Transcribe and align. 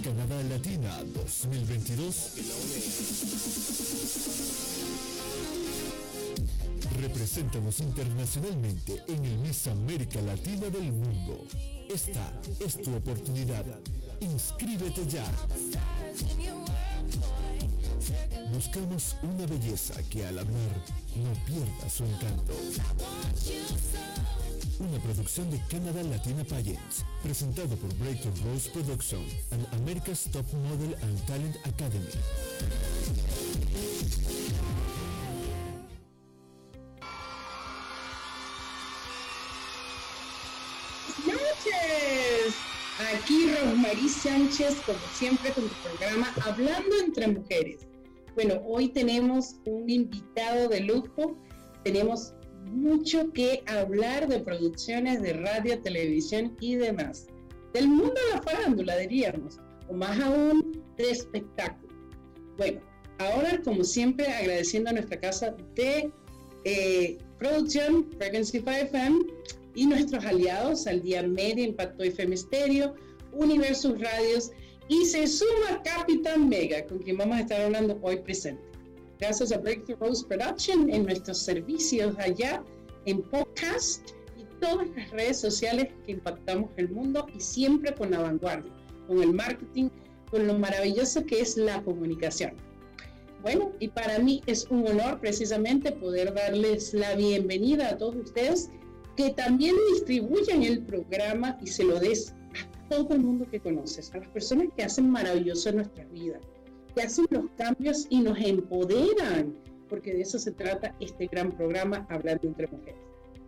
Canadá 0.00 0.42
Latina 0.44 1.02
2022. 1.12 2.32
Represéntanos 7.00 7.80
internacionalmente 7.80 9.02
en 9.08 9.24
el 9.24 9.38
Miss 9.38 9.66
América 9.66 10.20
Latina 10.22 10.70
del 10.70 10.92
mundo. 10.92 11.44
Esta 11.90 12.32
es 12.60 12.80
tu 12.80 12.94
oportunidad. 12.94 13.64
Inscríbete 14.20 15.06
ya. 15.06 15.24
Buscamos 18.52 19.16
una 19.22 19.46
belleza 19.46 20.02
que 20.08 20.24
al 20.24 20.38
hablar 20.38 20.84
no 21.16 21.32
pierda 21.44 21.90
su 21.90 22.04
encanto. 22.04 22.54
Una 24.82 24.98
producción 24.98 25.48
de 25.48 25.60
Canada 25.70 26.02
Latina 26.02 26.42
Pageants, 26.42 27.04
presentado 27.22 27.76
por 27.76 27.94
Breakthrough 27.98 28.34
Rose 28.44 28.68
Production 28.68 29.24
and 29.52 29.64
America's 29.80 30.28
Top 30.32 30.44
Model 30.52 30.96
and 31.02 31.26
Talent 31.26 31.54
Academy. 31.64 32.08
noches. 41.26 42.56
Aquí 43.14 43.52
Rosmarie 43.54 44.08
Sánchez, 44.08 44.80
como 44.84 44.98
siempre, 45.14 45.52
con 45.52 45.68
tu 45.68 45.74
programa 45.76 46.34
Hablando 46.44 46.96
entre 46.98 47.28
Mujeres. 47.28 47.86
Bueno, 48.34 48.60
hoy 48.66 48.88
tenemos 48.88 49.54
un 49.64 49.88
invitado 49.88 50.68
de 50.68 50.80
lujo. 50.80 51.36
Tenemos 51.84 52.34
mucho 52.70 53.32
que 53.32 53.62
hablar 53.66 54.28
de 54.28 54.40
producciones 54.40 55.22
de 55.22 55.34
radio, 55.34 55.80
televisión 55.80 56.56
y 56.60 56.76
demás. 56.76 57.26
Del 57.72 57.88
mundo 57.88 58.14
de 58.14 58.36
la 58.36 58.42
farándula, 58.42 58.96
diríamos, 58.98 59.58
o 59.88 59.94
más 59.94 60.20
aún 60.20 60.82
de 60.96 61.10
espectáculo. 61.10 61.92
Bueno, 62.56 62.80
ahora, 63.18 63.60
como 63.62 63.84
siempre, 63.84 64.26
agradeciendo 64.26 64.90
a 64.90 64.92
nuestra 64.94 65.18
casa 65.18 65.54
de 65.74 66.10
eh, 66.64 67.18
producción, 67.38 68.10
Frequency 68.18 68.58
5 68.58 68.70
FM, 68.70 69.26
y 69.74 69.86
nuestros 69.86 70.24
aliados, 70.24 70.86
al 70.86 71.00
día 71.02 71.22
media, 71.22 71.64
Impacto 71.64 72.02
FM 72.02 72.36
Stereo, 72.36 72.94
Universus 73.32 73.98
Radios, 73.98 74.50
y 74.88 75.06
se 75.06 75.26
suma 75.26 75.82
Capitán 75.82 76.48
Mega, 76.48 76.84
con 76.84 76.98
quien 76.98 77.16
vamos 77.16 77.38
a 77.38 77.40
estar 77.40 77.62
hablando 77.62 77.98
hoy 78.02 78.18
presente 78.18 78.71
gracias 79.22 79.52
a 79.52 79.58
Breakthrough 79.58 80.00
Rose 80.00 80.26
Production 80.26 80.90
en 80.90 81.04
nuestros 81.04 81.38
servicios 81.38 82.12
allá 82.18 82.60
en 83.06 83.22
podcast 83.22 84.10
y 84.36 84.42
todas 84.60 84.88
las 84.96 85.10
redes 85.12 85.38
sociales 85.38 85.90
que 86.04 86.12
impactamos 86.12 86.70
el 86.76 86.88
mundo 86.88 87.24
y 87.32 87.38
siempre 87.38 87.94
con 87.94 88.10
la 88.10 88.18
vanguardia, 88.18 88.72
con 89.06 89.22
el 89.22 89.32
marketing, 89.32 89.90
con 90.28 90.48
lo 90.48 90.58
maravilloso 90.58 91.24
que 91.24 91.40
es 91.40 91.56
la 91.56 91.80
comunicación. 91.84 92.54
Bueno, 93.42 93.70
y 93.78 93.86
para 93.88 94.18
mí 94.18 94.42
es 94.46 94.66
un 94.70 94.88
honor 94.88 95.20
precisamente 95.20 95.92
poder 95.92 96.34
darles 96.34 96.92
la 96.92 97.14
bienvenida 97.14 97.90
a 97.90 97.98
todos 97.98 98.16
ustedes 98.16 98.70
que 99.16 99.30
también 99.30 99.76
distribuyen 99.92 100.64
el 100.64 100.80
programa 100.82 101.56
y 101.62 101.68
se 101.68 101.84
lo 101.84 102.00
des 102.00 102.34
a 102.54 102.88
todo 102.88 103.14
el 103.14 103.20
mundo 103.20 103.46
que 103.48 103.60
conoces, 103.60 104.12
a 104.14 104.18
las 104.18 104.28
personas 104.30 104.66
que 104.76 104.82
hacen 104.82 105.08
maravilloso 105.08 105.70
nuestra 105.70 106.04
vida 106.06 106.40
que 106.94 107.02
hacen 107.02 107.26
los 107.30 107.44
cambios 107.56 108.06
y 108.10 108.20
nos 108.20 108.38
empoderan, 108.38 109.54
porque 109.88 110.12
de 110.12 110.22
eso 110.22 110.38
se 110.38 110.52
trata 110.52 110.94
este 111.00 111.26
gran 111.26 111.52
programa 111.52 112.06
Hablando 112.08 112.48
entre 112.48 112.66
Mujeres. 112.68 113.00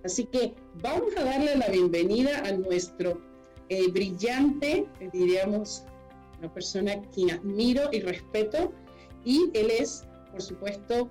Así 0.05 0.25
que 0.27 0.55
vamos 0.83 1.17
a 1.17 1.25
darle 1.25 1.57
la 1.57 1.69
bienvenida 1.69 2.41
a 2.41 2.53
nuestro 2.53 3.21
eh, 3.69 3.91
brillante, 3.91 4.87
diríamos, 5.13 5.85
una 6.39 6.53
persona 6.53 7.01
que 7.13 7.33
admiro 7.33 7.89
y 7.93 8.01
respeto, 8.01 8.73
y 9.25 9.51
él 9.55 9.71
es, 9.71 10.05
por 10.31 10.43
supuesto, 10.43 11.09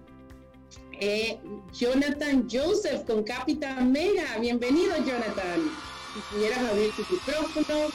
eh, 1.00 1.40
Jonathan 1.74 2.48
Joseph 2.50 3.04
con 3.06 3.24
Capitán 3.24 3.92
Mega. 3.92 4.38
Bienvenido, 4.40 4.96
Jonathan. 4.98 5.62
Si 6.14 6.36
pudieras 6.36 6.60
abrir 6.60 6.92
tu 6.92 7.02
micrófono, 7.12 7.90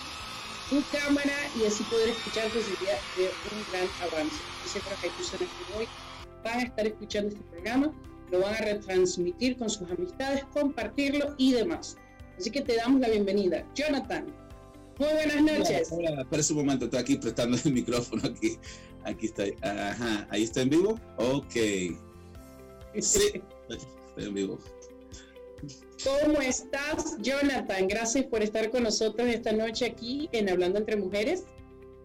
tu 0.71 0.83
cámara 0.93 1.35
y 1.59 1.67
así 1.67 1.83
poder 1.85 2.11
escucharte 2.11 2.61
sería 2.63 2.95
de 3.17 3.25
un 3.25 3.73
gran 3.73 3.89
avance. 4.03 4.37
Yo 4.65 4.71
sé 4.71 4.81
que 4.81 5.07
hay 5.07 5.11
personas 5.11 5.49
que 5.49 5.79
hoy 5.79 5.89
van 6.45 6.59
a 6.59 6.63
estar 6.63 6.87
escuchando 6.87 7.29
este 7.31 7.43
programa, 7.51 7.93
lo 8.31 8.41
van 8.41 8.55
a 8.55 8.59
retransmitir 8.59 9.57
con 9.57 9.71
sus 9.71 9.91
amistades, 9.91 10.45
compartirlo 10.53 11.35
y 11.39 11.53
demás. 11.53 11.97
Así 12.39 12.51
que 12.51 12.61
te 12.61 12.77
damos 12.77 13.01
la 13.01 13.09
bienvenida. 13.09 13.67
Jonathan, 13.75 14.27
muy 14.99 15.09
buenas 15.09 15.43
noches. 15.43 15.89
Hola, 15.91 16.11
hola. 16.11 16.23
espera 16.23 16.43
un 16.51 16.57
momento, 16.57 16.85
estoy 16.85 17.01
aquí 17.01 17.17
prestando 17.17 17.59
el 17.65 17.73
micrófono 17.73 18.23
aquí. 18.27 18.59
Aquí 19.05 19.27
está. 19.27 19.45
Ajá, 19.63 20.27
ahí 20.31 20.43
está 20.43 20.63
en 20.63 20.71
vivo. 20.71 21.01
Ok. 21.17 21.55
Sí, 23.01 23.43
estoy 23.69 24.25
en 24.25 24.35
vivo. 24.35 24.59
¿Cómo 26.05 26.41
estás, 26.41 27.17
Jonathan? 27.21 27.89
Gracias 27.89 28.27
por 28.27 28.43
estar 28.43 28.71
con 28.71 28.85
nosotros 28.85 29.29
esta 29.29 29.53
noche 29.53 29.87
aquí 29.87 30.29
en 30.33 30.49
Hablando 30.49 30.79
entre 30.79 30.97
Mujeres. 30.97 31.45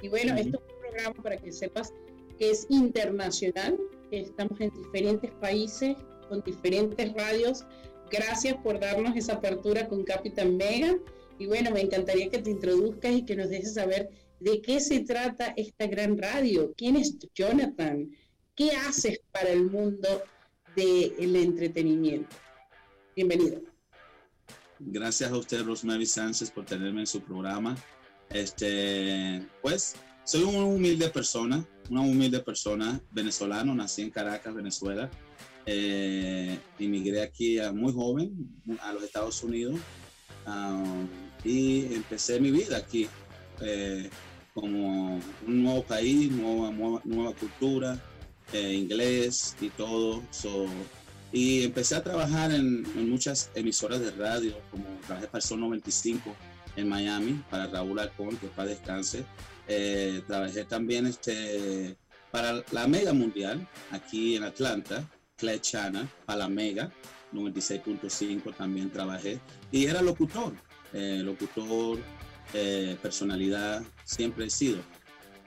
Y 0.02 0.10
bueno, 0.10 0.36
esto 0.36 0.58
es 0.58 0.74
un 0.74 0.80
programa 0.82 1.24
para 1.24 1.38
que 1.38 1.52
sepas 1.52 1.94
que 2.38 2.50
es 2.50 2.66
internacional, 2.70 3.78
estamos 4.12 4.60
en 4.60 4.72
diferentes 4.72 5.32
países, 5.32 5.96
con 6.28 6.42
diferentes 6.42 7.14
radios. 7.14 7.66
Gracias 8.12 8.56
por 8.64 8.80
darnos 8.80 9.16
esa 9.16 9.34
apertura 9.34 9.88
con 9.88 10.04
Capitán 10.04 10.58
Mega. 10.58 10.96
Y 11.38 11.46
bueno, 11.46 11.72
me 11.72 11.82
encantaría 11.82 12.30
que 12.30 12.40
te 12.40 12.50
introduzcas 12.50 13.12
y 13.14 13.26
que 13.26 13.36
nos 13.36 13.50
dejes 13.50 13.76
saber 13.76 14.10
de 14.40 14.62
qué 14.62 14.80
se 14.80 15.02
trata 15.02 15.54
esta 15.58 15.88
gran 15.88 16.18
radio. 16.18 16.74
¿Quién 16.76 16.96
es 16.96 17.18
Jonathan? 17.34 18.10
¿Qué 18.56 18.72
haces 18.72 19.22
para 19.32 19.50
el 19.50 19.70
mundo 19.70 20.24
del 20.76 21.36
entretenimiento? 21.36 22.36
Bienvenido. 23.16 23.62
Gracias 24.80 25.32
a 25.32 25.38
usted, 25.38 25.64
Rosemary 25.64 26.06
Sánchez, 26.06 26.50
por 26.50 26.66
tenerme 26.66 27.02
en 27.02 27.08
su 27.08 27.22
programa. 27.22 27.78
Este, 28.30 29.46
pues, 29.62 29.96
soy 30.24 30.44
una 30.44 30.66
humilde 30.66 31.10
persona, 31.10 31.64
una 31.92 32.02
humilde 32.02 32.40
persona 32.40 33.00
venezolano, 33.12 33.76
nací 33.76 34.02
en 34.02 34.10
Caracas, 34.10 34.56
Venezuela. 34.56 35.12
Eh, 35.66 36.58
inmigré 36.80 37.22
aquí 37.22 37.60
a 37.60 37.72
muy 37.72 37.94
joven 37.94 38.50
a 38.82 38.92
los 38.92 39.04
Estados 39.04 39.42
Unidos 39.44 39.80
um, 40.46 41.08
y 41.46 41.94
empecé 41.94 42.38
mi 42.42 42.52
vida 42.52 42.76
aquí 42.76 43.08
eh, 43.62 44.10
como 44.54 45.22
un 45.48 45.64
nuevo 45.64 45.84
país, 45.84 46.30
nueva, 46.32 47.02
nueva, 47.06 47.34
cultura, 47.34 48.02
eh, 48.52 48.74
inglés 48.74 49.56
y 49.62 49.70
todo. 49.70 50.22
Y 51.34 51.64
empecé 51.64 51.96
a 51.96 52.04
trabajar 52.04 52.52
en, 52.52 52.84
muchas 53.10 53.52
emisoras 53.56 54.00
de 54.00 54.12
radio, 54.12 54.56
como 54.72 54.86
trabajé 55.06 55.28
para 55.28 55.40
el 55.40 55.44
Sol 55.44 55.60
95 55.60 56.34
en 56.78 56.88
Miami, 56.88 57.44
para 57.50 57.68
Raúl 57.68 58.00
Alcón, 58.00 58.38
que 58.38 58.48
para 58.48 58.70
descanse. 58.70 59.26
Eh, 59.68 60.22
trabajé 60.28 60.64
también 60.64 61.08
este, 61.08 61.98
para 62.32 62.64
la 62.72 62.88
Mega 62.88 63.12
Mundial, 63.12 63.68
aquí 63.92 64.38
en 64.38 64.44
Atlanta, 64.44 65.06
Channel, 65.62 66.08
para 66.26 66.40
la 66.40 66.50
Mega 66.50 66.90
96.5 67.34 68.56
también 68.56 68.90
trabajé. 68.90 69.40
Y 69.72 69.86
era 69.86 70.02
locutor, 70.02 70.54
eh, 70.94 71.22
locutor, 71.24 72.00
eh, 72.54 72.98
personalidad, 73.02 73.84
siempre 74.04 74.46
he 74.46 74.50
sido. 74.50 74.82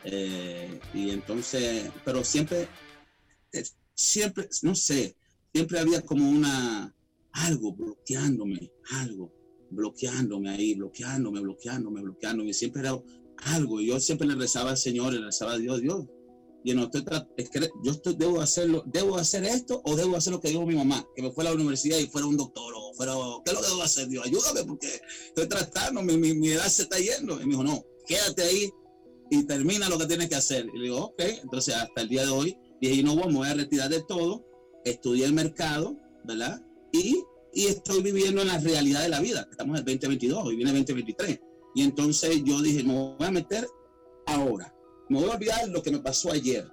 Eh, 0.04 0.80
y 0.94 1.10
entonces, 1.10 1.90
pero 2.04 2.24
siempre, 2.24 2.68
eh, 3.52 3.64
siempre, 3.94 4.48
no 4.62 4.74
sé, 4.74 5.16
siempre 5.56 5.78
había 5.78 6.02
como 6.02 6.28
una, 6.28 6.94
algo 7.32 7.72
bloqueándome, 7.72 8.70
algo 8.90 9.32
bloqueándome 9.70 10.50
ahí, 10.50 10.74
bloqueándome, 10.74 11.40
bloqueándome, 11.40 12.02
bloqueándome. 12.02 12.52
Siempre 12.52 12.82
era 12.82 13.02
algo. 13.38 13.80
Yo 13.80 13.98
siempre 13.98 14.28
le 14.28 14.34
rezaba 14.34 14.70
al 14.70 14.76
Señor, 14.76 15.14
le 15.14 15.24
rezaba 15.24 15.52
a 15.52 15.58
Dios, 15.58 15.80
Dios. 15.80 16.04
Y 16.62 16.74
no 16.74 16.84
estoy, 16.84 17.04
yo 17.84 17.92
estoy, 17.92 18.16
debo 18.16 18.40
hacerlo, 18.40 18.82
debo 18.86 19.16
hacer 19.16 19.44
esto 19.44 19.80
o 19.84 19.96
debo 19.96 20.16
hacer 20.16 20.34
lo 20.34 20.40
que 20.40 20.48
dijo 20.48 20.66
mi 20.66 20.74
mamá, 20.74 21.06
que 21.14 21.22
me 21.22 21.30
fue 21.30 21.44
a 21.44 21.48
la 21.48 21.54
universidad 21.54 21.96
y 21.96 22.06
fuera 22.06 22.26
un 22.26 22.36
doctor 22.36 22.74
o 22.76 22.92
fuera, 22.92 23.14
¿qué 23.44 23.52
es 23.52 23.56
lo 23.56 23.62
que 23.62 23.68
debo 23.68 23.82
hacer? 23.82 24.08
Dios, 24.08 24.26
ayúdame 24.26 24.64
porque 24.64 25.00
estoy 25.28 25.46
tratando, 25.46 26.02
mi, 26.02 26.18
mi, 26.18 26.34
mi 26.34 26.48
edad 26.48 26.66
se 26.66 26.82
está 26.82 26.98
yendo. 26.98 27.40
Y 27.40 27.44
me 27.44 27.50
dijo, 27.52 27.64
no, 27.64 27.82
quédate 28.06 28.42
ahí 28.42 28.70
y 29.30 29.44
termina 29.44 29.88
lo 29.88 29.96
que 29.96 30.06
tienes 30.06 30.28
que 30.28 30.34
hacer. 30.34 30.66
Y 30.74 30.78
le 30.78 30.84
digo, 30.84 30.98
ok, 30.98 31.22
entonces 31.42 31.74
hasta 31.74 32.02
el 32.02 32.08
día 32.08 32.26
de 32.26 32.30
hoy 32.30 32.58
dije, 32.80 33.02
no, 33.02 33.14
me 33.14 33.32
voy 33.32 33.48
a 33.48 33.54
retirar 33.54 33.88
de 33.88 34.02
todo, 34.02 34.45
estudié 34.90 35.24
el 35.26 35.32
mercado, 35.32 35.96
¿verdad? 36.24 36.62
Y, 36.92 37.22
y 37.52 37.66
estoy 37.66 38.02
viviendo 38.02 38.42
en 38.42 38.48
la 38.48 38.58
realidad 38.58 39.02
de 39.02 39.08
la 39.08 39.20
vida. 39.20 39.46
Estamos 39.50 39.74
en 39.74 39.80
el 39.80 39.98
2022, 39.98 40.44
hoy 40.44 40.56
viene 40.56 40.70
el 40.70 40.78
2023. 40.78 41.40
Y 41.74 41.82
entonces 41.82 42.42
yo 42.44 42.62
dije, 42.62 42.82
me 42.84 42.94
voy 42.94 43.26
a 43.26 43.30
meter 43.30 43.66
ahora. 44.26 44.72
Me 45.08 45.20
voy 45.20 45.30
a 45.30 45.34
olvidar 45.34 45.68
lo 45.68 45.82
que 45.82 45.90
me 45.90 45.98
pasó 45.98 46.32
ayer 46.32 46.66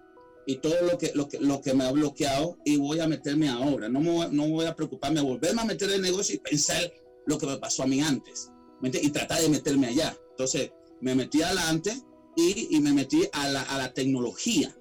y 0.46 0.58
todo 0.58 0.76
lo 0.82 0.98
que, 0.98 1.12
lo 1.16 1.28
que, 1.28 1.40
lo 1.40 1.62
que 1.62 1.74
me 1.74 1.86
ha 1.86 1.92
bloqueado 1.92 2.58
y 2.66 2.78
voy 2.78 3.00
a 3.00 3.08
meterme 3.08 3.50
ahora. 3.50 3.90
No, 3.90 4.00
me, 4.00 4.30
no 4.30 4.48
voy 4.48 4.66
a 4.66 4.76
preocuparme 4.76 5.20
a 5.20 5.24
volverme 5.24 5.62
a 5.62 5.66
meter 5.66 5.90
el 5.90 6.02
negocio 6.02 6.36
y 6.36 6.40
pensar 6.40 6.92
lo 7.26 7.38
que 7.38 7.48
me 7.48 7.58
pasó 7.58 7.84
a 7.84 7.88
mí 7.88 8.02
antes. 8.02 8.50
Y 8.82 9.10
tratar 9.10 9.42
de 9.42 9.50
meterme 9.50 9.88
allá. 9.88 10.16
Entonces 10.32 10.72
me 11.02 11.16
metí 11.16 11.42
adelante 11.42 11.94
y, 12.36 12.76
y 12.76 12.82
me 12.82 12.94
metí 12.94 13.28
a 13.32 13.48
la, 13.50 13.62
a 13.64 13.78
la 13.78 13.94
tecnología. 13.94 14.76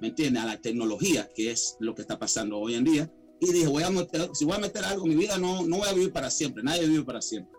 ¿Me 0.00 0.08
entiendes? 0.08 0.42
A 0.42 0.46
la 0.46 0.60
tecnología, 0.60 1.28
que 1.34 1.50
es 1.50 1.76
lo 1.80 1.94
que 1.94 2.02
está 2.02 2.18
pasando 2.18 2.58
hoy 2.58 2.74
en 2.74 2.84
día. 2.84 3.12
Y 3.40 3.52
dije, 3.52 3.66
voy 3.68 3.82
a 3.82 3.90
meter, 3.90 4.30
si 4.34 4.44
voy 4.44 4.56
a 4.56 4.60
meter 4.60 4.84
algo 4.84 5.04
en 5.04 5.10
mi 5.10 5.16
vida, 5.16 5.38
no, 5.38 5.62
no 5.62 5.78
voy 5.78 5.88
a 5.88 5.92
vivir 5.92 6.12
para 6.12 6.30
siempre. 6.30 6.62
Nadie 6.62 6.86
vive 6.86 7.04
para 7.04 7.22
siempre. 7.22 7.58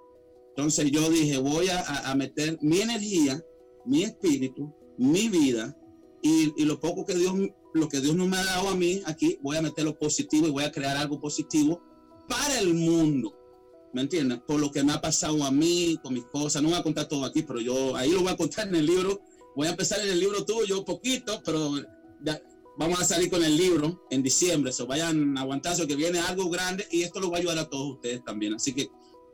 Entonces 0.50 0.92
yo 0.92 1.10
dije, 1.10 1.38
voy 1.38 1.70
a, 1.70 2.10
a 2.10 2.16
meter 2.16 2.58
mi 2.62 2.82
energía, 2.82 3.42
mi 3.86 4.04
espíritu, 4.04 4.74
mi 4.98 5.30
vida 5.30 5.76
y, 6.22 6.54
y, 6.62 6.66
lo 6.66 6.80
poco 6.80 7.06
que 7.06 7.16
Dios, 7.16 7.34
lo 7.74 7.90
que 7.90 8.00
Dios 8.00 8.16
no 8.16 8.28
me 8.28 8.38
ha 8.38 8.44
dado 8.44 8.70
a 8.70 8.76
mí 8.76 9.02
aquí, 9.06 9.40
voy 9.42 9.58
a 9.58 9.62
meter 9.62 9.86
lo 9.86 9.98
positivo 9.98 10.48
y 10.48 10.52
voy 10.52 10.64
a 10.64 10.72
crear 10.72 10.98
algo 10.98 11.20
positivo 11.20 11.82
para 12.28 12.60
el 12.60 12.74
mundo. 12.74 13.36
¿Me 13.94 14.02
entiendes? 14.02 14.40
Por 14.48 14.60
lo 14.60 14.72
que 14.72 14.84
me 14.84 14.94
ha 14.94 15.02
pasado 15.02 15.44
a 15.44 15.52
mí, 15.52 15.98
con 16.02 16.14
mis 16.14 16.26
cosas. 16.26 16.62
No 16.62 16.70
voy 16.70 16.78
a 16.78 16.84
contar 16.84 17.08
todo 17.08 17.26
aquí, 17.26 17.44
pero 17.44 17.60
yo 17.60 17.96
ahí 17.96 18.12
lo 18.12 18.22
voy 18.22 18.32
a 18.32 18.38
contar 18.38 18.68
en 18.68 18.76
el 18.76 18.86
libro. 18.86 19.22
Voy 19.56 19.68
a 19.68 19.72
empezar 19.72 20.00
en 20.00 20.10
el 20.10 20.20
libro 20.20 20.46
tuyo, 20.46 20.86
poquito, 20.86 21.42
pero 21.44 21.74
vamos 22.78 23.00
a 23.00 23.06
salir 23.06 23.30
con 23.30 23.44
el 23.44 23.56
libro 23.58 24.06
en 24.10 24.24
diciembre. 24.24 24.72
Se 24.72 24.84
vayan 24.84 25.38
a 25.38 25.42
aguantarse 25.42 25.88
que 25.88 25.96
viene 25.96 26.20
algo 26.20 26.50
grande 26.50 26.88
y 26.92 27.04
esto 27.04 27.20
lo 27.20 27.30
va 27.30 27.38
a 27.38 27.40
ayudar 27.40 27.60
a 27.60 27.70
todos 27.70 27.96
ustedes 27.96 28.24
también. 28.24 28.54
Así 28.54 28.74
que 28.74 28.90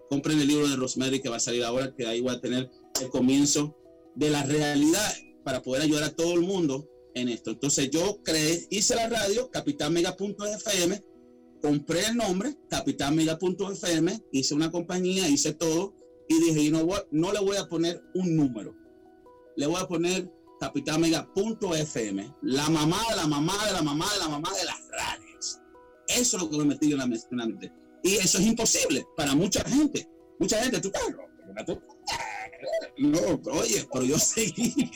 compren 0.09 0.39
el 0.39 0.47
libro 0.47 0.67
de 0.67 0.75
Rosemary 0.75 1.21
que 1.21 1.29
va 1.29 1.37
a 1.37 1.41
salir 1.41 1.63
ahora, 1.63 1.93
que 1.95 2.05
ahí 2.05 2.21
voy 2.21 2.33
a 2.33 2.41
tener 2.41 2.69
el 3.01 3.09
comienzo 3.09 3.77
de 4.15 4.29
la 4.29 4.43
realidad 4.43 5.13
para 5.43 5.61
poder 5.61 5.83
ayudar 5.83 6.03
a 6.03 6.15
todo 6.15 6.33
el 6.33 6.41
mundo 6.41 6.89
en 7.13 7.29
esto. 7.29 7.51
Entonces 7.51 7.89
yo 7.89 8.21
creé, 8.23 8.67
hice 8.69 8.95
la 8.95 9.07
radio, 9.09 9.49
capitalmega.fm, 9.49 11.01
compré 11.61 12.05
el 12.05 12.15
nombre, 12.15 12.55
capitalmega.fm, 12.69 14.21
hice 14.31 14.55
una 14.55 14.71
compañía, 14.71 15.27
hice 15.27 15.53
todo 15.53 15.95
y 16.27 16.39
dije, 16.39 16.71
no 17.11 17.31
le 17.31 17.39
voy 17.39 17.57
a 17.57 17.67
poner 17.67 18.01
un 18.13 18.35
número, 18.35 18.75
le 19.55 19.67
voy 19.67 19.81
a 19.81 19.87
poner 19.87 20.31
capitalmega.fm, 20.59 22.35
la 22.41 22.69
mamá 22.69 23.01
de 23.09 23.15
la 23.15 23.27
mamá 23.27 23.65
de 23.65 23.73
la 23.73 23.81
mamá 23.81 24.13
de 24.13 24.19
la 24.19 24.29
mamá 24.29 24.49
de 24.53 24.65
las 24.65 24.87
radios. 24.89 25.59
Eso 26.07 26.37
es 26.37 26.43
lo 26.43 26.49
que 26.49 26.57
me 26.57 26.65
metí 26.65 26.91
en 26.91 26.97
la 26.97 27.07
mente. 27.07 27.71
Y 28.03 28.15
eso 28.15 28.37
es 28.37 28.45
imposible 28.45 29.05
para 29.15 29.35
mucha 29.35 29.63
gente. 29.67 30.07
Mucha 30.39 30.61
gente, 30.61 30.79
tú 30.79 30.87
estás 30.87 31.15
no, 32.97 33.19
oye, 33.51 33.87
pero 33.91 34.03
yo 34.03 34.17
seguí 34.17 34.73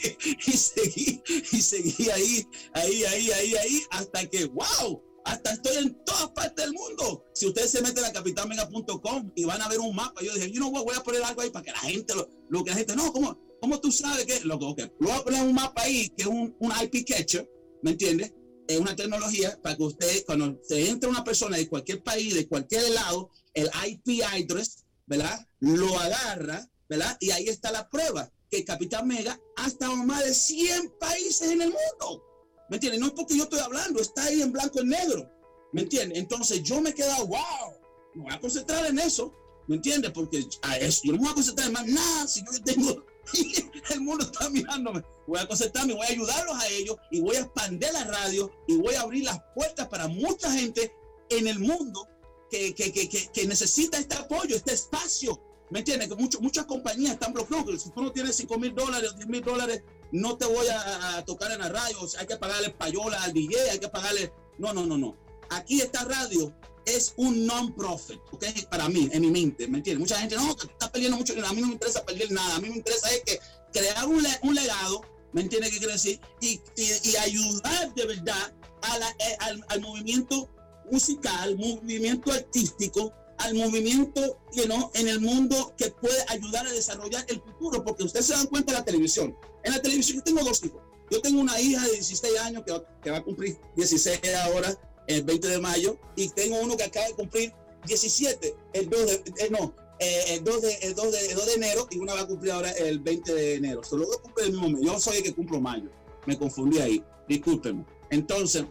y 0.46 0.52
seguí 0.52 1.22
y 1.52 1.62
seguí 1.62 2.10
ahí, 2.10 2.46
ahí, 2.74 3.04
ahí, 3.04 3.30
ahí, 3.30 3.54
ahí, 3.54 3.82
hasta 3.90 4.26
que, 4.28 4.46
wow, 4.46 5.02
hasta 5.24 5.52
estoy 5.52 5.76
en 5.76 6.04
todas 6.04 6.30
partes 6.30 6.64
del 6.64 6.74
mundo. 6.74 7.24
Si 7.32 7.46
ustedes 7.46 7.70
se 7.70 7.82
meten 7.82 8.04
a 8.04 8.12
capitalmega.com 8.12 9.32
y 9.36 9.44
van 9.44 9.62
a 9.62 9.68
ver 9.68 9.80
un 9.80 9.94
mapa, 9.94 10.20
yo 10.22 10.34
dije, 10.34 10.50
yo 10.50 10.60
no 10.60 10.70
voy 10.70 10.94
a 10.96 11.02
poner 11.02 11.22
algo 11.22 11.42
ahí 11.42 11.50
para 11.50 11.64
que 11.64 11.72
la 11.72 11.78
gente, 11.78 12.14
lo, 12.48 12.64
que 12.64 12.70
la 12.70 12.76
gente, 12.76 12.96
no, 12.96 13.12
¿cómo, 13.12 13.38
cómo 13.62 13.80
tú 13.80 13.92
sabes 13.92 14.26
que? 14.26 14.40
Lo, 14.40 14.56
okay, 14.56 14.92
voy 14.98 15.12
a 15.12 15.22
poner 15.22 15.40
un 15.40 15.54
mapa 15.54 15.82
ahí 15.82 16.08
que 16.10 16.22
es 16.22 16.26
un, 16.26 16.54
un 16.58 16.72
IP 16.82 17.06
catcher, 17.06 17.48
¿me 17.82 17.92
entiendes? 17.92 18.34
Es 18.66 18.78
una 18.80 18.96
tecnología 18.96 19.56
para 19.62 19.76
que 19.76 19.84
ustedes, 19.84 20.24
cuando 20.26 20.58
se 20.64 20.88
entre 20.88 21.08
una 21.08 21.22
persona 21.22 21.56
de 21.56 21.68
cualquier 21.68 22.02
país, 22.02 22.34
de 22.34 22.48
cualquier 22.48 22.90
lado, 22.90 23.30
el 23.54 23.70
IP 23.86 24.24
address, 24.24 24.84
¿verdad? 25.06 25.46
Lo 25.60 25.96
agarra, 25.96 26.68
¿verdad? 26.88 27.16
Y 27.20 27.30
ahí 27.30 27.46
está 27.46 27.70
la 27.70 27.88
prueba, 27.88 28.28
que 28.50 28.58
el 28.58 28.64
Capitán 28.64 29.06
Mega 29.06 29.40
ha 29.56 29.68
estado 29.68 29.92
en 29.92 30.06
más 30.06 30.24
de 30.24 30.34
100 30.34 30.94
países 30.98 31.48
en 31.48 31.62
el 31.62 31.68
mundo. 31.68 32.24
¿Me 32.68 32.76
entiendes? 32.76 33.00
No 33.00 33.06
es 33.06 33.12
porque 33.12 33.36
yo 33.36 33.44
estoy 33.44 33.60
hablando, 33.60 34.00
está 34.00 34.24
ahí 34.24 34.42
en 34.42 34.50
blanco 34.50 34.80
y 34.80 34.86
negro. 34.86 35.30
¿Me 35.72 35.82
entiendes? 35.82 36.18
Entonces 36.18 36.64
yo 36.64 36.80
me 36.80 36.90
he 36.90 36.94
quedado, 36.94 37.28
wow, 37.28 37.78
me 38.14 38.22
voy 38.24 38.32
a 38.32 38.40
concentrar 38.40 38.86
en 38.86 38.98
eso. 38.98 39.32
¿Me 39.68 39.76
entiendes? 39.76 40.10
Porque 40.10 40.44
a 40.62 40.78
eso, 40.78 41.02
yo 41.04 41.12
no 41.12 41.18
voy 41.18 41.28
a 41.28 41.34
concentrar 41.34 41.68
en 41.68 41.74
más 41.74 41.86
nada 41.86 42.26
si 42.26 42.40
yo 42.40 42.60
tengo 42.64 43.11
el 43.90 44.00
mundo 44.00 44.24
está 44.24 44.48
mirándome. 44.50 45.02
Voy 45.26 45.38
a 45.38 45.46
concentrarme, 45.46 45.94
voy 45.94 46.06
a 46.06 46.10
ayudarlos 46.10 46.56
a 46.56 46.68
ellos 46.68 46.96
y 47.10 47.20
voy 47.20 47.36
a 47.36 47.40
expandir 47.40 47.92
la 47.92 48.04
radio 48.04 48.50
y 48.66 48.76
voy 48.76 48.94
a 48.94 49.02
abrir 49.02 49.24
las 49.24 49.40
puertas 49.54 49.88
para 49.88 50.08
mucha 50.08 50.50
gente 50.52 50.92
en 51.28 51.46
el 51.46 51.58
mundo 51.58 52.06
que, 52.50 52.74
que, 52.74 52.92
que, 52.92 53.08
que 53.08 53.46
necesita 53.46 53.98
este 53.98 54.16
apoyo, 54.16 54.56
este 54.56 54.74
espacio. 54.74 55.40
¿Me 55.70 55.78
entiendes? 55.78 56.08
Que 56.08 56.38
muchas 56.40 56.66
compañías 56.66 57.14
están 57.14 57.32
bloqueadas. 57.32 57.82
Si 57.82 57.90
tú 57.90 58.02
no 58.02 58.12
tienes 58.12 58.36
5 58.36 58.58
mil 58.58 58.74
dólares, 58.74 59.14
10 59.16 59.26
mil 59.28 59.42
dólares, 59.42 59.82
no 60.10 60.36
te 60.36 60.44
voy 60.44 60.66
a, 60.68 61.24
tocar 61.24 61.50
en 61.50 61.60
la 61.60 61.70
radio. 61.70 61.96
hay 62.18 62.26
que 62.26 62.36
pagarle 62.36 62.70
payola 62.70 63.22
al 63.22 63.32
DJ, 63.32 63.70
hay 63.70 63.78
que 63.78 63.88
pagarle. 63.88 64.30
No, 64.58 64.74
no, 64.74 64.84
no, 64.84 64.98
no. 64.98 65.16
Aquí 65.48 65.80
esta 65.80 66.04
radio 66.04 66.54
es 66.86 67.14
un 67.16 67.46
non-profit, 67.46 68.20
¿ok? 68.32 68.44
Para 68.70 68.88
mí, 68.88 69.08
en 69.12 69.20
mi 69.20 69.30
mente, 69.30 69.68
¿me 69.68 69.78
entiendes? 69.78 70.00
Mucha 70.00 70.18
gente, 70.18 70.36
no, 70.36 70.50
está 70.50 70.90
perdiendo 70.90 71.16
mucho, 71.16 71.32
a 71.32 71.52
mí 71.52 71.60
no 71.60 71.68
me 71.68 71.74
interesa 71.74 72.04
perder 72.04 72.30
nada, 72.32 72.56
a 72.56 72.60
mí 72.60 72.68
me 72.68 72.76
interesa 72.76 73.10
es 73.12 73.22
que 73.24 73.40
crear 73.72 74.06
un, 74.06 74.24
un 74.42 74.54
legado, 74.54 75.02
¿me 75.32 75.42
entiendes 75.42 75.70
qué 75.70 75.78
quiere 75.78 75.92
decir? 75.94 76.20
Y, 76.40 76.60
y, 76.76 77.16
ayudar 77.16 77.94
de 77.94 78.06
verdad 78.06 78.54
a 78.82 78.98
la, 78.98 79.10
eh, 79.10 79.36
al, 79.40 79.64
al, 79.68 79.80
movimiento 79.80 80.48
musical, 80.90 81.56
movimiento 81.56 82.32
artístico, 82.32 83.12
al 83.38 83.54
movimiento 83.54 84.38
you 84.52 84.64
know, 84.64 84.90
en 84.94 85.08
el 85.08 85.20
mundo 85.20 85.74
que 85.76 85.90
puede 85.90 86.24
ayudar 86.28 86.66
a 86.66 86.72
desarrollar 86.72 87.24
el 87.28 87.40
futuro, 87.40 87.82
porque 87.84 88.04
ustedes 88.04 88.26
se 88.26 88.34
dan 88.34 88.46
cuenta 88.46 88.72
de 88.72 88.78
la 88.78 88.84
televisión. 88.84 89.36
En 89.64 89.72
la 89.72 89.80
televisión 89.80 90.18
yo 90.18 90.24
tengo 90.24 90.44
dos 90.44 90.62
hijos. 90.64 90.82
Yo 91.10 91.20
tengo 91.20 91.40
una 91.40 91.60
hija 91.60 91.84
de 91.84 91.92
16 91.92 92.38
años 92.40 92.62
que, 92.66 92.82
que 93.02 93.10
va 93.10 93.18
a 93.18 93.22
cumplir 93.22 93.58
16 93.76 94.18
ahora 94.44 94.74
el 95.16 95.24
20 95.24 95.48
de 95.48 95.58
mayo, 95.58 95.98
y 96.16 96.28
tengo 96.30 96.60
uno 96.60 96.76
que 96.76 96.84
acaba 96.84 97.06
de 97.06 97.14
cumplir 97.14 97.52
17, 97.86 98.54
el 98.72 98.90
2 98.90 99.06
de, 99.06 99.12
eh, 99.38 99.48
no, 99.50 99.74
eh, 99.98 100.34
el, 100.34 100.44
2 100.44 100.62
de, 100.62 100.74
el, 100.82 100.94
2 100.94 101.12
de, 101.12 101.26
el 101.30 101.36
2 101.36 101.46
de 101.46 101.54
enero, 101.54 101.88
y 101.90 101.98
una 101.98 102.14
va 102.14 102.20
a 102.20 102.26
cumplir 102.26 102.52
ahora 102.52 102.70
el 102.72 102.98
20 103.00 103.34
de 103.34 103.54
enero. 103.54 103.84
Solo 103.84 104.06
dos 104.06 104.18
cumplen 104.18 104.46
el 104.46 104.52
mismo 104.52 104.68
mes. 104.70 104.82
Yo 104.82 104.98
soy 104.98 105.18
el 105.18 105.22
que 105.22 105.34
cumplo 105.34 105.60
mayo. 105.60 105.90
Me 106.26 106.36
confundí 106.38 106.78
ahí. 106.78 107.04
Discúlpenme. 107.28 107.84
Entonces, 108.10 108.64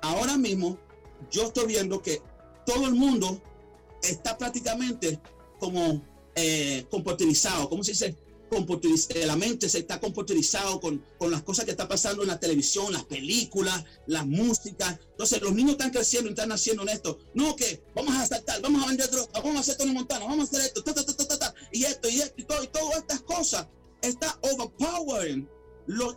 ahora 0.00 0.36
mismo, 0.36 0.78
yo 1.30 1.44
estoy 1.44 1.66
viendo 1.66 2.00
que 2.00 2.22
todo 2.66 2.86
el 2.86 2.94
mundo 2.94 3.40
está 4.02 4.36
prácticamente 4.36 5.20
como 5.58 6.02
eh, 6.34 6.86
¿cómo 6.90 7.84
se 7.84 7.92
dice? 7.92 8.16
La 9.26 9.36
mente 9.36 9.68
se 9.68 9.78
está 9.78 10.00
computerizado 10.00 10.80
con, 10.80 11.04
con 11.18 11.30
las 11.30 11.42
cosas 11.42 11.64
que 11.64 11.72
está 11.72 11.88
pasando 11.88 12.22
en 12.22 12.28
la 12.28 12.38
televisión, 12.38 12.92
las 12.92 13.04
películas, 13.04 13.84
las 14.06 14.26
músicas. 14.26 14.98
Entonces 15.10 15.40
los 15.42 15.52
niños 15.52 15.72
están 15.72 15.90
creciendo 15.90 16.28
y 16.28 16.32
están 16.32 16.52
haciendo 16.52 16.82
en 16.82 16.90
esto. 16.90 17.18
No, 17.34 17.56
que 17.56 17.82
vamos 17.94 18.14
a 18.14 18.26
saltar, 18.26 18.60
vamos 18.60 18.82
a 18.82 18.88
vender 18.88 19.10
droga, 19.10 19.30
vamos 19.34 19.56
a 19.56 19.60
hacer 19.60 19.76
Tony 19.76 19.92
Montana, 19.92 20.24
vamos 20.24 20.40
a 20.40 20.56
hacer 20.56 20.66
esto, 20.66 20.82
ta, 20.82 20.94
ta, 20.94 21.38
ta, 21.38 21.54
y 21.72 21.84
esto, 21.84 22.08
y 22.08 22.20
esto, 22.20 22.34
y 22.36 22.44
todo, 22.44 22.64
y 22.64 22.68
todas 22.68 22.96
estas 22.98 23.20
cosas. 23.22 23.66
Está 24.02 24.38
overpowering 24.42 25.48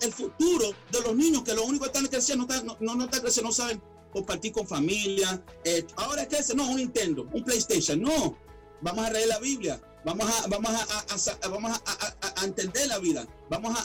el 0.02 0.14
futuro 0.14 0.74
de 0.92 1.02
los 1.02 1.16
niños 1.16 1.44
que 1.44 1.54
lo 1.54 1.66
único 1.66 1.86
que 1.86 1.92
están 1.92 2.08
creciendo 2.08 2.48
no, 2.64 2.78
no, 2.80 2.96
no 2.96 3.06
están 3.06 3.22
creciendo, 3.22 3.50
no 3.50 3.56
saben 3.56 3.82
compartir 4.12 4.52
con 4.52 4.68
familia. 4.68 5.44
Eh, 5.64 5.86
ahora 5.96 6.28
que 6.28 6.38
no, 6.56 6.70
un 6.70 6.78
Nintendo, 6.78 7.28
un 7.34 7.44
PlayStation, 7.44 8.02
no. 8.02 8.38
Vamos 8.82 9.06
a 9.06 9.12
leer 9.12 9.28
la 9.28 9.40
Biblia, 9.40 9.82
vamos 10.06 10.30
a, 10.30 10.48
vamos 10.48 10.72
a, 10.72 11.50
vamos 11.50 11.82
a, 11.86 12.46
entender 12.46 12.88
la 12.88 13.00
vida, 13.00 13.28
vamos 13.50 13.78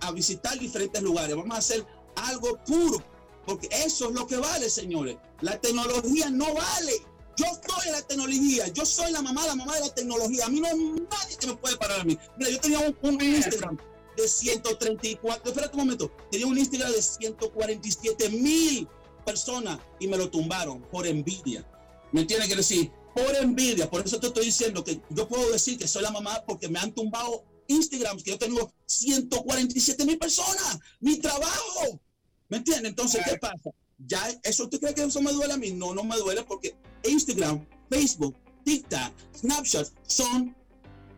a, 0.00 0.12
visitar 0.12 0.58
diferentes 0.58 1.02
lugares, 1.02 1.36
vamos 1.36 1.54
a 1.54 1.58
hacer 1.58 1.86
algo 2.16 2.58
puro, 2.64 3.02
porque 3.46 3.68
eso 3.70 4.08
es 4.08 4.14
lo 4.14 4.26
que 4.26 4.36
vale, 4.36 4.68
señores. 4.70 5.16
La 5.40 5.60
tecnología 5.60 6.30
no 6.30 6.46
vale. 6.54 6.92
Yo 7.36 7.46
soy 7.46 7.92
la 7.92 8.02
tecnología, 8.02 8.66
yo 8.68 8.84
soy 8.84 9.12
la 9.12 9.22
mamá, 9.22 9.46
la 9.46 9.54
mamá 9.54 9.74
de 9.76 9.80
la 9.80 9.94
tecnología. 9.94 10.46
A 10.46 10.48
mí 10.48 10.60
no 10.60 10.66
hay 10.66 10.74
nadie 10.76 11.36
que 11.38 11.46
me 11.46 11.56
puede 11.56 11.76
parar 11.76 12.00
a 12.00 12.04
mí. 12.04 12.18
Mira, 12.36 12.50
yo 12.50 12.60
tenía 12.60 12.80
un, 12.80 12.96
un 13.00 13.22
Instagram 13.22 13.78
de 14.16 14.28
134, 14.28 15.48
espérate 15.48 15.74
un 15.74 15.80
momento, 15.80 16.10
tenía 16.30 16.46
un 16.46 16.58
Instagram 16.58 16.90
de 16.90 17.00
147 17.00 18.28
mil 18.30 18.88
personas 19.24 19.78
y 20.00 20.08
me 20.08 20.16
lo 20.16 20.28
tumbaron 20.28 20.82
por 20.82 21.06
envidia. 21.06 21.64
¿Me 22.10 22.22
entiendes? 22.22 22.48
Quiero 22.48 22.62
decir, 22.62 22.90
por 23.18 23.36
envidia, 23.36 23.90
por 23.90 24.04
eso 24.04 24.20
te 24.20 24.28
estoy 24.28 24.46
diciendo 24.46 24.84
que 24.84 25.00
yo 25.10 25.28
puedo 25.28 25.50
decir 25.50 25.78
que 25.78 25.88
soy 25.88 26.02
la 26.02 26.10
mamá 26.10 26.42
porque 26.46 26.68
me 26.68 26.78
han 26.78 26.92
tumbado 26.92 27.44
Instagram, 27.66 28.18
que 28.18 28.30
yo 28.30 28.38
tengo 28.38 28.72
147 28.86 30.04
mil 30.04 30.18
personas, 30.18 30.78
mi 31.00 31.18
trabajo. 31.18 32.00
¿Me 32.48 32.58
entiendes? 32.58 32.90
Entonces, 32.90 33.22
¿qué 33.28 33.36
pasa? 33.38 33.70
Ya, 33.98 34.22
¿eso 34.42 34.68
tú 34.68 34.78
crees 34.78 34.94
que 34.94 35.02
eso 35.02 35.20
me 35.20 35.32
duele 35.32 35.54
a 35.54 35.56
mí? 35.56 35.72
No, 35.72 35.94
no 35.94 36.04
me 36.04 36.16
duele 36.16 36.44
porque 36.44 36.76
Instagram, 37.04 37.66
Facebook, 37.90 38.36
TikTok, 38.64 39.12
Snapchat 39.36 39.88
son 40.06 40.56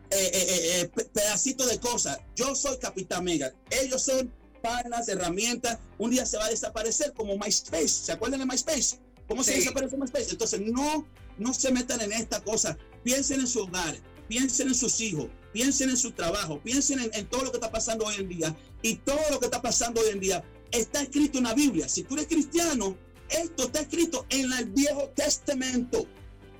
eh, 0.09 0.31
eh, 0.33 0.81
eh, 0.97 1.05
pedacitos 1.13 1.69
de 1.69 1.79
cosas. 1.79 2.19
Yo 2.35 2.53
soy 2.55 2.77
Capitán 2.79 3.23
Mega. 3.23 3.53
Ellos 3.69 4.01
son 4.01 4.33
panas, 4.61 5.07
herramientas. 5.07 5.79
Un 5.97 6.11
día 6.11 6.25
se 6.25 6.37
va 6.37 6.45
a 6.45 6.49
desaparecer 6.49 7.13
como 7.13 7.37
MySpace. 7.37 7.87
¿Se 7.87 8.11
acuerdan 8.11 8.41
de 8.41 8.45
MySpace? 8.45 8.99
¿Cómo 9.31 9.45
se 9.45 9.53
desaparece 9.53 9.95
MySpace? 9.95 10.31
Entonces, 10.31 10.59
no, 10.59 11.07
no 11.37 11.53
se 11.53 11.71
metan 11.71 12.01
en 12.01 12.11
esta 12.11 12.43
cosa. 12.43 12.77
Piensen 13.01 13.39
en 13.39 13.47
su 13.47 13.61
hogar, 13.61 13.95
piensen 14.27 14.67
en 14.67 14.75
sus 14.75 14.99
hijos, 14.99 15.27
piensen 15.53 15.89
en 15.89 15.95
su 15.95 16.11
trabajo, 16.11 16.61
piensen 16.61 16.99
en, 16.99 17.09
en 17.13 17.25
todo 17.27 17.43
lo 17.45 17.51
que 17.51 17.55
está 17.55 17.71
pasando 17.71 18.03
hoy 18.05 18.15
en 18.15 18.27
día. 18.27 18.53
Y 18.81 18.97
todo 18.97 19.21
lo 19.31 19.39
que 19.39 19.45
está 19.45 19.61
pasando 19.61 20.01
hoy 20.01 20.09
en 20.09 20.19
día 20.19 20.43
está 20.71 21.03
escrito 21.03 21.37
en 21.37 21.45
la 21.45 21.53
Biblia. 21.53 21.87
Si 21.87 22.03
tú 22.03 22.15
eres 22.15 22.27
cristiano, 22.27 22.97
esto 23.29 23.67
está 23.67 23.79
escrito 23.79 24.25
en 24.27 24.51
el 24.51 24.65
Viejo 24.65 25.09
Testamento. 25.15 26.05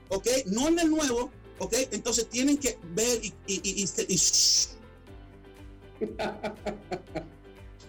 ¿Ok? 0.07 0.27
No 0.45 0.69
en 0.69 0.79
el 0.79 0.91
Nuevo, 0.91 1.29
¿ok? 1.59 1.73
Entonces 1.91 2.29
tienen 2.29 2.57
que 2.57 2.79
ver 2.93 3.19
y... 3.21 3.33
y, 3.47 3.85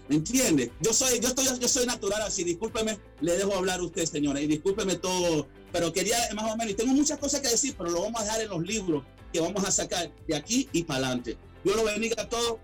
¿Me 0.09 0.17
entiende? 0.17 0.71
Yo 0.81 0.93
soy, 0.93 1.21
yo 1.21 1.29
estoy, 1.29 1.47
yo 1.61 1.69
soy 1.69 1.87
natural 1.87 2.23
así, 2.23 2.45
discúlpeme, 2.45 2.99
le 3.21 3.37
dejo 3.37 3.55
hablar 3.55 3.81
a 3.81 3.85
usted, 3.85 4.05
señora, 4.05 4.41
y 4.41 4.47
discúlpeme 4.47 4.97
todo, 4.97 5.47
pero 5.71 5.93
quería 5.93 6.17
más 6.35 6.53
o 6.53 6.57
menos, 6.57 6.73
y 6.73 6.77
tengo 6.77 6.93
muchas 6.93 7.19
cosas 7.19 7.41
que 7.41 7.49
decir, 7.49 7.75
pero 7.79 7.91
lo 7.91 8.03
vamos 8.03 8.21
a 8.21 8.25
dejar 8.25 8.43
en 8.43 8.49
los 8.49 8.63
libros 8.63 9.05
que 9.33 9.41
vamos 9.41 9.65
a 9.65 9.71
sacar 9.71 10.11
de 10.27 10.37
aquí 10.37 10.69
y 10.73 10.83
para 10.83 11.07
adelante. 11.07 11.37
Yo 11.65 11.75
lo 11.77 11.85
bendiga 11.85 12.23
a 12.23 12.29
todos 12.29 12.59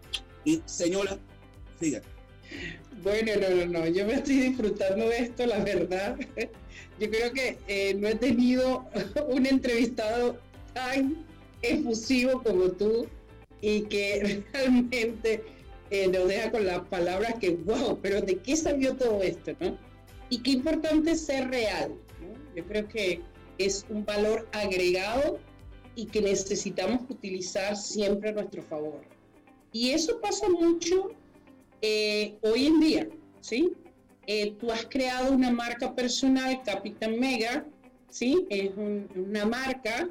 y 0.44 0.60
señora, 0.66 1.18
siga. 1.80 2.02
Bueno, 3.02 3.32
no, 3.40 3.48
no, 3.54 3.66
no, 3.66 3.86
yo 3.86 4.06
me 4.06 4.14
estoy 4.14 4.40
disfrutando 4.40 5.08
de 5.08 5.18
esto, 5.18 5.46
la 5.46 5.58
verdad. 5.60 6.16
Yo 7.00 7.08
creo 7.08 7.32
que 7.32 7.58
eh, 7.68 7.94
no 7.94 8.08
he 8.08 8.16
tenido 8.16 8.84
un 9.28 9.46
entrevistado 9.46 10.36
tan 10.74 11.24
efusivo 11.62 12.42
como 12.42 12.70
tú 12.70 13.06
y 13.60 13.82
que 13.82 14.42
realmente 14.52 15.44
eh, 15.90 16.08
nos 16.08 16.28
deja 16.28 16.50
con 16.50 16.66
las 16.66 16.80
palabras 16.88 17.34
que, 17.40 17.50
wow, 17.50 17.98
pero 18.02 18.20
¿de 18.20 18.36
qué 18.36 18.56
salió 18.56 18.96
todo 18.96 19.22
esto? 19.22 19.52
¿no? 19.60 19.78
Y 20.28 20.42
qué 20.42 20.52
importante 20.52 21.14
ser 21.16 21.48
real. 21.48 21.94
¿no? 22.20 22.54
Yo 22.54 22.64
creo 22.66 22.88
que 22.88 23.22
es 23.58 23.86
un 23.88 24.04
valor 24.04 24.48
agregado 24.52 25.38
y 25.94 26.06
que 26.06 26.20
necesitamos 26.20 27.02
utilizar 27.08 27.76
siempre 27.76 28.30
a 28.30 28.32
nuestro 28.32 28.62
favor. 28.62 29.00
Y 29.72 29.90
eso 29.90 30.20
pasa 30.20 30.48
mucho 30.48 31.10
eh, 31.82 32.36
hoy 32.42 32.66
en 32.66 32.80
día, 32.80 33.08
¿sí? 33.40 33.72
Eh, 34.26 34.54
tú 34.58 34.70
has 34.70 34.86
creado 34.86 35.32
una 35.32 35.50
marca 35.50 35.94
personal, 35.94 36.62
Capitán 36.64 37.18
Mega, 37.18 37.66
¿sí? 38.10 38.46
Es 38.50 38.70
una 38.76 39.44
marca, 39.44 40.08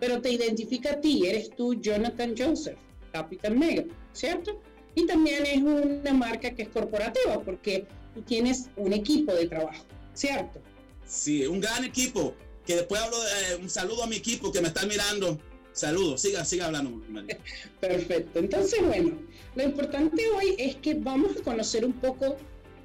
pero 0.00 0.20
te 0.20 0.32
identifica 0.32 0.92
a 0.92 1.00
ti, 1.00 1.26
eres 1.26 1.50
tú 1.50 1.74
Jonathan 1.74 2.34
Joseph, 2.36 2.78
Capitán 3.12 3.58
Mega, 3.58 3.84
¿cierto? 4.12 4.60
Y 4.94 5.06
también 5.06 5.46
es 5.46 5.58
una 5.58 6.12
marca 6.12 6.50
que 6.50 6.62
es 6.62 6.68
corporativa, 6.68 7.40
porque 7.44 7.86
tienes 8.26 8.68
un 8.76 8.92
equipo 8.92 9.32
de 9.32 9.46
trabajo, 9.46 9.84
¿cierto? 10.14 10.60
Sí, 11.06 11.46
un 11.46 11.60
gran 11.60 11.84
equipo, 11.84 12.34
que 12.66 12.76
después 12.76 13.00
hablo 13.00 13.16
de 13.16 13.56
un 13.56 13.70
saludo 13.70 14.04
a 14.04 14.06
mi 14.06 14.16
equipo 14.16 14.52
que 14.52 14.60
me 14.60 14.68
están 14.68 14.88
mirando. 14.88 15.38
Saludos, 15.72 16.20
siga, 16.20 16.44
siga 16.44 16.66
hablando. 16.66 16.90
María. 17.08 17.38
Perfecto. 17.80 18.40
Entonces, 18.40 18.84
bueno, 18.84 19.12
lo 19.54 19.62
importante 19.62 20.28
hoy 20.30 20.54
es 20.58 20.76
que 20.76 20.94
vamos 20.94 21.36
a 21.36 21.42
conocer 21.42 21.84
un 21.84 21.92
poco 21.92 22.36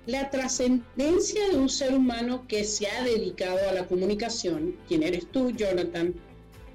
la 0.06 0.30
trascendencia 0.30 1.48
de 1.50 1.56
un 1.56 1.70
ser 1.70 1.94
humano 1.94 2.46
que 2.48 2.64
se 2.66 2.88
ha 2.88 3.04
dedicado 3.04 3.70
a 3.70 3.74
la 3.74 3.88
comunicación, 3.88 4.78
quien 4.88 5.04
eres 5.04 5.32
tú, 5.32 5.52
Jonathan, 5.52 6.14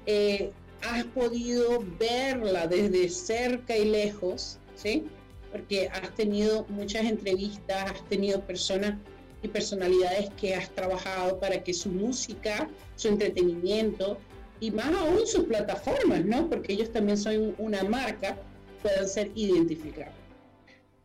eh, 0.05 0.51
has 0.81 1.03
podido 1.05 1.83
verla 1.99 2.67
desde 2.67 3.09
cerca 3.09 3.77
y 3.77 3.85
lejos, 3.85 4.57
¿sí? 4.75 5.03
Porque 5.51 5.89
has 5.89 6.13
tenido 6.15 6.65
muchas 6.69 7.05
entrevistas, 7.05 7.91
has 7.91 8.09
tenido 8.09 8.41
personas 8.45 8.97
y 9.41 9.47
personalidades 9.47 10.29
que 10.39 10.55
has 10.55 10.69
trabajado 10.75 11.39
para 11.39 11.63
que 11.63 11.73
su 11.73 11.89
música, 11.89 12.69
su 12.95 13.07
entretenimiento 13.07 14.17
y 14.59 14.71
más 14.71 14.93
aún 14.93 15.25
sus 15.25 15.45
plataformas, 15.45 16.25
¿no? 16.25 16.49
Porque 16.49 16.73
ellos 16.73 16.91
también 16.91 17.17
son 17.17 17.55
una 17.57 17.83
marca, 17.83 18.37
puedan 18.81 19.07
ser 19.07 19.31
identificados. 19.35 20.13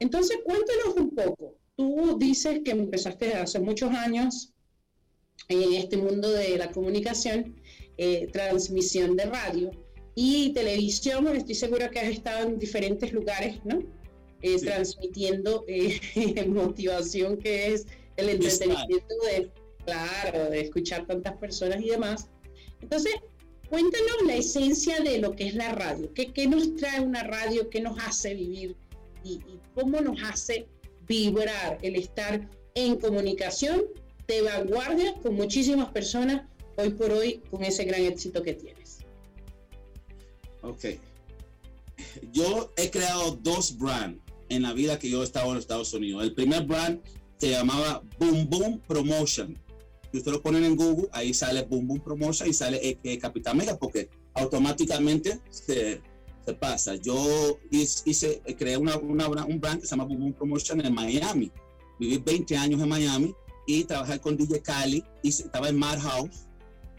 Entonces, 0.00 0.38
cuéntanos 0.44 0.96
un 0.96 1.10
poco. 1.10 1.54
Tú 1.76 2.18
dices 2.18 2.60
que 2.64 2.72
empezaste 2.72 3.34
hace 3.34 3.60
muchos 3.60 3.90
años 3.90 4.52
en 5.48 5.74
este 5.74 5.96
mundo 5.96 6.30
de 6.30 6.56
la 6.58 6.70
comunicación, 6.70 7.56
eh, 7.96 8.28
transmisión 8.32 9.16
de 9.16 9.26
radio 9.26 9.70
y 10.14 10.52
televisión. 10.52 11.26
Estoy 11.28 11.54
segura 11.54 11.90
que 11.90 12.00
has 12.00 12.08
estado 12.08 12.48
en 12.48 12.58
diferentes 12.58 13.12
lugares, 13.12 13.64
¿no? 13.64 13.80
Eh, 14.44 14.58
sí. 14.58 14.66
Transmitiendo 14.66 15.64
eh, 15.66 16.44
motivación 16.48 17.38
que 17.38 17.72
es 17.72 17.86
el 18.18 18.28
entretenimiento 18.28 19.14
de, 19.24 19.50
claro, 19.86 20.50
de 20.50 20.60
escuchar 20.60 21.06
tantas 21.06 21.34
personas 21.38 21.80
y 21.80 21.88
demás. 21.88 22.28
Entonces, 22.82 23.14
cuéntanos 23.70 24.22
la 24.26 24.36
esencia 24.36 25.00
de 25.00 25.16
lo 25.16 25.34
que 25.34 25.46
es 25.46 25.54
la 25.54 25.72
radio. 25.72 26.12
¿Qué, 26.12 26.30
qué 26.30 26.46
nos 26.46 26.76
trae 26.76 27.00
una 27.00 27.22
radio? 27.22 27.70
¿Qué 27.70 27.80
nos 27.80 27.98
hace 28.00 28.34
vivir? 28.34 28.76
Y, 29.24 29.36
y, 29.36 29.60
cómo 29.74 30.02
nos 30.02 30.22
hace 30.22 30.66
vibrar 31.08 31.78
el 31.80 31.96
estar 31.96 32.46
en 32.74 32.96
comunicación 32.96 33.84
de 34.28 34.42
vanguardia 34.42 35.14
con 35.22 35.36
muchísimas 35.36 35.90
personas 35.90 36.42
hoy 36.76 36.90
por 36.90 37.10
hoy 37.12 37.40
con 37.50 37.64
ese 37.64 37.84
gran 37.84 38.02
éxito 38.02 38.42
que 38.42 38.52
tienes. 38.52 38.98
Ok. 40.60 40.84
Yo 42.32 42.70
he 42.76 42.90
creado 42.90 43.38
dos 43.42 43.78
brands 43.78 44.23
en 44.54 44.62
la 44.62 44.72
vida 44.72 44.98
que 44.98 45.10
yo 45.10 45.22
he 45.22 45.24
estado 45.24 45.52
en 45.52 45.58
Estados 45.58 45.92
Unidos. 45.92 46.22
El 46.22 46.34
primer 46.34 46.64
brand 46.64 47.00
se 47.38 47.50
llamaba 47.50 48.02
Boom 48.18 48.48
Boom 48.48 48.80
Promotion. 48.86 49.58
Si 50.10 50.18
ustedes 50.18 50.36
lo 50.36 50.42
ponen 50.42 50.64
en 50.64 50.76
Google, 50.76 51.08
ahí 51.12 51.34
sale 51.34 51.62
Boom 51.62 51.88
Boom 51.88 52.00
Promotion 52.00 52.48
y 52.48 52.52
sale 52.52 52.98
eh, 53.02 53.18
Capitán 53.18 53.56
Mega 53.56 53.76
porque 53.76 54.08
automáticamente 54.34 55.40
se, 55.50 56.00
se 56.44 56.54
pasa. 56.54 56.94
Yo 56.96 57.58
hice, 57.70 58.40
creé 58.56 58.76
una, 58.76 58.96
una, 58.96 59.44
un 59.44 59.60
brand 59.60 59.80
que 59.80 59.86
se 59.86 59.90
llama 59.90 60.04
Boom 60.04 60.20
Boom 60.20 60.32
Promotion 60.34 60.80
en 60.84 60.94
Miami. 60.94 61.50
Viví 61.98 62.18
20 62.18 62.56
años 62.56 62.80
en 62.80 62.88
Miami 62.88 63.34
y 63.66 63.84
trabajé 63.84 64.20
con 64.20 64.36
DJ 64.36 64.60
Cali. 64.62 65.04
Y 65.22 65.30
estaba 65.30 65.68
en 65.68 65.76
Madhouse, 65.76 66.46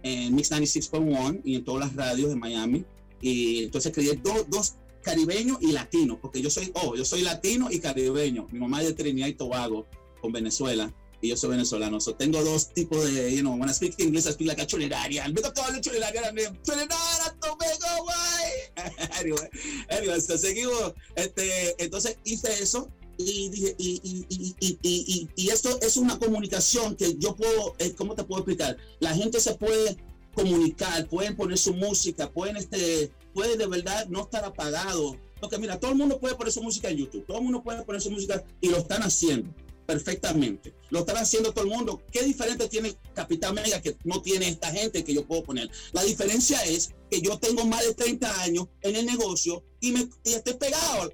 en 0.04 0.36
Mix 0.36 0.52
96.1 0.52 1.42
y 1.44 1.56
en 1.56 1.64
todas 1.64 1.88
las 1.88 1.96
radios 1.96 2.30
de 2.30 2.36
Miami. 2.36 2.86
Y 3.22 3.64
entonces 3.64 3.94
creé 3.94 4.20
dos, 4.22 4.46
dos 4.50 4.76
caribeños 5.06 5.60
y 5.62 5.72
latinos, 5.72 6.18
porque 6.20 6.42
yo 6.42 6.50
soy, 6.50 6.72
oh, 6.74 6.96
yo 6.96 7.06
soy 7.06 7.22
latino 7.22 7.70
y 7.72 7.80
caribeño. 7.80 8.48
Mi 8.52 8.60
mamá 8.60 8.82
es 8.82 8.88
de 8.88 8.94
Trinidad 8.94 9.28
y 9.28 9.34
Tobago, 9.34 9.86
con 10.20 10.32
Venezuela 10.32 10.92
y 11.22 11.30
yo 11.30 11.38
soy 11.38 11.52
venezolano. 11.52 12.02
So, 12.02 12.16
tengo 12.16 12.44
dos 12.44 12.74
tipos 12.74 13.06
de, 13.14 13.34
you 13.34 13.42
know, 13.42 13.56
when 13.56 13.70
I 13.70 13.74
speak 13.74 14.00
English, 14.00 14.26
I 14.26 14.32
speak 14.32 14.48
like 14.48 14.62
a 14.62 14.66
Trinidadian. 14.66 15.34
Me 15.34 15.42
toca 15.42 15.64
hablar 15.64 15.80
Trinidadian, 15.82 16.60
Trinidad, 16.64 17.36
Tobago, 17.40 18.04
guay. 18.04 18.90
anyway, 19.20 19.50
anyway, 19.90 20.20
so, 20.20 20.38
seguimos. 20.38 20.94
Este, 21.16 21.76
entonces 21.84 22.18
hice 22.24 22.52
eso 22.62 22.90
y 23.18 23.50
dije, 23.50 23.76
y, 23.78 24.26
y, 24.28 24.56
y, 24.82 25.30
y, 25.36 25.50
esto 25.50 25.80
es 25.82 25.96
una 25.98 26.20
comunicación 26.20 26.96
que 26.96 27.16
yo 27.18 27.36
puedo, 27.36 27.76
eh, 27.80 27.94
¿cómo 27.96 28.16
te 28.16 28.24
puedo 28.24 28.42
explicar? 28.42 28.76
La 29.00 29.14
gente 29.14 29.40
se 29.40 29.56
puede 29.56 29.96
comunicar, 30.34 31.08
pueden 31.08 31.36
poner 31.38 31.58
su 31.58 31.74
música, 31.74 32.30
pueden, 32.30 32.58
este, 32.58 33.12
puede 33.36 33.58
de 33.58 33.68
verdad 33.68 34.08
no 34.08 34.22
estar 34.22 34.44
apagado. 34.46 35.18
Porque 35.39 35.60
mira, 35.60 35.77
todo 35.80 35.92
el 35.92 35.98
mundo 35.98 36.20
puede 36.20 36.36
poner 36.36 36.54
su 36.54 36.63
música 36.63 36.89
en 36.89 36.98
YouTube, 36.98 37.25
todo 37.27 37.38
el 37.38 37.44
mundo 37.44 37.62
puede 37.62 37.84
poner 37.84 38.01
su 38.01 38.10
música 38.10 38.44
y 38.62 38.70
lo 38.70 38.77
están 38.77 39.04
haciendo 39.04 39.54
perfectamente. 39.86 40.74
Lo 40.89 41.00
están 41.00 41.18
haciendo 41.18 41.54
todo 41.54 41.65
el 41.65 41.72
mundo. 41.72 42.01
¿Qué 42.12 42.24
diferente 42.24 42.68
tiene 42.68 42.96
Capitán 43.13 43.54
Mega 43.54 43.82
que 43.82 43.96
no 44.04 44.22
tiene 44.22 44.48
esta 44.48 44.72
gente 44.72 45.04
que 45.04 45.13
yo 45.13 45.27
puedo 45.27 45.44
poner? 45.44 45.70
La 45.92 46.01
diferencia 46.01 46.63
es 46.63 46.96
que 47.12 47.22
yo 47.22 47.38
tengo 47.38 47.65
más 47.65 47.86
de 47.86 47.94
30 47.94 48.42
años 48.42 48.68
en 48.82 48.96
el 48.96 49.06
negocio 49.06 49.63
y, 49.82 49.92
me, 49.92 50.10
y 50.24 50.34
estoy 50.34 50.56
pegado. 50.56 51.13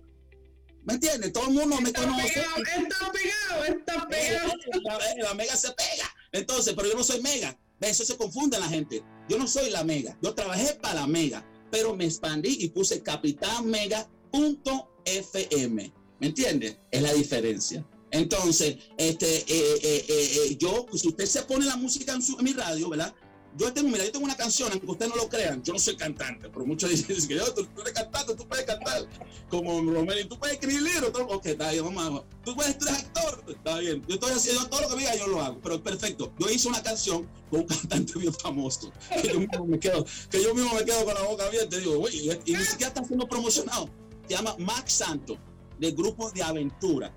¿Me 0.84 0.94
entiendes? 0.94 1.34
Todo 1.34 1.48
el 1.48 1.54
mundo 1.54 1.82
me 1.82 1.90
está 1.90 2.02
conoce. 2.02 2.34
Pegado, 2.34 2.58
está 2.58 3.12
pegado, 3.12 3.64
está 3.66 4.08
pegado. 4.08 4.54
La, 4.84 5.24
la, 5.24 5.34
mega 5.34 5.56
se 5.56 5.72
pega. 5.74 6.16
Entonces, 6.32 6.74
pero 6.76 6.88
yo 6.88 6.96
no 6.96 7.04
soy 7.04 7.22
mega. 7.22 7.58
Eso 7.82 8.06
se 8.06 8.16
confunde 8.16 8.60
la 8.60 8.68
gente. 8.68 9.04
Yo 9.28 9.38
no 9.38 9.48
soy 9.48 9.70
la 9.70 9.84
mega. 9.84 10.18
Yo 10.22 10.34
trabajé 10.34 10.76
para 10.76 11.02
la 11.02 11.08
mega, 11.08 11.46
pero 11.72 11.96
me 11.96 12.06
expandí 12.06 12.58
y 12.60 12.70
puse 12.70 13.02
capitánmega.fm 13.02 16.02
¿Me 16.22 16.28
entiende? 16.28 16.78
Es 16.92 17.02
la 17.02 17.14
diferencia. 17.14 17.84
Entonces, 18.12 18.78
este, 18.98 19.38
eh, 19.38 19.80
eh, 19.82 20.06
eh, 20.08 20.58
yo, 20.60 20.86
si 20.94 21.08
usted 21.08 21.26
se 21.26 21.42
pone 21.44 21.66
la 21.66 21.78
música 21.78 22.14
en, 22.14 22.22
su, 22.22 22.38
en 22.38 22.44
mi 22.44 22.54
radio, 22.54 22.90
¿verdad? 22.90 23.14
Yo 23.58 23.74
tengo, 23.74 23.90
mira, 23.90 24.06
yo 24.06 24.12
tengo 24.12 24.26
una 24.26 24.38
canción, 24.38 24.72
aunque 24.72 24.88
ustedes 24.88 25.12
no 25.12 25.18
lo 25.18 25.30
crean, 25.30 25.62
yo 25.62 25.74
no 25.74 25.80
soy 25.80 25.98
cantante, 25.98 26.50
pero 26.50 26.66
muchos 26.66 26.90
dicen 27.08 27.28
que 27.28 27.36
yo, 27.36 27.54
tú, 27.54 27.68
eres 27.82 27.94
cantante, 27.94 28.36
tú 28.36 28.48
puedes 28.48 28.66
cantar, 28.66 29.06
como 29.50 29.82
Romero, 29.92 30.28
tú 30.28 30.40
puedes 30.40 30.56
escribir 30.56 30.82
libros, 30.82 31.12
ok, 31.14 31.46
está 31.46 31.72
bien, 31.72 31.84
vamos, 31.84 32.24
tú 32.46 32.56
puedes, 32.56 32.76
ser 32.82 32.94
actor, 32.94 33.44
está 33.48 33.80
bien, 33.80 34.02
yo 34.08 34.16
estoy 34.16 34.32
haciendo 34.32 34.68
todo 34.70 34.82
lo 34.82 34.90
que 34.90 34.96
diga, 34.98 35.16
yo 35.16 35.28
lo 35.28 35.42
hago, 35.42 35.60
pero 35.62 35.84
perfecto, 35.84 36.32
yo 36.40 36.50
hice 36.50 36.70
una 36.70 36.82
canción 36.82 37.28
con 37.50 37.62
un 37.62 37.68
cantante 37.68 38.18
bien 38.18 38.34
famoso, 38.34 38.92
que 39.22 39.28
yo 39.28 39.40
mismo 39.40 39.66
me 39.66 39.80
quedo, 39.80 40.06
que 40.30 40.42
yo 40.42 40.56
mismo 40.56 40.74
me 40.74 40.86
quedo 40.86 41.04
con 41.04 41.14
la 41.14 41.24
boca 41.24 41.46
abierta 41.46 41.76
y 41.76 41.80
digo, 41.80 42.10
y, 42.10 42.30
ni 42.30 42.64
siquiera 42.64 42.88
está 42.88 43.04
siendo 43.04 43.28
promocionado, 43.28 43.90
se 44.28 44.36
llama 44.36 44.56
Max 44.60 44.94
Santo, 44.94 45.38
del 45.78 45.94
grupo 45.94 46.32
de 46.32 46.42
aventura, 46.42 47.14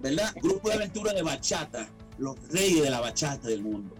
¿verdad? 0.00 0.34
Grupo 0.42 0.68
de 0.68 0.74
aventura 0.74 1.12
de 1.12 1.22
bachata, 1.22 1.88
los 2.18 2.36
reyes 2.48 2.82
de 2.82 2.90
la 2.90 3.00
bachata 3.00 3.48
del 3.48 3.62
mundo. 3.62 3.94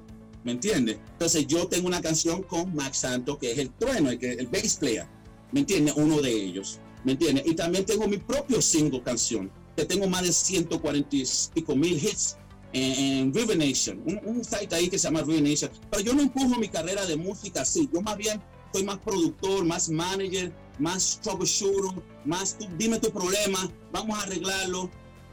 ¿Me 0.46 0.52
entiendes? 0.52 0.98
Entonces 1.10 1.44
yo 1.48 1.66
tengo 1.66 1.88
una 1.88 2.00
canción 2.00 2.44
con 2.44 2.72
Max 2.72 2.98
Santo, 2.98 3.36
que 3.36 3.50
es 3.50 3.58
el 3.58 3.72
trueno, 3.72 4.10
el, 4.10 4.18
que, 4.20 4.30
el 4.30 4.46
bass 4.46 4.76
player. 4.76 5.04
¿Me 5.50 5.58
entiendes? 5.58 5.94
Uno 5.96 6.20
de 6.20 6.30
ellos. 6.30 6.78
¿Me 7.02 7.12
entiendes? 7.12 7.44
Y 7.48 7.54
también 7.54 7.84
tengo 7.84 8.06
mi 8.06 8.18
propio 8.18 8.62
single 8.62 9.02
canción, 9.02 9.50
que 9.76 9.84
tengo 9.84 10.06
más 10.06 10.22
de 10.22 10.32
140 10.32 11.16
y 11.16 11.24
pico 11.52 11.74
mil 11.74 11.94
hits 11.94 12.36
en, 12.72 13.34
River 13.34 13.58
Nation, 13.58 14.00
un, 14.06 14.20
un, 14.24 14.44
site 14.44 14.72
ahí 14.72 14.88
que 14.88 15.00
se 15.00 15.08
llama 15.08 15.22
River 15.22 15.42
Nation. 15.42 15.70
Pero 15.90 16.04
yo 16.04 16.14
no 16.14 16.22
empujo 16.22 16.60
mi 16.60 16.68
carrera 16.68 17.04
de 17.06 17.16
música 17.16 17.62
así. 17.62 17.90
Yo 17.92 18.00
más 18.00 18.16
bien 18.16 18.40
soy 18.72 18.84
más 18.84 18.98
productor, 18.98 19.64
más 19.64 19.88
manager, 19.88 20.52
más 20.78 21.18
troubleshooter, 21.24 22.04
más 22.24 22.56
tú, 22.56 22.68
dime 22.78 23.00
tu 23.00 23.10
problema, 23.10 23.68
vamos 23.90 24.16
a 24.16 24.22
arreglarlo 24.22 24.90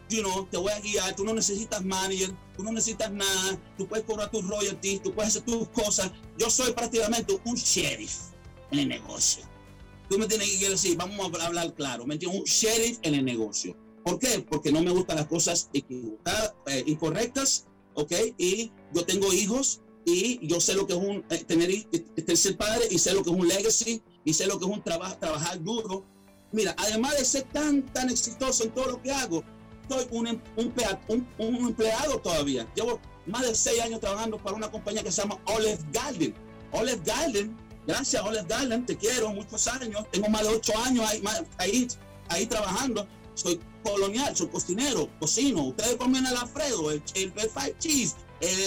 you 0.10 0.22
know, 0.22 0.46
te 0.46 0.58
voy 0.58 0.72
a 0.72 0.80
guiar, 0.80 1.16
tú 1.16 1.24
no 1.24 1.34
necesitas 1.34 1.84
manager, 1.84 2.36
tú 2.56 2.64
no 2.64 2.72
necesitas 2.72 3.12
nada, 3.12 3.60
tú 3.78 3.88
puedes 3.88 4.06
cobrar 4.06 4.30
tus 4.32 4.48
royalties, 4.48 5.02
tú 5.02 5.14
puedes 5.14 5.36
hacer 5.36 5.44
tus 5.44 5.68
cosas. 5.70 6.12
Yo 6.38 6.50
soy 6.50 6.74
prácticamente 6.74 7.40
un 7.46 7.56
sheriff 7.56 8.16
en 8.72 8.80
el 8.80 8.90
negocio. 8.90 9.44
Tú 10.10 10.18
me 10.18 10.28
tienes 10.28 10.50
que 10.58 10.70
decir, 10.70 10.98
vamos 10.98 11.20
a 11.20 11.46
hablar 11.46 11.74
claro, 11.74 12.06
¿me 12.06 12.16
entiendes? 12.16 12.42
Un 12.42 12.46
sheriff 12.46 13.00
en 13.02 13.16
el 13.16 13.26
negocio. 13.26 13.76
¿Por 14.04 14.20
qué? 14.20 14.46
Porque 14.50 14.72
no 14.72 14.82
me 14.82 14.92
gustan 14.92 15.16
las 15.16 15.28
cosas 15.28 15.70
equivocadas, 15.74 16.54
eh, 16.68 16.84
incorrectas, 16.88 17.66
¿ok? 17.94 18.12
Y 18.38 18.72
yo 18.94 19.06
tengo 19.06 19.32
hijos 19.34 19.82
y 20.06 20.46
yo 20.46 20.60
sé 20.60 20.74
lo 20.74 20.86
que 20.86 20.94
es 20.94 21.00
un 21.00 21.24
eh, 21.30 21.44
tener 21.46 21.70
este, 21.72 22.36
ser 22.36 22.58
padre 22.58 22.88
y 22.92 23.00
sé 23.00 23.14
lo 23.14 23.24
que 23.24 23.30
es 23.30 23.36
un 23.36 23.48
legacy 23.48 24.02
y 24.26 24.34
sé 24.34 24.46
lo 24.48 24.60
que 24.60 24.66
es 24.66 24.72
un 24.72 24.84
trabajo 24.84 25.18
trabajar 25.18 25.64
duro. 25.64 26.06
Mira, 26.52 26.76
además 26.78 27.18
de 27.18 27.26
ser 27.26 27.44
tan 27.44 27.86
tan 27.94 28.10
exitoso 28.10 28.66
en 28.66 28.72
todo 28.72 28.88
lo 28.88 29.02
que 29.02 29.12
hago, 29.12 29.44
soy 29.90 30.08
un, 30.12 30.42
un, 30.58 31.28
un, 31.38 31.56
empleado 31.68 32.20
todavía. 32.20 32.68
Llevo 32.76 33.00
más 33.26 33.42
de 33.44 33.56
seis 33.56 33.82
años 33.82 34.00
trabajando 34.00 34.38
para 34.38 34.56
una 34.56 34.70
compañía 34.70 35.04
que 35.04 35.12
se 35.12 35.22
llama 35.22 35.38
Olive 35.46 35.80
Garden. 35.92 36.34
Olive 36.72 37.02
Garden, 37.06 37.56
gracias 37.86 38.22
Olive 38.24 38.46
Garden, 38.48 38.86
te 38.86 38.98
quiero, 38.98 39.30
muchos 39.34 39.68
años. 39.68 40.06
Tengo 40.12 40.30
más 40.30 40.44
de 40.44 40.50
ocho 40.50 40.74
años 40.80 41.06
ahí, 41.10 41.24
ahí, 41.58 41.88
ahí 42.30 42.46
trabajando. 42.46 43.08
Soy 43.36 43.60
colonial, 43.84 44.36
soy 44.36 44.48
cocinero, 44.48 45.10
cocino. 45.20 45.64
Ustedes 45.64 45.96
comen 45.96 46.26
el 46.26 46.38
Alfredo, 46.38 46.92
el, 46.92 47.02
el, 47.16 47.32
fried 47.32 47.76
cheese, 47.80 48.16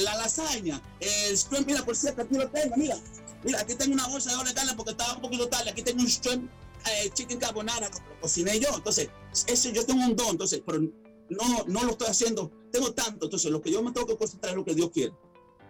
la 0.02 0.16
lasaña, 0.16 0.80
el 1.00 1.37
shrimp. 1.37 1.66
Mira, 1.66 1.85
por 1.85 1.96
cierto, 1.96 2.23
aquí 2.23 2.35
lo 2.35 2.49
tengo, 2.49 2.76
mira. 2.76 2.96
Mira, 3.44 3.61
aquí 3.61 3.75
tengo 3.75 3.94
una 3.94 4.08
bolsa 4.08 4.30
de 4.30 4.37
Olive 4.37 4.54
Garden 4.54 4.76
porque 4.76 4.92
estaba 4.92 5.14
un 5.14 5.20
poquito 5.20 5.49
tarde. 5.49 5.70
Aquí 5.70 5.82
tengo 5.82 6.00
un 6.00 6.06
shrimp 6.06 6.50
eh, 6.87 7.11
chicken 7.12 7.38
carbonara, 7.38 7.90
cociné 8.20 8.58
yo. 8.61 8.68
Entonces, 8.75 9.08
eso 9.46 9.70
yo 9.70 9.85
tengo 9.85 10.04
un 10.04 10.16
don. 10.16 10.30
Entonces, 10.30 10.62
pero 10.64 10.80
no, 11.28 11.64
no 11.66 11.85
lo 11.85 11.92
estoy 11.92 12.09
haciendo, 12.09 12.50
tengo 12.71 12.92
tanto, 12.92 13.26
entonces 13.26 13.50
lo 13.50 13.61
que 13.61 13.71
yo 13.71 13.83
me 13.83 13.92
tengo 13.92 14.06
que 14.06 14.16
concentrar 14.16 14.52
es 14.52 14.56
lo 14.56 14.64
que 14.64 14.75
Dios 14.75 14.90
quiere. 14.90 15.12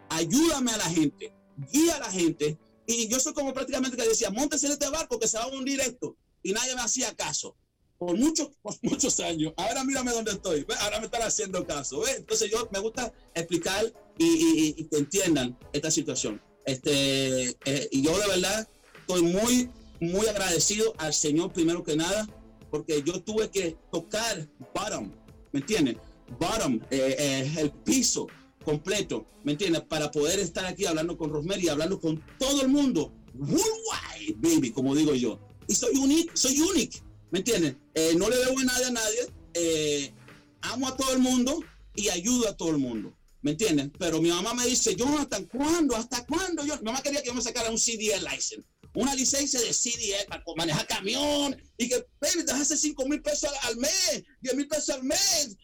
Ayúdame 0.08 0.70
a 0.70 0.76
la 0.76 0.90
gente, 0.90 1.34
guía 1.72 1.96
a 1.96 2.00
la 2.00 2.10
gente, 2.10 2.58
y 2.86 3.08
yo 3.08 3.18
soy 3.18 3.32
como 3.32 3.52
prácticamente 3.52 3.96
que 3.96 4.08
decía, 4.08 4.30
montese 4.30 4.66
en 4.66 4.72
este 4.72 4.88
barco 4.88 5.18
que 5.18 5.28
se 5.28 5.38
va 5.38 5.44
a 5.44 5.48
hundir 5.48 5.80
esto, 5.80 6.16
y 6.42 6.52
nadie 6.52 6.74
me 6.74 6.82
hacía 6.82 7.14
caso. 7.14 7.56
Por 7.98 8.16
muchos, 8.16 8.50
por 8.62 8.74
muchos 8.82 9.18
años. 9.20 9.52
Ahora 9.56 9.82
mírame 9.82 10.12
dónde 10.12 10.32
estoy. 10.32 10.66
Ahora 10.80 11.00
me 11.00 11.06
están 11.06 11.22
haciendo 11.22 11.66
caso. 11.66 12.06
Entonces 12.06 12.50
yo 12.50 12.68
me 12.70 12.78
gusta 12.78 13.12
explicar 13.34 13.92
y, 14.18 14.84
que 14.84 14.98
entiendan 14.98 15.58
esta 15.72 15.90
situación. 15.90 16.40
Este, 16.64 17.56
eh, 17.64 17.88
y 17.90 18.02
yo 18.02 18.16
de 18.18 18.26
verdad 18.26 18.68
estoy 19.00 19.22
muy, 19.22 19.70
muy 20.00 20.26
agradecido 20.26 20.94
al 20.98 21.14
Señor 21.14 21.52
primero 21.52 21.82
que 21.82 21.96
nada, 21.96 22.28
porque 22.70 23.02
yo 23.02 23.22
tuve 23.22 23.50
que 23.50 23.76
tocar 23.90 24.48
bottom, 24.74 25.12
¿me 25.56 25.60
entiendes? 25.60 25.96
Bottom, 26.38 26.74
eh, 26.90 27.16
eh, 27.18 27.54
el 27.56 27.70
piso 27.70 28.26
completo, 28.62 29.24
¿me 29.42 29.52
entiendes? 29.52 29.80
Para 29.84 30.10
poder 30.10 30.38
estar 30.38 30.66
aquí 30.66 30.84
hablando 30.84 31.16
con 31.16 31.30
Rosemary, 31.30 31.70
hablando 31.70 31.98
con 31.98 32.22
todo 32.38 32.60
el 32.60 32.68
mundo, 32.68 33.14
worldwide, 33.32 34.34
baby, 34.36 34.70
como 34.70 34.94
digo 34.94 35.14
yo. 35.14 35.40
Y 35.66 35.74
soy 35.74 35.96
único, 35.96 36.30
soy 36.36 36.60
único, 36.60 36.98
¿me 37.30 37.38
entiendes? 37.38 37.76
Eh, 37.94 38.12
no 38.18 38.28
le 38.28 38.36
debo 38.36 38.60
nada 38.64 38.86
a 38.86 38.90
nadie, 38.90 40.12
amo 40.60 40.88
a 40.88 40.96
todo 40.98 41.10
el 41.14 41.20
mundo 41.20 41.64
y 41.94 42.10
ayudo 42.10 42.50
a 42.50 42.54
todo 42.54 42.68
el 42.68 42.78
mundo. 42.78 43.16
¿Me 43.40 43.52
entienden? 43.52 43.90
Pero 43.98 44.20
mi 44.20 44.28
mamá 44.28 44.52
me 44.52 44.66
dice, 44.66 44.94
¿hasta 45.18 45.42
¿cuándo? 45.46 45.96
¿Hasta 45.96 46.26
cuándo? 46.26 46.66
Yo, 46.66 46.76
mi 46.78 46.84
mamá 46.84 47.00
quería 47.00 47.22
que 47.22 47.28
yo 47.28 47.34
me 47.34 47.40
sacara 47.40 47.70
un 47.70 47.78
CDL 47.78 48.24
license 48.30 48.64
una 48.96 49.14
licencia 49.14 49.60
de 49.60 49.72
CDL 49.72 50.26
para 50.26 50.42
manejar 50.56 50.86
camión 50.86 51.56
y 51.76 51.88
que, 51.88 52.06
baby, 52.18 52.44
te 52.44 52.52
hace 52.52 52.76
5 52.76 53.06
mil 53.06 53.22
pesos 53.22 53.50
al, 53.62 53.76
mes, 53.76 54.24
10 54.40 54.56
mil 54.56 54.66
pesos 54.66 54.90
al 54.90 55.04
mes, 55.04 55.56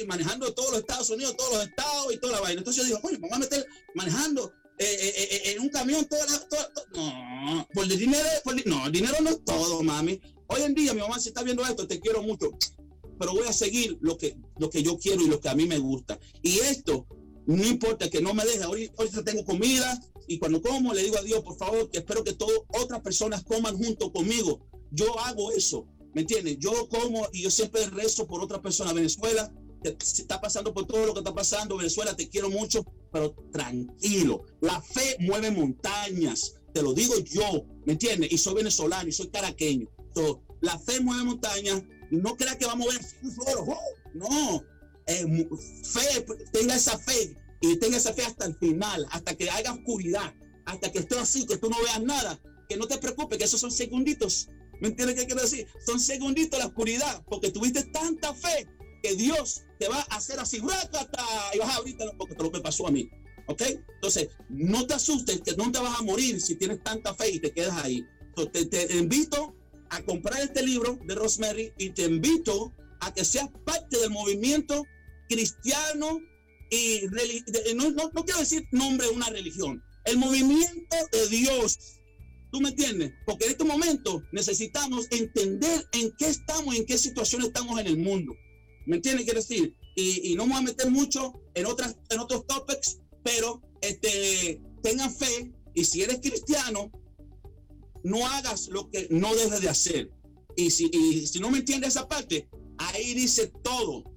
y, 0.00 0.06
manejando 0.06 0.52
todos 0.52 0.72
los 0.72 0.80
Estados 0.80 1.08
Unidos, 1.10 1.36
todos 1.36 1.54
los 1.54 1.68
estados 1.68 2.12
y 2.12 2.18
toda 2.18 2.34
la 2.34 2.40
vaina. 2.40 2.58
Entonces 2.58 2.82
yo 2.82 2.86
digo, 2.86 3.00
oye, 3.04 3.18
me 3.18 3.28
voy 3.28 3.36
a 3.36 3.38
meter 3.38 3.66
manejando 3.94 4.52
eh, 4.78 4.84
eh, 4.84 5.28
eh, 5.30 5.52
en 5.52 5.60
un 5.60 5.68
camión 5.68 6.04
toda 6.06 6.26
no, 6.94 7.68
por 7.72 7.84
el 7.84 7.96
dinero, 7.96 8.28
no, 8.66 8.86
el 8.86 8.92
dinero 8.92 9.14
no 9.22 9.30
es 9.30 9.44
todo, 9.44 9.82
mami. 9.82 10.20
Hoy 10.48 10.62
en 10.62 10.74
día, 10.74 10.92
mi 10.92 11.00
mamá, 11.00 11.20
si 11.20 11.28
está 11.28 11.44
viendo 11.44 11.64
esto, 11.64 11.86
te 11.86 12.00
quiero 12.00 12.22
mucho, 12.22 12.50
pero 13.20 13.32
voy 13.32 13.46
a 13.46 13.52
seguir 13.52 13.98
lo 14.00 14.18
que, 14.18 14.36
lo 14.58 14.68
que 14.68 14.82
yo 14.82 14.98
quiero 14.98 15.22
y 15.22 15.28
lo 15.28 15.40
que 15.40 15.48
a 15.48 15.54
mí 15.54 15.66
me 15.66 15.78
gusta. 15.78 16.18
Y 16.42 16.58
esto, 16.58 17.06
no 17.46 17.64
importa 17.64 18.10
que 18.10 18.20
no 18.20 18.34
me 18.34 18.44
deje, 18.44 18.64
ahorita, 18.64 18.94
ahorita 18.98 19.22
tengo 19.22 19.44
comida, 19.44 20.00
y 20.26 20.38
cuando 20.38 20.62
como 20.62 20.92
le 20.92 21.02
digo 21.02 21.18
a 21.18 21.22
Dios, 21.22 21.42
por 21.42 21.56
favor, 21.56 21.88
espero 21.92 22.24
que 22.24 22.32
todas 22.32 22.58
otras 22.80 23.00
personas 23.00 23.42
coman 23.44 23.76
junto 23.76 24.12
conmigo. 24.12 24.60
Yo 24.90 25.18
hago 25.20 25.52
eso, 25.52 25.86
¿me 26.14 26.22
entiendes? 26.22 26.58
Yo 26.58 26.88
como 26.88 27.26
y 27.32 27.42
yo 27.42 27.50
siempre 27.50 27.86
rezo 27.86 28.26
por 28.26 28.42
otra 28.42 28.60
persona. 28.60 28.92
Venezuela 28.92 29.52
que 29.82 29.96
está 30.00 30.40
pasando 30.40 30.72
por 30.72 30.86
todo 30.86 31.06
lo 31.06 31.14
que 31.14 31.20
está 31.20 31.34
pasando. 31.34 31.76
Venezuela, 31.76 32.14
te 32.14 32.28
quiero 32.28 32.50
mucho, 32.50 32.84
pero 33.12 33.34
tranquilo. 33.50 34.44
La 34.60 34.80
fe 34.80 35.16
mueve 35.20 35.50
montañas. 35.50 36.54
Te 36.72 36.82
lo 36.82 36.94
digo 36.94 37.14
yo, 37.18 37.64
¿me 37.84 37.94
entiendes? 37.94 38.32
Y 38.32 38.38
soy 38.38 38.54
venezolano 38.54 39.08
y 39.08 39.12
soy 39.12 39.28
caraqueño. 39.28 39.88
la 40.60 40.78
fe 40.78 41.00
mueve 41.00 41.24
montañas. 41.24 41.82
No 42.10 42.36
crea 42.36 42.58
que 42.58 42.66
vamos 42.66 42.88
a 42.88 42.92
ver 42.92 43.02
No, 44.14 44.62
eh, 45.06 45.48
fe, 45.82 46.26
tenga 46.52 46.76
esa 46.76 46.98
fe 46.98 47.36
y 47.62 47.76
tenga 47.76 47.96
esa 47.96 48.12
fe 48.12 48.24
hasta 48.24 48.44
el 48.44 48.56
final, 48.56 49.06
hasta 49.10 49.36
que 49.36 49.48
haya 49.48 49.72
oscuridad, 49.72 50.34
hasta 50.66 50.90
que 50.90 50.98
esté 50.98 51.16
así, 51.18 51.46
que 51.46 51.56
tú 51.56 51.70
no 51.70 51.80
veas 51.80 52.02
nada, 52.02 52.38
que 52.68 52.76
no 52.76 52.86
te 52.86 52.98
preocupes, 52.98 53.38
que 53.38 53.44
esos 53.44 53.60
son 53.60 53.70
segunditos. 53.70 54.48
¿Me 54.80 54.88
entiendes 54.88 55.16
qué 55.16 55.26
quiero 55.26 55.42
decir? 55.42 55.68
Son 55.86 56.00
segunditos 56.00 56.58
la 56.58 56.66
oscuridad, 56.66 57.22
porque 57.28 57.52
tuviste 57.52 57.84
tanta 57.84 58.34
fe 58.34 58.66
que 59.00 59.14
Dios 59.14 59.62
te 59.78 59.88
va 59.88 60.04
a 60.10 60.16
hacer 60.16 60.40
así, 60.40 60.56
y 60.56 60.60
vas 60.60 60.88
a 60.92 61.76
abrirte 61.76 62.04
porque 62.18 62.34
te 62.34 62.42
lo 62.42 62.50
que 62.50 62.60
pasó 62.60 62.88
a 62.88 62.90
mí. 62.90 63.08
¿Ok? 63.46 63.62
Entonces, 63.94 64.28
no 64.48 64.86
te 64.86 64.94
asustes, 64.94 65.40
que 65.42 65.54
no 65.56 65.70
te 65.70 65.78
vas 65.78 66.00
a 66.00 66.02
morir 66.02 66.40
si 66.40 66.56
tienes 66.56 66.82
tanta 66.82 67.14
fe 67.14 67.30
y 67.30 67.38
te 67.38 67.52
quedas 67.52 67.76
ahí. 67.84 68.04
Entonces, 68.20 68.70
te 68.70 68.96
invito 68.96 69.54
a 69.90 70.02
comprar 70.02 70.40
este 70.40 70.64
libro 70.64 70.98
de 71.06 71.14
Rosemary 71.14 71.72
y 71.78 71.90
te 71.90 72.02
invito 72.02 72.72
a 73.00 73.14
que 73.14 73.24
seas 73.24 73.48
parte 73.64 73.98
del 73.98 74.10
movimiento 74.10 74.84
cristiano 75.28 76.18
y 76.72 77.74
no, 77.74 77.90
no, 77.90 78.10
quiero 78.24 78.40
decir 78.40 78.66
nombre 78.72 79.06
de 79.06 79.12
una 79.12 79.28
religión, 79.28 79.82
el 80.06 80.16
movimiento 80.16 80.96
de 81.12 81.28
Dios. 81.28 81.98
¿Tú 82.50 82.62
me 82.62 82.70
entiendes? 82.70 83.12
Porque 83.26 83.44
en 83.44 83.50
este 83.50 83.64
momento 83.64 84.22
necesitamos 84.32 85.06
entender 85.10 85.86
en 85.92 86.12
qué 86.16 86.28
estamos, 86.28 86.74
en 86.74 86.86
qué 86.86 86.96
situación 86.96 87.42
estamos 87.42 87.78
en 87.78 87.88
el 87.88 87.98
mundo. 87.98 88.34
¿Me 88.86 88.96
entiendes? 88.96 89.24
Quiero 89.24 89.40
decir, 89.40 89.76
y, 89.96 90.34
no 90.34 90.46
me 90.46 90.52
voy 90.54 90.60
a 90.60 90.64
meter 90.64 90.90
mucho 90.90 91.34
en, 91.54 91.66
otras, 91.66 91.94
en 92.08 92.20
otros 92.20 92.46
topics, 92.46 93.00
pero 93.22 93.60
este, 93.82 94.58
tengan 94.82 95.14
fe 95.14 95.52
y 95.74 95.84
si 95.84 96.00
eres 96.02 96.20
cristiano, 96.20 96.90
no 98.02 98.26
hagas 98.26 98.68
lo 98.68 98.88
que 98.90 99.08
no 99.10 99.34
debes 99.34 99.60
de 99.60 99.68
hacer. 99.68 100.10
Y 100.56 100.70
si, 100.70 100.90
y 100.90 101.26
si 101.26 101.38
no 101.38 101.50
me 101.50 101.58
entiendes 101.58 101.90
esa 101.90 102.08
parte, 102.08 102.48
ahí 102.78 103.12
dice 103.12 103.52
todo 103.62 104.11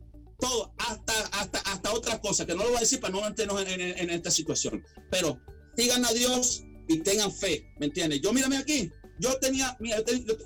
todo, 0.48 0.74
hasta, 0.78 1.14
hasta, 1.40 1.60
hasta 1.60 1.94
otra 1.94 2.22
cosa, 2.22 2.46
que 2.46 2.54
no 2.54 2.64
lo 2.64 2.70
voy 2.70 2.78
a 2.78 2.82
decir 2.82 3.00
para 3.00 3.14
no 3.14 3.22
meternos 3.22 3.64
en, 3.68 4.10
esta 4.10 4.30
situación. 4.30 4.84
Pero 5.10 5.40
sigan 5.76 6.06
a 6.06 6.12
Dios 6.12 6.64
y 6.88 7.00
tengan 7.00 7.32
fe, 7.32 7.66
¿me 7.80 7.88
entiendes? 7.88 8.22
Yo 8.22 8.32
mírame 8.32 8.58
aquí, 8.58 8.92
yo 9.20 9.38
tenía, 9.40 9.76
mira, 9.80 9.98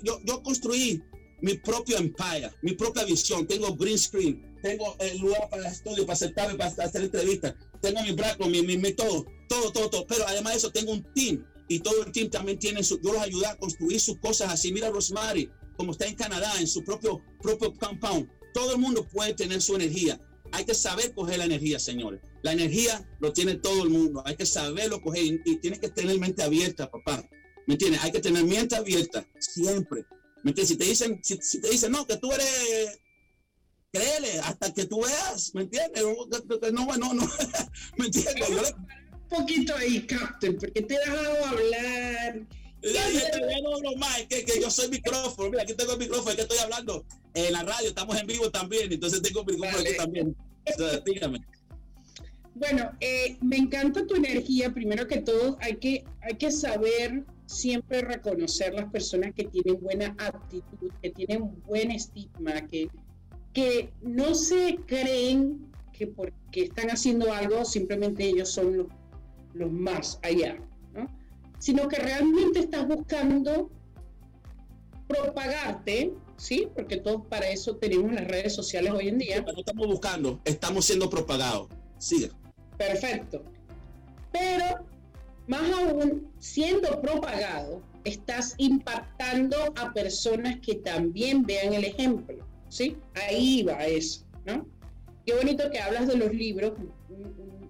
yo, 0.02 0.20
yo 0.24 0.42
construí 0.42 1.02
mi 1.42 1.54
propio 1.54 1.98
empire, 1.98 2.50
mi 2.62 2.72
propia 2.72 3.04
visión. 3.04 3.46
Tengo 3.46 3.74
green 3.74 3.98
screen, 3.98 4.58
tengo 4.62 4.96
el 5.00 5.18
lugar 5.18 5.48
para 5.50 5.62
el 5.66 5.72
estudio, 5.72 6.06
para 6.06 6.14
aceptarme, 6.14 6.56
para 6.56 6.70
hacer 6.70 7.02
entrevistas. 7.02 7.54
Tengo 7.80 8.02
mi 8.02 8.12
braco, 8.12 8.46
mi, 8.46 8.62
mi, 8.62 8.76
mi, 8.76 8.92
todo, 8.92 9.26
todo, 9.48 9.72
todo, 9.72 9.90
todo. 9.90 10.06
Pero 10.06 10.26
además 10.26 10.52
de 10.52 10.58
eso, 10.58 10.70
tengo 10.70 10.92
un 10.92 11.02
team 11.14 11.44
y 11.68 11.80
todo 11.80 12.04
el 12.04 12.12
team 12.12 12.30
también 12.30 12.58
tiene 12.58 12.82
su, 12.82 13.00
yo 13.00 13.12
los 13.12 13.22
ayudo 13.22 13.46
a 13.46 13.56
construir 13.56 14.00
sus 14.00 14.18
cosas 14.18 14.50
así. 14.52 14.72
Mira 14.72 14.90
Rosemary, 14.90 15.50
como 15.76 15.92
está 15.92 16.06
en 16.06 16.14
Canadá, 16.14 16.52
en 16.58 16.66
su 16.66 16.84
propio, 16.84 17.22
propio 17.42 17.72
compound. 17.74 18.28
Todo 18.52 18.74
el 18.74 18.78
mundo 18.78 19.06
puede 19.08 19.34
tener 19.34 19.60
su 19.60 19.74
energía. 19.76 20.20
Hay 20.52 20.64
que 20.64 20.74
saber 20.74 21.14
coger 21.14 21.38
la 21.38 21.44
energía, 21.44 21.78
señores. 21.78 22.20
La 22.42 22.52
energía 22.52 23.08
lo 23.20 23.32
tiene 23.32 23.54
todo 23.54 23.82
el 23.84 23.90
mundo. 23.90 24.22
Hay 24.26 24.36
que 24.36 24.46
saberlo 24.46 25.00
coger 25.00 25.24
y, 25.24 25.40
y 25.44 25.56
tienes 25.56 25.78
que 25.78 25.90
tener 25.90 26.18
mente 26.18 26.42
abierta, 26.42 26.90
papá. 26.90 27.28
¿Me 27.66 27.74
entiendes? 27.74 28.02
Hay 28.02 28.10
que 28.10 28.20
tener 28.20 28.44
mente 28.44 28.74
abierta 28.74 29.24
siempre. 29.38 30.04
¿Me 30.42 30.50
entiendes? 30.50 30.68
Si 30.68 30.76
te 30.76 30.84
dicen, 30.84 31.20
si, 31.22 31.60
te 31.60 31.70
dicen, 31.70 31.92
no, 31.92 32.06
que 32.06 32.16
tú 32.16 32.32
eres 32.32 33.00
créele 33.92 34.38
hasta 34.40 34.72
que 34.72 34.86
tú 34.86 35.02
veas, 35.02 35.54
¿me 35.54 35.62
entiendes? 35.62 36.02
No, 36.72 36.86
no, 36.96 37.14
no, 37.14 37.30
¿me 37.98 38.06
entiendes? 38.06 38.74
Un 39.12 39.28
poquito 39.28 39.74
ahí, 39.76 40.06
Captain, 40.06 40.56
porque 40.58 40.82
te 40.82 40.94
he 40.94 40.98
dejado 40.98 41.44
hablar. 41.46 42.46
Ya, 42.82 43.60
no, 43.62 43.80
no, 43.80 43.96
más, 43.96 44.22
que, 44.28 44.44
que 44.44 44.60
yo 44.60 44.70
soy 44.70 44.88
micrófono, 44.88 45.50
mira, 45.50 45.62
aquí 45.64 45.74
tengo 45.74 45.92
el 45.92 45.98
micrófono, 45.98 46.34
que 46.34 46.42
estoy 46.42 46.58
hablando 46.58 47.04
en 47.34 47.52
la 47.52 47.62
radio, 47.62 47.88
estamos 47.88 48.18
en 48.18 48.26
vivo 48.26 48.50
también, 48.50 48.90
entonces 48.92 49.20
tengo 49.20 49.40
el 49.40 49.46
micrófono 49.46 49.78
vale. 49.78 49.88
aquí 49.90 49.98
también. 49.98 50.36
Entonces, 50.64 51.02
dígame. 51.04 51.40
Bueno, 52.54 52.90
eh, 53.00 53.36
me 53.40 53.56
encanta 53.56 54.06
tu 54.06 54.14
energía. 54.14 54.72
Primero 54.72 55.06
que 55.06 55.22
todo, 55.22 55.56
hay 55.60 55.76
que, 55.76 56.04
hay 56.20 56.36
que 56.36 56.50
saber 56.50 57.24
siempre 57.46 58.02
reconocer 58.02 58.74
las 58.74 58.90
personas 58.90 59.32
que 59.34 59.44
tienen 59.44 59.80
buena 59.80 60.14
actitud, 60.18 60.90
que 61.02 61.10
tienen 61.10 61.62
buen 61.62 61.90
estigma, 61.90 62.66
que, 62.68 62.88
que 63.52 63.92
no 64.02 64.34
se 64.34 64.78
creen 64.86 65.70
que 65.92 66.06
porque 66.06 66.64
están 66.64 66.90
haciendo 66.90 67.32
algo 67.32 67.64
simplemente 67.64 68.24
ellos 68.24 68.50
son 68.50 68.76
los, 68.76 68.86
los 69.54 69.70
más 69.70 70.18
allá. 70.22 70.56
Sino 71.60 71.86
que 71.86 72.00
realmente 72.00 72.58
estás 72.58 72.88
buscando 72.88 73.70
propagarte, 75.06 76.12
¿sí? 76.36 76.68
Porque 76.74 76.96
todos 76.96 77.24
para 77.28 77.48
eso 77.48 77.76
tenemos 77.76 78.12
las 78.12 78.26
redes 78.26 78.52
sociales 78.52 78.92
hoy 78.92 79.06
en 79.06 79.18
día. 79.18 79.40
No 79.42 79.52
estamos 79.56 79.86
buscando, 79.86 80.40
estamos 80.44 80.84
siendo 80.84 81.08
propagados. 81.08 81.68
Sigue. 81.98 82.32
Perfecto. 82.76 83.44
Pero 84.32 84.84
más 85.46 85.70
aún, 85.70 86.32
siendo 86.40 87.00
propagado, 87.00 87.82
estás 88.02 88.54
impactando 88.58 89.56
a 89.76 89.92
personas 89.92 90.58
que 90.60 90.74
también 90.74 91.44
vean 91.44 91.74
el 91.74 91.84
ejemplo. 91.84 92.50
¿sí? 92.70 92.96
Ahí 93.14 93.62
va 93.62 93.84
eso, 93.84 94.24
¿no? 94.46 94.66
Qué 95.26 95.34
bonito 95.34 95.70
que 95.70 95.78
hablas 95.78 96.08
de 96.08 96.16
los 96.16 96.32
libros, 96.32 96.72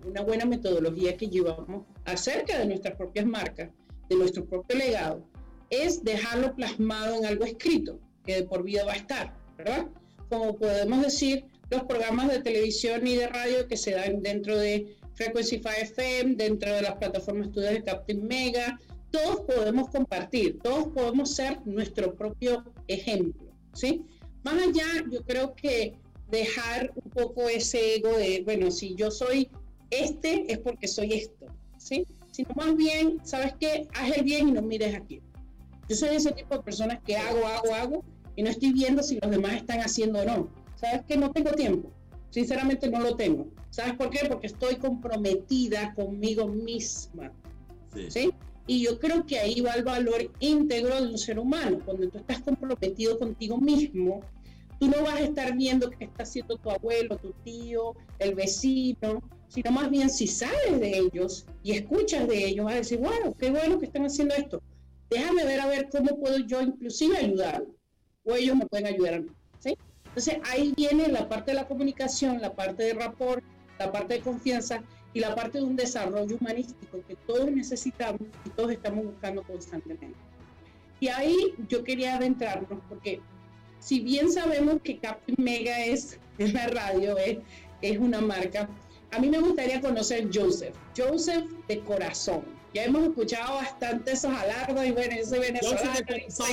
una 0.07 0.23
buena 0.23 0.45
metodología 0.45 1.17
que 1.17 1.29
llevamos 1.29 1.87
acerca 2.05 2.59
de 2.59 2.67
nuestras 2.67 2.97
propias 2.97 3.27
marcas, 3.27 3.71
de 4.11 4.17
nuestro 4.17 4.45
propio 4.45 4.77
legado, 4.77 5.25
es 5.71 6.05
dejarlo 6.05 6.55
plasmado 6.55 7.17
en 7.17 7.25
algo 7.25 7.45
escrito, 7.45 7.99
que 8.27 8.35
de 8.35 8.43
por 8.43 8.65
vida 8.65 8.85
va 8.85 8.93
a 8.93 8.97
estar, 8.97 9.35
¿verdad? 9.57 9.87
Como 10.29 10.57
podemos 10.57 11.03
decir, 11.03 11.47
los 11.71 11.85
programas 11.85 12.29
de 12.29 12.41
televisión 12.41 13.07
y 13.07 13.17
de 13.17 13.29
radio 13.29 13.67
que 13.69 13.77
se 13.77 13.93
dan 13.93 14.21
dentro 14.23 14.59
de 14.59 14.97
Frequency 15.15 15.57
5 15.57 15.69
FM, 15.83 16.35
dentro 16.35 16.75
de 16.75 16.83
las 16.83 16.97
plataformas 16.97 17.49
estudios 17.49 17.73
de 17.73 17.85
Captain 17.85 18.27
Mega, 18.27 18.81
todos 19.13 19.41
podemos 19.43 19.89
compartir, 19.91 20.59
todos 20.61 20.89
podemos 20.89 21.35
ser 21.35 21.59
nuestro 21.65 22.15
propio 22.15 22.65
ejemplo, 22.89 23.49
¿sí? 23.73 24.05
Más 24.43 24.55
allá, 24.55 24.87
yo 25.11 25.23
creo 25.25 25.55
que 25.55 25.95
dejar 26.31 26.93
un 26.95 27.11
poco 27.11 27.49
ese 27.49 27.97
ego 27.97 28.17
de, 28.17 28.43
bueno, 28.45 28.71
si 28.71 28.95
yo 28.95 29.11
soy 29.11 29.49
este, 29.91 30.51
es 30.51 30.59
porque 30.59 30.89
soy 30.89 31.13
esto, 31.13 31.47
¿sí? 31.77 32.07
Sino 32.31 32.51
más 32.55 32.77
bien, 32.77 33.19
¿sabes 33.25 33.55
qué? 33.59 33.89
Haz 33.95 34.17
el 34.17 34.25
bien 34.25 34.49
y 34.49 34.53
no 34.53 34.63
mires 34.63 34.95
aquí. 34.95 35.21
Yo 35.89 35.97
soy 35.97 36.17
ese 36.17 36.33
tipo 36.33 36.57
de 36.57 36.63
personas 36.63 37.01
que 37.05 37.17
hago, 37.17 37.47
hago, 37.47 37.75
hago, 37.75 38.05
y 38.37 38.43
no 38.43 38.51
estoy 38.51 38.73
viendo 38.73 39.03
si 39.03 39.19
los 39.21 39.31
demás 39.31 39.55
están 39.55 39.81
haciendo 39.81 40.21
o 40.21 40.25
no. 40.25 40.49
¿Sabes 40.77 41.03
qué? 41.07 41.17
No 41.17 41.31
tengo 41.33 41.51
tiempo. 41.53 41.91
Sinceramente 42.31 42.89
no 42.89 43.01
lo 43.01 43.17
tengo. 43.17 43.49
¿Sabes 43.71 43.95
por 43.95 44.11
qué? 44.11 44.27
Porque 44.29 44.47
estoy 44.47 44.77
comprometida 44.77 45.93
conmigo 45.95 46.47
misma. 46.47 47.33
Sí. 47.93 48.11
¿sí? 48.11 48.31
Y 48.67 48.85
yo 48.85 49.01
creo 49.01 49.27
que 49.27 49.39
ahí 49.39 49.61
va 49.61 49.73
el 49.73 49.83
valor 49.83 50.31
íntegro 50.39 51.01
de 51.01 51.09
un 51.09 51.19
ser 51.19 51.41
humano. 51.41 51.81
Cuando 51.85 52.09
tú 52.09 52.19
estás 52.19 52.41
comprometido 52.41 53.19
contigo 53.19 53.59
mismo, 53.59 54.21
tú 54.81 54.89
no 54.89 55.03
vas 55.03 55.17
a 55.17 55.21
estar 55.21 55.55
viendo 55.57 55.91
qué 55.91 56.07
está 56.07 56.23
haciendo 56.23 56.57
tu 56.57 56.71
abuelo, 56.71 57.17
tu 57.19 57.33
tío, 57.45 57.95
el 58.19 58.35
vecino, 58.35 59.23
sino 59.49 59.71
más 59.71 59.91
bien 59.91 60.09
si 60.09 60.27
sabes 60.27 60.81
de 60.81 60.99
ellos 60.99 61.47
y 61.63 61.73
escuchas 61.73 62.27
de 62.27 62.47
ellos, 62.47 62.65
vas 62.65 62.75
a 62.75 62.79
decir, 62.79 62.99
wow, 62.99 63.37
qué 63.39 63.51
bueno 63.51 63.79
que 63.79 63.87
están 63.87 64.07
haciendo 64.07 64.35
esto. 64.35 64.63
Déjame 65.11 65.45
ver 65.45 65.61
a 65.61 65.67
ver 65.67 65.89
cómo 65.91 66.19
puedo 66.19 66.39
yo 66.39 66.63
inclusive 66.63 67.19
ayudar. 67.19 67.63
O 68.25 68.35
ellos 68.35 68.57
me 68.57 68.67
pueden 68.67 68.87
ayudar 68.87 69.15
a 69.15 69.21
mí. 69.21 69.29
Entonces 70.11 70.39
ahí 70.51 70.73
viene 70.77 71.07
la 71.09 71.29
parte 71.29 71.53
de 71.53 71.57
la 71.57 71.69
comunicación, 71.69 72.41
la 72.41 72.55
parte 72.57 72.83
de 72.83 72.95
rapport, 72.95 73.45
la 73.79 73.93
parte 73.93 74.15
de 74.15 74.21
confianza 74.21 74.83
y 75.15 75.21
la 75.21 75.35
parte 75.37 75.59
de 75.59 75.65
un 75.65 75.77
desarrollo 75.77 76.37
humanístico 76.41 77.01
que 77.07 77.15
todos 77.27 77.51
necesitamos 77.51 78.23
y 78.45 78.51
todos 78.51 78.73
estamos 78.73 79.05
buscando 79.05 79.43
constantemente. 79.45 80.19
Y 80.99 81.09
ahí 81.09 81.55
yo 81.69 81.85
quería 81.85 82.17
adentrarnos 82.17 82.81
porque 82.89 83.21
si 83.81 84.01
bien 84.01 84.31
sabemos 84.31 84.77
que 84.83 84.99
Captain 84.99 85.37
Mega 85.39 85.85
es, 85.85 86.19
es 86.39 86.53
la 86.53 86.69
radio, 86.69 87.19
es, 87.19 87.39
es 87.83 87.99
una 87.99 88.21
marca, 88.21 88.69
a 89.11 89.19
mí 89.19 89.29
me 89.29 89.41
gustaría 89.41 89.81
conocer 89.81 90.29
Joseph, 90.33 90.75
Joseph 90.97 91.45
de 91.67 91.81
corazón. 91.81 92.45
Ya 92.73 92.85
hemos 92.85 93.03
escuchado 93.03 93.57
bastante 93.57 94.13
esos 94.13 94.33
alardos 94.33 94.87
y 94.87 94.93
bueno, 94.93 95.17
ese 95.19 95.41
venezolano 95.41 95.93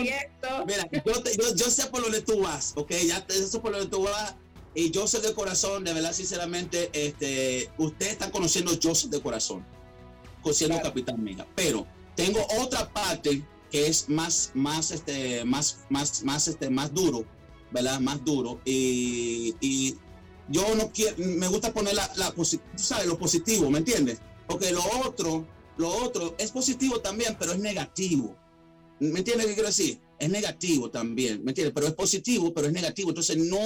y 0.02 0.08
esto. 0.08 0.66
Mira, 0.66 0.90
yo, 1.06 1.22
te, 1.22 1.38
yo, 1.38 1.56
yo, 1.56 1.70
sé 1.70 1.86
por 1.88 2.02
donde 2.02 2.22
tú 2.22 2.42
vas, 2.42 2.74
ok, 2.76 2.92
ya 3.06 3.24
te, 3.28 3.38
eso 3.38 3.62
por 3.62 3.74
donde 3.74 3.88
tú 3.88 4.02
vas 4.02 4.36
y 4.74 4.90
yo 4.90 5.08
sé 5.08 5.20
de 5.22 5.34
corazón, 5.34 5.84
de 5.84 5.94
verdad, 5.94 6.14
sinceramente, 6.14 6.90
este, 6.94 7.70
ustedes 7.78 8.14
están 8.14 8.32
conociendo 8.32 8.72
Joseph 8.82 9.12
de 9.12 9.22
corazón, 9.22 9.64
siendo 10.52 10.76
claro. 10.76 10.90
Capitán 10.90 11.24
Mega. 11.24 11.46
Pero 11.56 11.86
tengo 12.16 12.40
otra 12.60 12.88
parte 12.90 13.44
que 13.72 13.88
es 13.88 14.10
más, 14.10 14.52
más, 14.54 14.92
este, 14.92 15.44
más, 15.46 15.80
más, 15.90 16.24
más, 16.24 16.48
este, 16.48 16.70
más 16.70 16.94
duro, 16.94 17.26
¿verdad? 17.72 18.00
Más 18.00 18.24
duro. 18.24 18.62
Y, 18.66 19.56
y 19.60 19.96
yo 20.50 20.76
no 20.76 20.92
quiero, 20.92 21.16
me 21.18 21.48
gusta 21.48 21.74
poner 21.74 21.96
la, 21.96 22.10
la 22.16 22.34
¿sabes? 22.76 23.08
Lo 23.08 23.18
positivo, 23.18 23.70
¿me 23.70 23.80
entiendes? 23.80 24.20
Porque 24.48 24.72
lo 24.72 24.84
otro, 25.06 25.46
lo 25.78 25.90
otro 25.90 26.36
es 26.38 26.52
positivo 26.52 27.02
también, 27.02 27.36
pero 27.40 27.52
es 27.52 27.60
negativo. 27.60 28.36
¿Me 29.00 29.20
entiendes 29.20 29.48
qué 29.48 29.54
quiero 29.54 29.70
decir? 29.70 30.00
Es 30.18 30.30
negativo 30.30 30.90
también, 30.90 31.44
¿me 31.44 31.52
entiendes? 31.52 31.74
Pero 31.76 31.88
es 31.88 31.94
positivo, 31.94 32.54
pero 32.54 32.68
es 32.68 32.74
negativo. 32.74 33.10
Entonces 33.10 33.38
no 33.38 33.60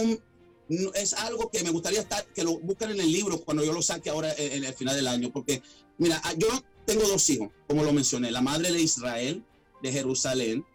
es 0.93 1.13
algo 1.13 1.49
que 1.49 1.63
me 1.63 1.69
gustaría 1.69 2.01
estar, 2.01 2.25
que 2.33 2.43
lo 2.43 2.59
busquen 2.59 2.91
en 2.91 2.99
el 2.99 3.11
libro 3.11 3.41
cuando 3.41 3.63
yo 3.63 3.73
lo 3.73 3.81
saque 3.81 4.09
ahora 4.09 4.33
en, 4.37 4.53
en 4.53 4.63
el 4.63 4.73
final 4.73 4.95
del 4.95 5.07
año, 5.07 5.31
porque 5.31 5.61
mira, 5.97 6.21
yo 6.37 6.47
tengo 6.85 7.07
dos 7.07 7.29
hijos, 7.29 7.49
como 7.67 7.83
lo 7.83 7.93
mencioné, 7.93 8.31
la 8.31 8.41
madre 8.41 8.71
de 8.71 8.81
Israel, 8.81 9.43
de 9.81 9.91
Jerusalén, 9.91 10.65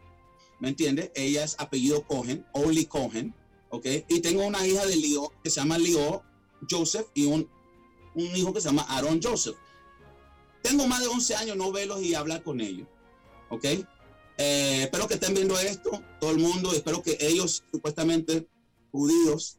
¿me 0.60 0.68
entiendes? 0.68 1.10
Ella 1.14 1.44
es 1.44 1.56
apellido 1.58 2.02
Cohen, 2.06 2.46
Oli 2.52 2.86
Cohen, 2.86 3.34
¿ok? 3.70 3.86
Y 4.08 4.20
tengo 4.20 4.46
una 4.46 4.66
hija 4.66 4.84
de 4.86 4.96
Leo 4.96 5.32
que 5.42 5.50
se 5.50 5.60
llama 5.60 5.78
Leo 5.78 6.22
Joseph 6.70 7.06
y 7.14 7.26
un, 7.26 7.48
un 8.14 8.36
hijo 8.36 8.52
que 8.52 8.60
se 8.60 8.68
llama 8.68 8.86
Aaron 8.88 9.20
Joseph. 9.22 9.56
Tengo 10.62 10.86
más 10.86 11.00
de 11.00 11.08
11 11.08 11.34
años 11.36 11.56
no 11.56 11.70
verlos 11.70 12.02
y 12.02 12.14
hablar 12.14 12.42
con 12.42 12.60
ellos, 12.60 12.88
¿ok? 13.50 13.64
Eh, 14.38 14.82
espero 14.82 15.06
que 15.06 15.14
estén 15.14 15.34
viendo 15.34 15.58
esto, 15.58 16.02
todo 16.20 16.30
el 16.30 16.38
mundo, 16.38 16.72
espero 16.72 17.02
que 17.02 17.16
ellos, 17.20 17.64
supuestamente 17.70 18.48
judíos, 18.90 19.58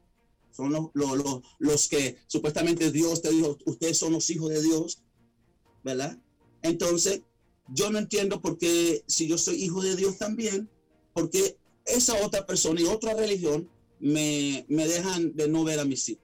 son 0.52 0.72
los, 0.72 0.90
los, 0.94 1.18
los, 1.18 1.42
los, 1.60 1.88
que 1.88 2.18
supuestamente 2.28 2.92
Dios 2.92 3.22
te 3.22 3.30
dijo, 3.30 3.58
ustedes 3.66 3.98
son 3.98 4.14
los 4.14 4.30
hijos 4.30 4.50
de 4.50 4.62
Dios, 4.62 5.04
¿verdad? 5.84 6.18
Entonces, 6.62 7.22
yo 7.70 7.90
no 7.90 8.00
entiendo 8.00 8.42
por 8.42 8.58
qué, 8.58 9.04
si 9.08 9.28
yo 9.28 9.38
soy 9.38 9.64
hijo 9.64 9.82
de 9.82 9.96
Dios 9.96 10.18
también, 10.18 10.70
porque 11.14 11.58
esa 11.86 12.14
otra 12.26 12.46
persona 12.46 12.82
y 12.82 12.86
otra 12.86 13.14
religión 13.14 13.70
me, 14.00 14.66
me 14.70 14.88
dejan 14.88 15.36
de 15.36 15.48
no 15.48 15.64
ver 15.64 15.80
a 15.80 15.86
mis 15.86 16.08
hijos. 16.10 16.24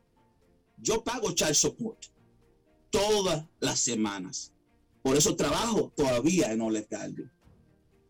Yo 0.77 1.03
pago 1.03 1.31
child 1.31 1.55
support 1.55 2.05
todas 2.89 3.45
las 3.59 3.79
semanas. 3.79 4.51
Por 5.01 5.17
eso 5.17 5.35
trabajo 5.35 5.91
todavía 5.95 6.51
en 6.51 6.61
Ole 6.61 6.87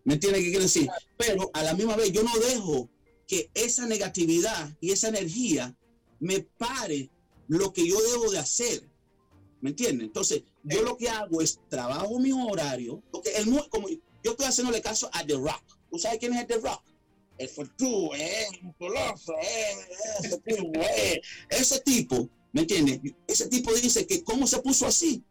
¿Me 0.03 0.15
entiende 0.15 0.39
qué 0.39 0.49
quiero 0.49 0.63
decir? 0.63 0.89
Pero 1.17 1.49
a 1.53 1.63
la 1.63 1.73
misma 1.73 1.95
vez 1.95 2.11
yo 2.11 2.23
no 2.23 2.37
dejo 2.37 2.89
que 3.27 3.49
esa 3.53 3.87
negatividad 3.87 4.75
y 4.81 4.91
esa 4.91 5.07
energía 5.07 5.75
me 6.19 6.41
pare 6.41 7.09
lo 7.47 7.71
que 7.71 7.87
yo 7.87 7.99
debo 8.11 8.31
de 8.31 8.39
hacer. 8.39 8.89
¿Me 9.63 9.69
entiendes? 9.69 10.07
Entonces, 10.07 10.43
yo 10.63 10.81
lo 10.81 10.97
que 10.97 11.07
hago 11.07 11.41
es 11.41 11.57
trabajo 11.69 12.19
mi 12.19 12.33
horario, 12.33 13.01
porque 13.11 13.31
el, 13.37 13.45
como 13.69 13.87
yo 13.87 14.31
estoy 14.31 14.45
haciéndole 14.45 14.81
caso 14.81 15.09
a 15.13 15.25
The 15.25 15.35
Rock. 15.35 15.63
¿Tú 15.89 15.97
sabes 15.97 16.19
quién 16.19 16.33
es 16.33 16.45
The 16.47 16.57
Rock? 16.57 16.83
el 17.37 17.49
Fortú, 17.49 18.13
eh, 18.13 18.47
musculoso, 18.61 19.33
eh, 19.41 19.75
ese 20.23 20.37
tipo, 20.39 20.71
eh, 20.97 21.21
ese 21.49 21.79
tipo, 21.79 22.29
¿me 22.51 22.61
entiendes? 22.61 22.99
Ese 23.25 23.47
tipo 23.47 23.73
dice 23.73 24.05
que 24.05 24.23
cómo 24.23 24.45
se 24.45 24.59
puso 24.59 24.85
así, 24.85 25.23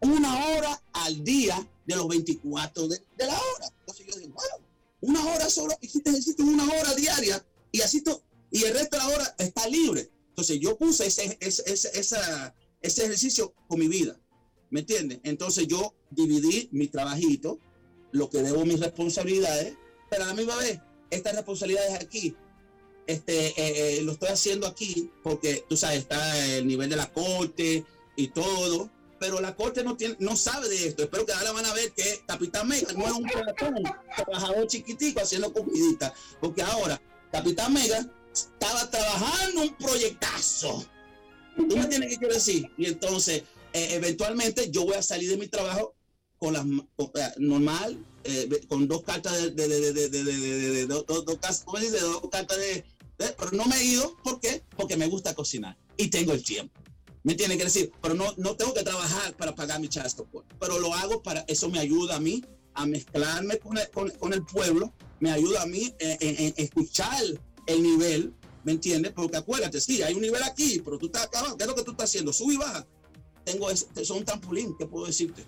una 0.00 0.46
hora 0.46 0.82
al 0.92 1.24
día 1.24 1.66
de 1.86 1.96
los 1.96 2.06
24 2.08 2.88
de, 2.88 3.00
la 3.18 3.34
hora. 3.34 3.72
Entonces 3.80 4.06
yo 4.06 4.20
digo, 4.20 4.34
bueno, 4.34 4.66
una 5.00 5.34
hora 5.34 5.48
solo, 5.48 5.74
hiciste 5.80 6.10
ejercicio 6.10 6.44
una 6.44 6.64
hora 6.64 6.94
diaria 6.94 7.44
y 7.72 7.80
así 7.80 8.02
y 8.50 8.64
el 8.64 8.74
resto 8.74 8.96
de 8.96 9.02
la 9.02 9.08
hora 9.08 9.34
está 9.38 9.66
libre. 9.66 10.10
Entonces 10.28 10.60
yo 10.60 10.78
puse 10.78 11.06
ese, 11.06 11.36
ese, 11.40 11.64
ese, 11.72 12.16
ese 12.82 13.04
ejercicio 13.04 13.54
con 13.66 13.78
mi 13.78 13.88
vida, 13.88 14.18
¿me 14.70 14.80
entiendes? 14.80 15.20
Entonces 15.24 15.66
yo 15.66 15.94
dividí 16.10 16.68
mi 16.72 16.88
trabajito, 16.88 17.58
lo 18.12 18.30
que 18.30 18.42
debo 18.42 18.64
mis 18.64 18.80
responsabilidades, 18.80 19.76
pero 20.10 20.24
a 20.24 20.28
la 20.28 20.34
misma 20.34 20.56
vez, 20.56 20.80
estas 21.10 21.34
responsabilidades 21.34 21.94
aquí, 21.94 22.36
este, 23.06 23.48
eh, 23.48 23.98
eh, 23.98 24.02
lo 24.02 24.12
estoy 24.12 24.28
haciendo 24.28 24.66
aquí 24.66 25.10
porque, 25.22 25.64
tú 25.68 25.76
sabes, 25.76 26.00
está 26.00 26.46
el 26.56 26.66
nivel 26.66 26.90
de 26.90 26.96
la 26.96 27.10
corte 27.12 27.84
y 28.16 28.28
todo, 28.28 28.90
pero 29.18 29.40
la 29.40 29.56
corte 29.56 29.82
no 29.82 29.96
tiene, 29.96 30.16
no 30.18 30.36
sabe 30.36 30.68
de 30.68 30.88
esto. 30.88 31.02
Espero 31.02 31.26
que 31.26 31.32
ahora 31.32 31.52
van 31.52 31.66
a 31.66 31.74
ver 31.74 31.92
que 31.92 32.22
Capitán 32.26 32.68
Mega 32.68 32.92
no 32.92 33.06
es 33.06 33.12
un 33.12 33.26
trabajador 34.16 34.66
chiquitico 34.66 35.20
haciendo 35.20 35.52
comidita, 35.52 36.12
porque 36.40 36.62
ahora 36.62 37.00
Capitán 37.32 37.72
Mega 37.72 38.06
estaba 38.32 38.90
trabajando 38.90 39.62
un 39.62 39.74
proyectazo. 39.76 40.84
¿Tú 41.66 41.76
me 41.76 41.86
tienes 41.86 42.18
que 42.18 42.26
decir? 42.26 42.70
Y 42.78 42.86
entonces, 42.86 43.42
eh, 43.72 43.88
eventualmente, 43.92 44.70
yo 44.70 44.84
voy 44.84 44.94
a 44.94 45.02
salir 45.02 45.30
de 45.30 45.36
mi 45.36 45.48
trabajo 45.48 45.94
con 46.38 46.52
las 46.52 46.64
normal, 47.38 47.98
eh, 48.24 48.48
con 48.68 48.86
dos 48.86 49.02
cartas 49.02 49.32
de, 49.32 49.50
de, 49.50 49.92
de, 49.92 50.08
de 50.08 50.86
dos, 50.86 51.04
dos, 51.06 51.24
dos, 51.24 51.38
cartas 52.30 52.58
de, 52.58 52.84
pero 53.16 53.50
no 53.52 53.64
me 53.66 53.76
he 53.76 53.84
ido, 53.84 54.16
¿por 54.22 54.40
qué? 54.40 54.62
Porque 54.76 54.96
me 54.96 55.08
gusta 55.08 55.34
cocinar 55.34 55.76
y 55.96 56.08
tengo 56.08 56.32
el 56.32 56.44
tiempo. 56.44 56.72
¿Me 57.24 57.34
tiene 57.34 57.58
que 57.58 57.64
decir? 57.64 57.90
Pero 58.00 58.14
no, 58.14 58.32
no 58.36 58.54
tengo 58.54 58.72
que 58.72 58.84
trabajar 58.84 59.36
para 59.36 59.54
pagar 59.54 59.80
mi 59.80 59.88
chasto, 59.88 60.28
pero 60.60 60.78
lo 60.78 60.94
hago 60.94 61.22
para, 61.22 61.40
eso 61.48 61.68
me 61.68 61.80
ayuda 61.80 62.16
a 62.16 62.20
mí 62.20 62.44
a 62.74 62.86
mezclarme 62.86 63.58
con 63.58 63.76
el, 63.76 63.90
con, 63.90 64.32
el 64.32 64.44
pueblo, 64.44 64.94
me 65.18 65.32
ayuda 65.32 65.62
a 65.62 65.66
mí 65.66 65.92
en, 65.98 66.54
escuchar 66.56 67.20
el 67.66 67.82
nivel, 67.82 68.32
¿me 68.68 68.72
entiendes? 68.72 69.12
Porque 69.12 69.38
acuérdate, 69.38 69.80
sí, 69.80 70.02
hay 70.02 70.12
un 70.12 70.20
nivel 70.20 70.42
aquí, 70.42 70.82
pero 70.84 70.98
tú 70.98 71.06
estás 71.06 71.24
acá, 71.24 71.42
¿qué 71.56 71.64
es 71.64 71.66
lo 71.66 71.74
que 71.74 71.84
tú 71.84 71.92
estás 71.92 72.10
haciendo? 72.10 72.34
Sube 72.34 72.52
y 72.52 72.56
baja. 72.58 72.86
Tengo 73.42 73.70
ese, 73.70 73.86
son 74.04 74.26
trampolín, 74.26 74.76
¿qué 74.78 74.84
puedo 74.84 75.06
decirte? 75.06 75.42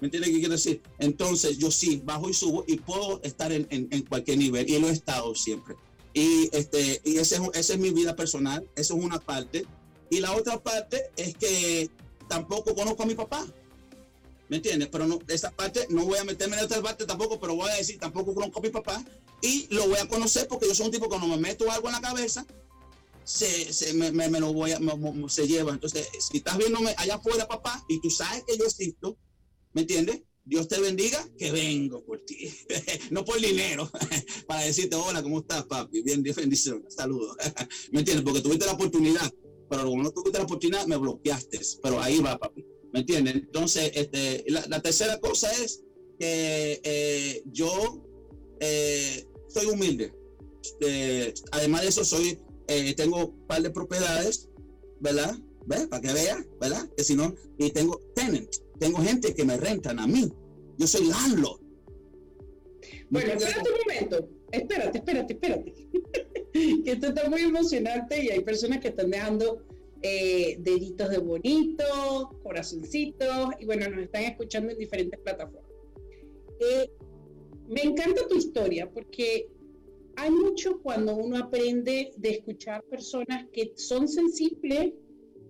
¿Me 0.00 0.08
entiendes 0.08 0.32
qué 0.32 0.38
quiero 0.40 0.54
decir? 0.54 0.82
Entonces 0.98 1.56
yo 1.56 1.70
sí, 1.70 2.02
bajo 2.04 2.28
y 2.28 2.34
subo 2.34 2.64
y 2.66 2.78
puedo 2.78 3.22
estar 3.22 3.52
en, 3.52 3.68
en, 3.70 4.02
cualquier 4.06 4.38
nivel 4.38 4.68
y 4.68 4.76
lo 4.80 4.88
he 4.88 4.90
estado 4.90 5.36
siempre. 5.36 5.76
Y, 6.14 6.50
este, 6.50 7.00
y 7.04 7.18
ese, 7.18 7.36
esa 7.54 7.74
es 7.74 7.78
mi 7.78 7.90
vida 7.90 8.16
personal, 8.16 8.68
eso 8.74 8.96
es 8.96 9.04
una 9.04 9.20
parte. 9.20 9.64
Y 10.10 10.18
la 10.18 10.32
otra 10.32 10.60
parte 10.60 11.12
es 11.16 11.36
que 11.36 11.88
tampoco 12.28 12.74
conozco 12.74 13.04
a 13.04 13.06
mi 13.06 13.14
papá. 13.14 13.46
¿Me 14.48 14.56
entiendes? 14.56 14.88
Pero 14.90 15.06
no, 15.06 15.20
esa 15.28 15.52
parte 15.52 15.86
no 15.90 16.06
voy 16.06 16.18
a 16.18 16.24
meterme 16.24 16.56
en 16.56 16.64
esta 16.64 16.82
parte 16.82 17.06
tampoco, 17.06 17.38
pero 17.38 17.54
voy 17.54 17.70
a 17.70 17.76
decir 17.76 18.00
tampoco 18.00 18.34
conozco 18.34 18.58
a 18.58 18.62
mi 18.62 18.70
papá 18.70 19.00
y 19.40 19.68
lo 19.72 19.86
voy 19.86 19.98
a 19.98 20.08
conocer 20.08 20.48
porque 20.48 20.66
yo 20.66 20.74
soy 20.74 20.86
un 20.86 20.92
tipo 20.92 21.04
que 21.04 21.10
cuando 21.10 21.28
me 21.28 21.36
meto 21.36 21.70
algo 21.70 21.86
en 21.86 21.94
la 21.94 22.00
cabeza, 22.00 22.44
se, 23.24 23.72
se 23.72 23.94
me, 23.94 24.10
me, 24.10 24.40
lo 24.40 24.52
voy 24.52 24.72
a, 24.72 24.80
se 25.28 25.46
lleva. 25.46 25.72
Entonces, 25.72 26.08
si 26.30 26.38
estás 26.38 26.58
viéndome 26.58 26.94
allá 26.96 27.16
afuera, 27.16 27.46
papá, 27.48 27.84
y 27.88 28.00
tú 28.00 28.10
sabes 28.10 28.44
que 28.46 28.56
yo 28.56 28.64
existo, 28.64 29.18
¿Me 29.74 29.80
entiendes? 29.82 30.22
Dios 30.44 30.68
te 30.68 30.78
bendiga, 30.78 31.26
que 31.36 31.50
vengo 31.50 32.04
por 32.04 32.20
ti. 32.24 32.48
no 33.10 33.24
por 33.24 33.40
dinero, 33.40 33.90
para 34.46 34.64
decirte, 34.64 34.94
hola, 34.94 35.22
¿cómo 35.22 35.40
estás, 35.40 35.64
papi? 35.64 36.02
Bien, 36.02 36.22
bendición, 36.22 36.84
saludos. 36.88 37.36
¿Me 37.92 38.00
entiendes? 38.00 38.24
Porque 38.24 38.40
tuviste 38.40 38.66
la 38.66 38.72
oportunidad, 38.72 39.28
pero 39.68 39.84
como 39.84 40.02
no 40.02 40.12
tuviste 40.12 40.38
la 40.38 40.44
oportunidad, 40.44 40.86
me 40.86 40.96
bloqueaste. 40.96 41.60
Pero 41.82 42.00
ahí 42.00 42.20
va, 42.20 42.38
papi. 42.38 42.64
¿Me 42.92 43.00
entiendes? 43.00 43.34
Entonces, 43.34 43.90
este, 43.94 44.44
la, 44.48 44.80
tercera 44.80 45.18
cosa 45.18 45.50
es 45.52 45.82
que 46.20 46.80
eh, 46.84 47.42
yo 47.46 48.06
eh, 48.60 49.26
soy 49.48 49.66
humilde. 49.66 50.14
Eh, 50.80 51.34
además 51.50 51.82
de 51.82 51.88
eso, 51.88 52.04
soy, 52.04 52.38
tengo 52.96 53.26
un 53.26 53.46
par 53.46 53.62
de 53.62 53.70
propiedades, 53.70 54.48
¿verdad? 55.00 55.36
¿Ves? 55.66 55.86
Para 55.86 56.02
que 56.02 56.12
veas, 56.12 56.46
¿verdad? 56.60 56.88
Que 56.96 57.04
si 57.04 57.14
no, 57.14 57.34
y 57.58 57.70
tengo 57.70 58.00
tenant 58.14 58.48
tengo 58.78 58.98
gente 58.98 59.34
que 59.34 59.44
me 59.44 59.56
rentan 59.56 59.98
a 59.98 60.06
mí. 60.06 60.30
Yo 60.78 60.86
soy 60.86 61.06
landlord. 61.06 61.60
Bueno, 63.10 63.32
espérate 63.32 63.70
un 63.70 63.78
momento. 63.86 64.28
Espérate, 64.50 64.98
espérate, 64.98 65.32
espérate. 65.34 65.72
que 66.52 66.90
esto 66.92 67.08
está 67.08 67.28
muy 67.28 67.42
emocionante 67.42 68.22
y 68.22 68.30
hay 68.30 68.40
personas 68.40 68.80
que 68.80 68.88
están 68.88 69.10
dejando 69.10 69.64
eh, 70.02 70.56
deditos 70.60 71.10
de 71.10 71.18
bonito, 71.18 72.38
corazoncitos, 72.42 73.50
y 73.58 73.64
bueno, 73.64 73.88
nos 73.88 74.04
están 74.04 74.24
escuchando 74.24 74.72
en 74.72 74.78
diferentes 74.78 75.18
plataformas. 75.20 75.70
Eh, 76.60 76.90
me 77.68 77.82
encanta 77.82 78.26
tu 78.28 78.36
historia 78.36 78.90
porque 78.90 79.48
hay 80.16 80.30
mucho 80.30 80.80
cuando 80.82 81.16
uno 81.16 81.38
aprende 81.38 82.12
de 82.16 82.30
escuchar 82.30 82.82
personas 82.84 83.46
que 83.52 83.72
son 83.76 84.08
sensibles 84.08 84.92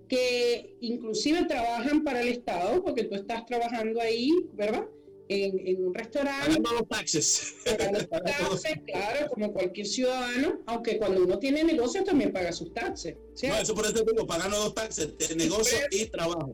que 0.09 0.77
inclusive 0.81 1.45
trabajan 1.47 2.05
para 2.05 2.23
el 2.23 2.29
Estado, 2.29 2.83
porque 2.83 3.05
tú 3.05 3.15
estás 3.15 3.47
trabajando 3.47 4.01
ahí, 4.01 4.31
¿verdad? 4.53 4.87
En, 5.29 5.83
un 5.83 5.95
restaurante. 5.95 6.61
Pagando 6.61 6.73
los 6.73 6.89
taxes. 6.89 7.55
Pagando 7.65 7.99
los 8.01 8.09
taxes, 8.11 8.79
claro, 8.87 9.31
como 9.31 9.53
cualquier 9.53 9.87
ciudadano, 9.87 10.61
aunque 10.67 10.99
cuando 10.99 11.25
uno 11.25 11.39
tiene 11.39 11.65
negocio 11.65 12.05
también 12.05 12.33
paga 12.33 12.53
sus 12.53 12.73
taxes. 12.75 13.17
No, 13.43 13.57
eso 13.57 13.75
por 13.75 13.87
eso 13.87 14.05
digo, 14.05 14.27
pagando 14.27 14.59
los 14.59 14.75
taxes 14.75 15.17
de 15.17 15.37
negocio 15.37 15.79
y 15.91 16.07
trabajo. 16.07 16.53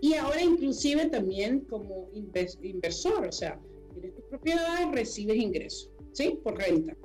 Y 0.00 0.14
ahora 0.14 0.40
inclusive 0.40 1.06
también 1.06 1.60
como 1.62 2.08
inversor, 2.14 3.26
o 3.26 3.32
sea, 3.32 3.60
tienes 3.92 4.14
tu 4.14 4.22
propiedad, 4.28 4.90
recibes 4.92 5.36
ingresos, 5.36 5.90
¿sí? 6.12 6.38
Por 6.42 6.56
renta. 6.56 6.96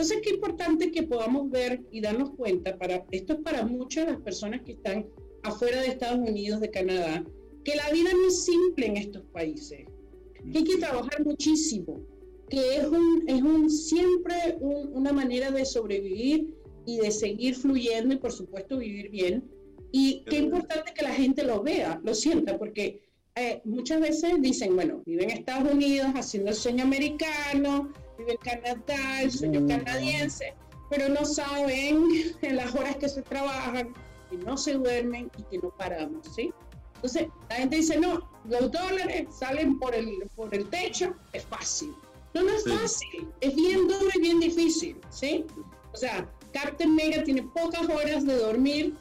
Entonces, 0.00 0.22
qué 0.22 0.30
importante 0.30 0.90
que 0.90 1.02
podamos 1.02 1.50
ver 1.50 1.82
y 1.90 2.00
darnos 2.00 2.30
cuenta, 2.30 2.78
para, 2.78 3.04
esto 3.10 3.34
es 3.34 3.40
para 3.40 3.66
muchas 3.66 4.06
de 4.06 4.12
las 4.12 4.22
personas 4.22 4.62
que 4.62 4.72
están 4.72 5.06
afuera 5.42 5.82
de 5.82 5.88
Estados 5.88 6.26
Unidos, 6.26 6.62
de 6.62 6.70
Canadá, 6.70 7.22
que 7.64 7.76
la 7.76 7.90
vida 7.90 8.10
no 8.14 8.28
es 8.28 8.46
simple 8.46 8.86
en 8.86 8.96
estos 8.96 9.24
países, 9.26 9.80
que 10.50 10.58
hay 10.58 10.64
que 10.64 10.78
trabajar 10.78 11.22
muchísimo, 11.22 12.00
que 12.48 12.76
es, 12.76 12.86
un, 12.86 13.24
es 13.26 13.42
un, 13.42 13.68
siempre 13.68 14.56
una 14.62 15.12
manera 15.12 15.50
de 15.50 15.66
sobrevivir 15.66 16.54
y 16.86 16.96
de 16.96 17.10
seguir 17.10 17.54
fluyendo 17.54 18.14
y 18.14 18.16
por 18.16 18.32
supuesto 18.32 18.78
vivir 18.78 19.10
bien. 19.10 19.50
Y 19.92 20.24
qué 20.30 20.38
importante 20.38 20.94
que 20.94 21.02
la 21.02 21.12
gente 21.12 21.44
lo 21.44 21.62
vea, 21.62 22.00
lo 22.02 22.14
sienta, 22.14 22.56
porque 22.56 23.02
eh, 23.34 23.60
muchas 23.64 24.00
veces 24.00 24.40
dicen, 24.40 24.74
bueno, 24.74 25.02
viven 25.04 25.28
en 25.28 25.36
Estados 25.36 25.70
Unidos 25.70 26.08
haciendo 26.14 26.48
el 26.48 26.56
sueño 26.56 26.84
americano, 26.84 27.92
vive 28.20 28.32
en 28.32 28.38
Canadá, 28.38 29.22
el 29.22 29.32
sueño 29.32 29.66
canadiense, 29.66 30.54
pero 30.88 31.08
no 31.08 31.24
saben 31.24 32.08
en 32.42 32.56
las 32.56 32.74
horas 32.74 32.96
que 32.96 33.08
se 33.08 33.22
trabajan, 33.22 33.94
que 34.30 34.36
no 34.38 34.56
se 34.56 34.74
duermen 34.74 35.30
y 35.38 35.42
que 35.44 35.58
no 35.58 35.70
paramos, 35.70 36.26
¿sí? 36.34 36.52
Entonces, 36.96 37.28
la 37.48 37.56
gente 37.56 37.76
dice, 37.76 37.98
no, 37.98 38.28
los 38.44 38.70
dólares 38.70 39.28
salen 39.30 39.78
por 39.78 39.94
el, 39.94 40.28
por 40.36 40.54
el 40.54 40.68
techo, 40.68 41.14
es 41.32 41.44
fácil. 41.44 41.94
No, 42.34 42.42
no 42.42 42.50
es 42.50 42.64
fácil, 42.64 43.28
es 43.40 43.54
bien 43.56 43.88
duro 43.88 44.08
y 44.14 44.20
bien 44.20 44.38
difícil, 44.38 45.00
¿sí? 45.08 45.46
O 45.92 45.96
sea, 45.96 46.28
Captain 46.52 46.94
Mega 46.94 47.22
tiene 47.24 47.42
pocas 47.42 47.88
horas 47.88 48.26
de 48.26 48.36
dormir, 48.36 48.94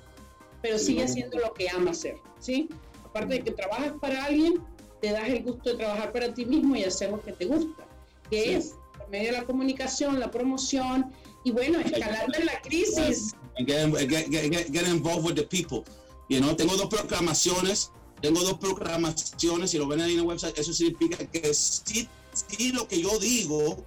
pero 0.61 0.79
sigue 0.79 1.03
haciendo 1.03 1.39
lo 1.39 1.53
que 1.53 1.69
ama 1.69 1.91
hacer, 1.91 2.15
¿sí? 2.39 2.69
Aparte 3.03 3.35
de 3.35 3.41
que 3.41 3.51
trabajas 3.51 3.93
para 3.99 4.25
alguien, 4.25 4.61
te 5.01 5.11
das 5.11 5.27
el 5.27 5.43
gusto 5.43 5.71
de 5.71 5.77
trabajar 5.77 6.11
para 6.11 6.33
ti 6.33 6.45
mismo 6.45 6.75
y 6.75 6.83
hacer 6.83 7.11
lo 7.11 7.21
que 7.21 7.33
te 7.33 7.45
gusta, 7.45 7.85
que 8.29 8.55
es 8.55 8.75
medio 9.09 9.31
de 9.31 9.37
la 9.39 9.45
comunicación, 9.45 10.19
la 10.19 10.31
promoción 10.31 11.11
y 11.43 11.51
bueno, 11.51 11.79
escalando 11.79 12.37
en 12.37 12.45
la 12.45 12.61
crisis. 12.61 13.35
Get, 13.57 14.87
involved 14.87 15.25
with 15.25 15.35
the 15.35 15.43
people. 15.43 15.83
You 16.29 16.39
know, 16.39 16.55
tengo 16.55 16.75
dos 16.77 16.87
proclamaciones, 16.87 17.91
tengo 18.21 18.41
dos 18.41 18.57
proclamaciones 18.59 19.73
y 19.73 19.77
lo 19.77 19.87
ven 19.87 20.01
ahí 20.01 20.13
en 20.13 20.19
el 20.19 20.25
website. 20.25 20.57
Eso 20.57 20.73
significa 20.73 21.17
que 21.17 21.53
sí, 21.53 22.07
sí 22.33 22.71
lo 22.71 22.87
que 22.87 23.01
yo 23.01 23.17
digo 23.19 23.85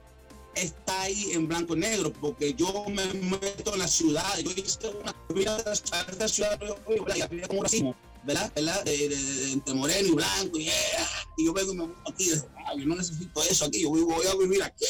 está 0.54 1.02
ahí 1.02 1.32
en 1.32 1.48
blanco 1.48 1.76
y 1.76 1.80
negro, 1.80 2.12
porque 2.12 2.54
yo 2.54 2.85
me 2.88 3.06
meto 3.14 3.72
en 3.72 3.78
la 3.78 3.88
ciudad, 3.88 4.38
yo 4.38 4.50
hice 4.50 4.88
una 4.88 6.28
ciudad, 6.28 6.58
había 7.24 7.48
como 7.48 7.62
racismo, 7.62 7.94
¿verdad? 8.24 8.52
¿verdad? 8.54 8.82
entre 8.87 9.74
moreno 9.74 10.08
y 10.08 10.12
blanco, 10.12 10.58
y, 10.58 10.68
y 11.38 11.44
yo 11.44 11.52
vengo 11.52 11.72
y 11.72 11.76
me 11.76 11.85
aquí, 12.06 12.30
yo 12.78 12.87
no 12.87 12.96
necesito 12.96 13.42
eso 13.42 13.64
aquí, 13.64 13.82
yo 13.82 13.90
voy, 13.90 14.26
a 14.26 14.35
vivir 14.37 14.62
aquí. 14.62 14.85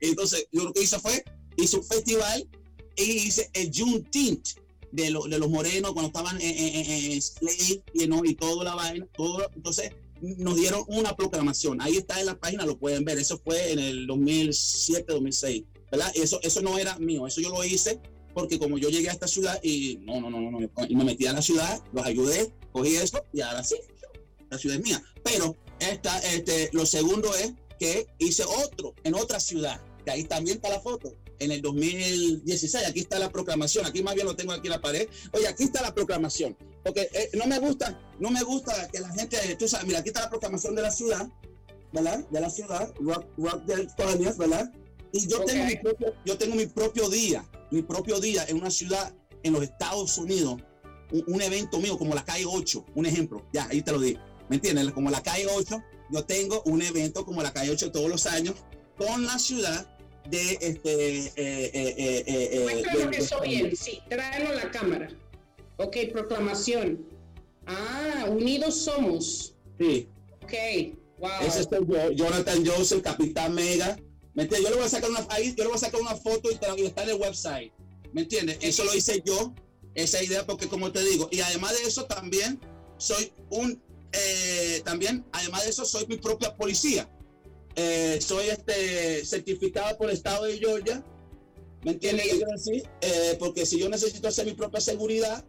Entonces, 0.00 0.46
yo 0.52 0.64
lo 0.64 0.72
que 0.72 0.82
hice 0.82 0.98
fue, 0.98 1.24
hice 1.56 1.76
un 1.76 1.84
festival 1.84 2.48
y 2.96 3.02
hice 3.02 3.50
el 3.54 3.70
Juneteenth 3.74 4.48
de, 4.92 5.04
de 5.04 5.38
los 5.38 5.50
morenos 5.50 5.92
cuando 5.92 6.08
estaban 6.08 6.40
en, 6.40 6.56
en, 6.56 7.12
en 7.12 7.22
Slave 7.22 7.82
y, 7.94 8.06
¿no? 8.06 8.24
y 8.24 8.34
toda 8.34 8.64
la 8.64 8.74
vaina, 8.74 9.06
todo, 9.16 9.48
entonces 9.54 9.92
nos 10.20 10.56
dieron 10.56 10.84
una 10.88 11.14
proclamación. 11.14 11.80
Ahí 11.80 11.96
está 11.96 12.18
en 12.20 12.26
la 12.26 12.38
página, 12.38 12.66
lo 12.66 12.78
pueden 12.78 13.04
ver. 13.04 13.18
Eso 13.18 13.38
fue 13.38 13.72
en 13.72 13.78
el 13.78 14.06
2007, 14.06 15.12
2006. 15.12 15.64
¿verdad? 15.90 16.12
Eso, 16.14 16.40
eso 16.42 16.60
no 16.60 16.78
era 16.78 16.98
mío, 16.98 17.26
eso 17.26 17.40
yo 17.40 17.50
lo 17.50 17.64
hice 17.64 18.00
porque 18.38 18.56
como 18.60 18.78
yo 18.78 18.88
llegué 18.88 19.08
a 19.08 19.12
esta 19.12 19.26
ciudad 19.26 19.58
y 19.64 19.98
no, 20.04 20.20
no, 20.20 20.30
no, 20.30 20.40
no, 20.48 20.60
y 20.88 20.94
me 20.94 21.02
metí 21.02 21.26
a 21.26 21.32
la 21.32 21.42
ciudad, 21.42 21.82
los 21.92 22.06
ayudé, 22.06 22.52
cogí 22.70 22.94
esto 22.94 23.24
y 23.32 23.40
ahora 23.40 23.64
sí, 23.64 23.74
la 24.48 24.56
ciudad 24.56 24.76
es 24.76 24.84
mía. 24.84 25.02
Pero 25.24 25.56
esta, 25.80 26.16
este, 26.20 26.70
lo 26.72 26.86
segundo 26.86 27.34
es 27.34 27.52
que 27.80 28.06
hice 28.18 28.44
otro 28.44 28.94
en 29.02 29.16
otra 29.16 29.40
ciudad, 29.40 29.80
que 30.04 30.12
ahí 30.12 30.22
también 30.22 30.58
está 30.58 30.68
la 30.68 30.78
foto, 30.78 31.16
en 31.40 31.50
el 31.50 31.60
2016, 31.62 32.86
aquí 32.86 33.00
está 33.00 33.18
la 33.18 33.28
proclamación, 33.30 33.86
aquí 33.86 34.04
más 34.04 34.14
bien 34.14 34.28
lo 34.28 34.36
tengo 34.36 34.52
aquí 34.52 34.68
en 34.68 34.72
la 34.72 34.80
pared. 34.80 35.08
Oye, 35.32 35.48
aquí 35.48 35.64
está 35.64 35.82
la 35.82 35.92
proclamación, 35.92 36.56
porque 36.84 37.08
eh, 37.12 37.30
no 37.36 37.46
me 37.46 37.58
gusta, 37.58 38.00
no 38.20 38.30
me 38.30 38.44
gusta 38.44 38.86
que 38.86 39.00
la 39.00 39.12
gente, 39.14 39.56
tú 39.58 39.66
sabes, 39.66 39.84
mira, 39.84 39.98
aquí 39.98 40.10
está 40.10 40.20
la 40.20 40.30
proclamación 40.30 40.76
de 40.76 40.82
la 40.82 40.92
ciudad, 40.92 41.28
¿verdad? 41.92 42.20
De 42.30 42.40
la 42.40 42.50
ciudad, 42.50 42.94
Rock, 43.00 43.26
Rock 43.36 43.64
del 43.64 43.88
¿verdad? 44.38 44.72
Y 45.12 45.26
yo, 45.26 45.44
tengo 45.44 45.64
mi 45.64 45.76
propio, 45.76 46.14
yo 46.24 46.38
tengo 46.38 46.54
mi 46.54 46.66
propio 46.66 47.08
día, 47.08 47.44
mi 47.70 47.82
propio 47.82 48.20
día 48.20 48.44
en 48.46 48.58
una 48.58 48.70
ciudad 48.70 49.14
en 49.42 49.52
los 49.52 49.62
Estados 49.62 50.18
Unidos, 50.18 50.60
un, 51.26 51.40
evento 51.40 51.78
mío 51.80 51.96
como 51.96 52.14
la 52.14 52.24
calle 52.24 52.44
8, 52.46 52.84
un 52.94 53.06
ejemplo, 53.06 53.46
ya, 53.52 53.66
ahí 53.70 53.80
te 53.80 53.92
lo 53.92 53.98
digo, 53.98 54.20
¿me 54.48 54.56
entiendes? 54.56 54.92
Como 54.92 55.10
la 55.10 55.22
calle 55.22 55.46
8, 55.46 55.82
yo 56.10 56.24
tengo 56.24 56.62
un 56.64 56.82
evento 56.82 57.24
como 57.24 57.42
la 57.42 57.52
calle 57.52 57.70
8 57.70 57.92
todos 57.92 58.10
los 58.10 58.26
años 58.26 58.54
con 58.96 59.24
la 59.24 59.38
ciudad 59.38 59.86
de 60.28 60.58
este. 60.60 61.18
Eh, 61.18 61.32
eh, 61.36 62.24
eh, 62.26 62.60
Muéstranos 62.62 63.16
eso 63.16 63.40
bien, 63.40 63.74
sí, 63.76 64.00
tráelo 64.08 64.50
a 64.50 64.54
la 64.54 64.70
cámara. 64.70 65.08
Ok, 65.76 65.96
proclamación. 66.12 67.06
Ah, 67.66 68.26
unidos 68.28 68.76
somos. 68.76 69.54
Sí. 69.78 70.08
Ok, 70.42 70.52
wow. 71.18 71.30
Ese 71.42 71.60
es 71.60 71.68
yo, 71.70 72.10
Jonathan 72.12 72.66
Joseph, 72.66 73.02
Capitán 73.02 73.54
Mega. 73.54 73.96
¿Me 74.38 74.44
entiendes? 74.44 74.70
Yo 74.70 74.70
le 74.70 74.76
voy 74.76 74.86
a 74.86 74.88
sacar 74.88 75.10
una, 75.10 75.26
ahí, 75.30 75.52
yo 75.56 75.64
le 75.64 75.70
voy 75.70 75.74
a 75.74 75.80
sacar 75.80 76.00
una 76.00 76.14
foto 76.14 76.48
y, 76.48 76.54
está 76.84 77.02
en 77.02 77.08
el 77.08 77.16
website. 77.16 77.72
¿Me 78.12 78.20
entiendes? 78.20 78.58
Eso 78.60 78.84
lo 78.84 78.94
hice 78.94 79.20
yo, 79.26 79.52
esa 79.96 80.22
idea, 80.22 80.46
porque 80.46 80.68
como 80.68 80.92
te 80.92 81.02
digo, 81.02 81.28
y 81.32 81.40
además 81.40 81.72
de 81.72 81.88
eso 81.88 82.04
también 82.04 82.60
soy 82.98 83.32
un, 83.50 83.82
también, 84.84 85.26
además 85.32 85.64
de 85.64 85.70
eso 85.70 85.84
soy 85.84 86.06
mi 86.06 86.18
propia 86.18 86.56
policía. 86.56 87.10
Eh, 87.74 88.20
soy 88.22 88.46
este, 88.46 89.24
certificado 89.26 89.98
por 89.98 90.08
el 90.08 90.14
estado 90.14 90.44
de 90.44 90.56
Georgia. 90.56 91.04
¿Me 91.82 91.90
entiendes? 91.90 92.28
Eh, 93.00 93.36
porque 93.40 93.66
si 93.66 93.80
yo 93.80 93.88
necesito 93.88 94.28
hacer 94.28 94.46
mi 94.46 94.52
propia 94.52 94.80
seguridad 94.80 95.44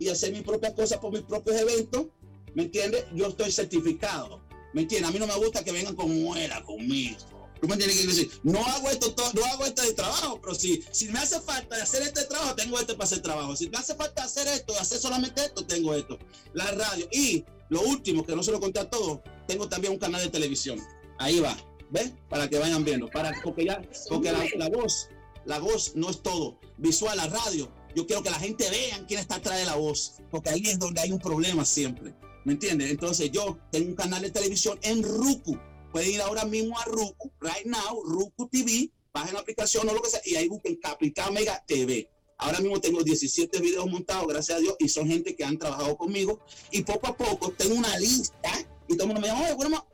y 0.00 0.08
hacer 0.08 0.32
mis 0.32 0.42
propias 0.42 0.72
cosas 0.72 0.98
por 0.98 1.12
mis 1.12 1.22
propios 1.22 1.60
eventos, 1.60 2.06
¿me 2.54 2.64
entiendes? 2.64 3.04
Yo 3.14 3.28
estoy 3.28 3.52
certificado. 3.52 4.42
¿Me 4.74 4.82
entiendes? 4.82 5.10
A 5.10 5.12
mí 5.12 5.20
no 5.20 5.28
me 5.28 5.36
gusta 5.36 5.62
que 5.62 5.70
vengan 5.70 5.94
con 5.94 6.22
muela 6.24 6.60
conmigo. 6.64 7.18
¿Tú 7.62 7.68
me 7.68 7.74
entiendes? 7.74 8.04
decir, 8.08 8.40
no 8.42 8.58
hago 8.66 8.90
esto 8.90 9.14
no 9.34 9.44
hago 9.44 9.64
este 9.64 9.82
de 9.82 9.92
trabajo, 9.92 10.40
pero 10.42 10.52
si, 10.52 10.82
si 10.90 11.08
me 11.10 11.20
hace 11.20 11.40
falta 11.40 11.80
hacer 11.80 12.02
este 12.02 12.24
trabajo, 12.24 12.56
tengo 12.56 12.76
este 12.76 12.94
para 12.94 13.04
hacer 13.04 13.20
trabajo. 13.20 13.54
Si 13.54 13.70
me 13.70 13.78
hace 13.78 13.94
falta 13.94 14.24
hacer 14.24 14.48
esto, 14.48 14.76
hacer 14.80 14.98
solamente 14.98 15.44
esto, 15.44 15.64
tengo 15.64 15.94
esto. 15.94 16.18
La 16.54 16.72
radio. 16.72 17.06
Y 17.12 17.44
lo 17.68 17.82
último, 17.82 18.26
que 18.26 18.34
no 18.34 18.42
se 18.42 18.50
lo 18.50 18.58
conté 18.58 18.80
a 18.80 18.90
todos, 18.90 19.20
tengo 19.46 19.68
también 19.68 19.92
un 19.92 20.00
canal 20.00 20.20
de 20.20 20.28
televisión. 20.28 20.80
Ahí 21.20 21.38
va. 21.38 21.56
¿Ves? 21.90 22.12
Para 22.28 22.50
que 22.50 22.58
vayan 22.58 22.82
viendo. 22.82 23.08
Para, 23.08 23.32
porque 23.44 23.64
ya, 23.64 23.80
porque 24.08 24.32
la, 24.32 24.68
voz, 24.68 25.08
la 25.44 25.60
voz 25.60 25.92
no 25.94 26.10
es 26.10 26.20
todo. 26.20 26.58
Visual, 26.78 27.16
la 27.16 27.28
radio. 27.28 27.72
Yo 27.94 28.08
quiero 28.08 28.24
que 28.24 28.30
la 28.30 28.40
gente 28.40 28.68
vea 28.70 29.06
quién 29.06 29.20
está 29.20 29.36
atrás 29.36 29.60
de 29.60 29.66
la 29.66 29.76
voz. 29.76 30.14
Porque 30.32 30.50
ahí 30.50 30.62
es 30.64 30.80
donde 30.80 31.00
hay 31.00 31.12
un 31.12 31.20
problema 31.20 31.64
siempre. 31.64 32.12
¿Me 32.44 32.54
entiendes? 32.54 32.90
Entonces 32.90 33.30
yo 33.30 33.56
tengo 33.70 33.90
un 33.90 33.94
canal 33.94 34.20
de 34.22 34.32
televisión 34.32 34.80
en 34.82 35.04
Roku. 35.04 35.56
Pueden 35.92 36.10
ir 36.10 36.22
ahora 36.22 36.44
mismo 36.46 36.78
a 36.78 36.84
Roku, 36.86 37.30
right 37.40 37.66
now, 37.66 38.02
Roku 38.02 38.48
TV, 38.48 38.90
bajen 39.12 39.34
la 39.34 39.40
aplicación 39.40 39.88
o 39.88 39.92
lo 39.92 40.00
que 40.00 40.08
sea, 40.08 40.22
y 40.24 40.36
ahí 40.36 40.48
busquen 40.48 40.76
Capitán 40.76 41.34
Mega 41.34 41.62
TV. 41.66 42.08
Ahora 42.38 42.60
mismo 42.60 42.80
tengo 42.80 43.04
17 43.04 43.60
videos 43.60 43.88
montados, 43.88 44.26
gracias 44.26 44.58
a 44.58 44.60
Dios, 44.60 44.74
y 44.78 44.88
son 44.88 45.06
gente 45.06 45.36
que 45.36 45.44
han 45.44 45.58
trabajado 45.58 45.96
conmigo. 45.96 46.40
Y 46.70 46.82
poco 46.82 47.08
a 47.08 47.16
poco 47.16 47.52
tengo 47.52 47.74
una 47.74 47.96
lista, 47.98 48.50
y 48.88 48.94
todo 48.96 49.02
el 49.02 49.06
mundo 49.08 49.20
me 49.20 49.28
llama, 49.28 49.44
oye, 49.44 49.54
bueno, 49.54 49.86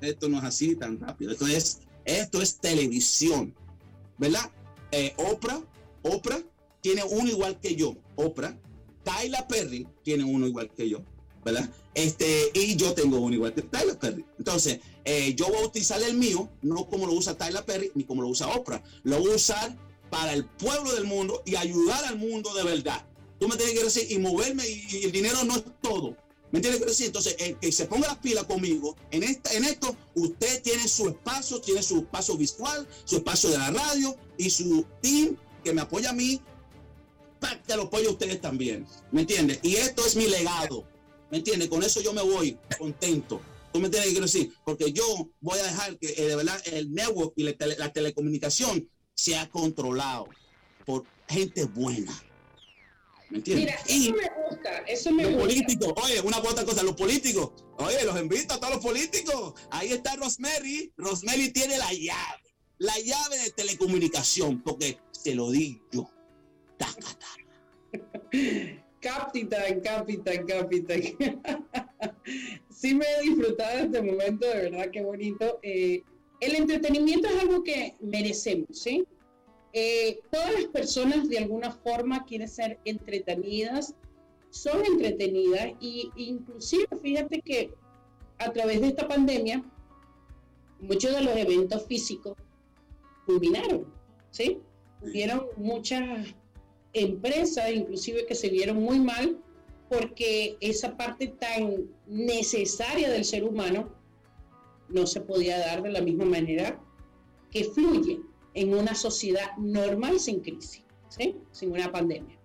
esto 0.00 0.28
no 0.28 0.38
es 0.38 0.44
así 0.44 0.76
tan 0.76 1.00
rápido. 1.00 1.32
Esto 1.32 1.46
es, 1.46 1.80
esto 2.04 2.40
es 2.40 2.58
televisión, 2.58 3.54
¿verdad? 4.18 4.50
Eh, 4.92 5.14
Oprah, 5.16 5.60
Oprah 6.02 6.40
tiene 6.80 7.02
uno 7.02 7.28
igual 7.28 7.58
que 7.60 7.74
yo. 7.74 7.96
Oprah, 8.14 8.56
Tyler 9.02 9.44
Perry 9.48 9.86
tiene 10.02 10.24
uno 10.24 10.46
igual 10.46 10.70
que 10.72 10.88
yo, 10.88 11.00
¿verdad? 11.44 11.68
Este, 11.92 12.50
y 12.54 12.76
yo 12.76 12.94
tengo 12.94 13.18
uno 13.18 13.34
igual 13.34 13.52
que 13.52 13.62
Tyler 13.62 13.98
Perry. 13.98 14.24
Entonces, 14.38 14.80
eh, 15.04 15.34
yo 15.34 15.46
voy 15.48 15.58
a 15.58 15.66
utilizar 15.66 16.02
el 16.02 16.14
mío, 16.14 16.48
no 16.62 16.86
como 16.86 17.06
lo 17.06 17.12
usa 17.12 17.36
Tyler 17.36 17.64
Perry, 17.64 17.92
ni 17.94 18.04
como 18.04 18.22
lo 18.22 18.28
usa 18.28 18.48
Oprah. 18.48 18.82
Lo 19.02 19.20
voy 19.20 19.32
a 19.32 19.36
usar 19.36 19.76
para 20.10 20.32
el 20.32 20.44
pueblo 20.44 20.92
del 20.92 21.04
mundo 21.04 21.42
y 21.44 21.56
ayudar 21.56 22.04
al 22.04 22.16
mundo 22.16 22.54
de 22.54 22.62
verdad. 22.62 23.04
Tú 23.38 23.48
me 23.48 23.56
tienes 23.56 23.76
que 23.76 23.84
decir, 23.84 24.10
y 24.10 24.18
moverme, 24.18 24.62
y 24.66 25.04
el 25.04 25.12
dinero 25.12 25.44
no 25.44 25.56
es 25.56 25.64
todo. 25.82 26.16
¿Me 26.54 26.58
entiendes? 26.58 27.00
Entonces, 27.00 27.34
el 27.40 27.58
que 27.58 27.72
se 27.72 27.86
ponga 27.86 28.06
las 28.06 28.18
pilas 28.18 28.44
conmigo, 28.44 28.96
en, 29.10 29.24
esta, 29.24 29.52
en 29.54 29.64
esto, 29.64 29.96
usted 30.14 30.62
tiene 30.62 30.86
su 30.86 31.08
espacio, 31.08 31.60
tiene 31.60 31.82
su 31.82 31.98
espacio 31.98 32.36
visual, 32.36 32.86
su 33.04 33.16
espacio 33.16 33.50
de 33.50 33.58
la 33.58 33.72
radio 33.72 34.16
y 34.38 34.50
su 34.50 34.86
team 35.02 35.36
que 35.64 35.72
me 35.72 35.80
apoya 35.80 36.10
a 36.10 36.12
mí, 36.12 36.40
para 37.40 37.60
que 37.60 37.76
lo 37.76 37.82
apoye 37.82 38.06
a 38.06 38.10
ustedes 38.10 38.40
también. 38.40 38.86
¿Me 39.10 39.22
entiendes? 39.22 39.58
Y 39.62 39.74
esto 39.74 40.06
es 40.06 40.14
mi 40.14 40.28
legado. 40.28 40.84
¿Me 41.30 41.38
entiendes? 41.38 41.68
Con 41.68 41.82
eso 41.82 42.00
yo 42.00 42.12
me 42.12 42.22
voy 42.22 42.56
contento. 42.78 43.40
¿Tú 43.74 43.80
me 43.80 43.86
entiendes 43.86 44.10
qué 44.10 44.12
quiero 44.12 44.26
decir? 44.26 44.52
Porque 44.64 44.92
yo 44.92 45.32
voy 45.40 45.58
a 45.58 45.64
dejar 45.64 45.98
que 45.98 46.14
eh, 46.16 46.28
de 46.28 46.36
verdad 46.36 46.62
el 46.66 46.94
network 46.94 47.32
y 47.34 47.42
la 47.42 47.92
telecomunicación 47.92 48.88
sea 49.14 49.50
controlado 49.50 50.28
por 50.86 51.02
gente 51.28 51.64
buena 51.64 52.12
Mira, 53.30 53.74
eso 53.88 54.12
me 54.12 54.30
gusta, 54.48 54.78
eso 54.86 55.10
me 55.10 55.24
los 55.24 55.42
políticos, 55.42 55.92
oye, 56.04 56.20
una 56.20 56.38
otra 56.38 56.64
cosa, 56.64 56.84
los 56.84 56.94
políticos, 56.94 57.50
oye, 57.78 58.04
los 58.04 58.16
invito 58.20 58.54
a 58.54 58.60
todos 58.60 58.74
los 58.74 58.84
políticos. 58.84 59.54
Ahí 59.70 59.92
está 59.92 60.14
Rosemary. 60.14 60.92
Rosemary 60.96 61.50
tiene 61.50 61.76
la 61.76 61.92
llave, 61.92 62.54
la 62.78 62.96
llave 63.00 63.38
de 63.38 63.50
telecomunicación, 63.50 64.62
porque 64.62 65.00
se 65.10 65.34
lo 65.34 65.50
di 65.50 65.82
yo. 65.90 66.08
Capitán, 69.00 69.80
capitán, 69.82 70.46
capitán. 70.46 71.02
sí 72.84 72.94
me 72.94 73.06
he 73.06 73.22
disfrutado 73.22 73.78
este 73.78 74.02
momento, 74.02 74.46
de 74.46 74.70
verdad, 74.70 74.90
qué 74.92 75.02
bonito. 75.02 75.58
Eh, 75.62 76.02
el 76.40 76.54
entretenimiento 76.54 77.28
es 77.28 77.40
algo 77.40 77.64
que 77.64 77.96
merecemos, 78.00 78.78
¿sí? 78.78 79.06
Eh, 79.72 80.20
todas 80.30 80.52
las 80.52 80.64
personas 80.66 81.26
de 81.30 81.38
alguna 81.38 81.70
forma 81.70 82.26
quieren 82.26 82.46
ser 82.46 82.78
entretenidas, 82.84 83.94
son 84.50 84.84
entretenidas 84.84 85.72
y 85.80 86.10
inclusive 86.16 86.86
fíjate 87.02 87.40
que 87.40 87.72
a 88.36 88.52
través 88.52 88.82
de 88.82 88.88
esta 88.88 89.08
pandemia 89.08 89.64
muchos 90.78 91.14
de 91.14 91.22
los 91.22 91.36
eventos 91.38 91.86
físicos 91.86 92.36
culminaron, 93.24 93.86
¿sí? 94.30 94.58
Hubieron 95.00 95.46
muchas 95.56 96.34
empresas 96.92 97.72
inclusive 97.72 98.26
que 98.26 98.34
se 98.34 98.50
vieron 98.50 98.76
muy 98.76 99.00
mal 99.00 99.42
porque 99.88 100.56
esa 100.60 100.96
parte 100.96 101.28
tan 101.28 101.88
necesaria 102.06 103.10
del 103.10 103.24
ser 103.24 103.44
humano 103.44 103.92
no 104.88 105.06
se 105.06 105.20
podía 105.20 105.58
dar 105.58 105.82
de 105.82 105.90
la 105.90 106.00
misma 106.00 106.24
manera 106.24 106.80
que 107.50 107.64
fluye 107.64 108.20
en 108.54 108.74
una 108.74 108.94
sociedad 108.94 109.56
normal 109.56 110.18
sin 110.20 110.40
crisis, 110.40 110.84
¿sí? 111.08 111.36
sin 111.50 111.72
una 111.72 111.90
pandemia. 111.90 112.38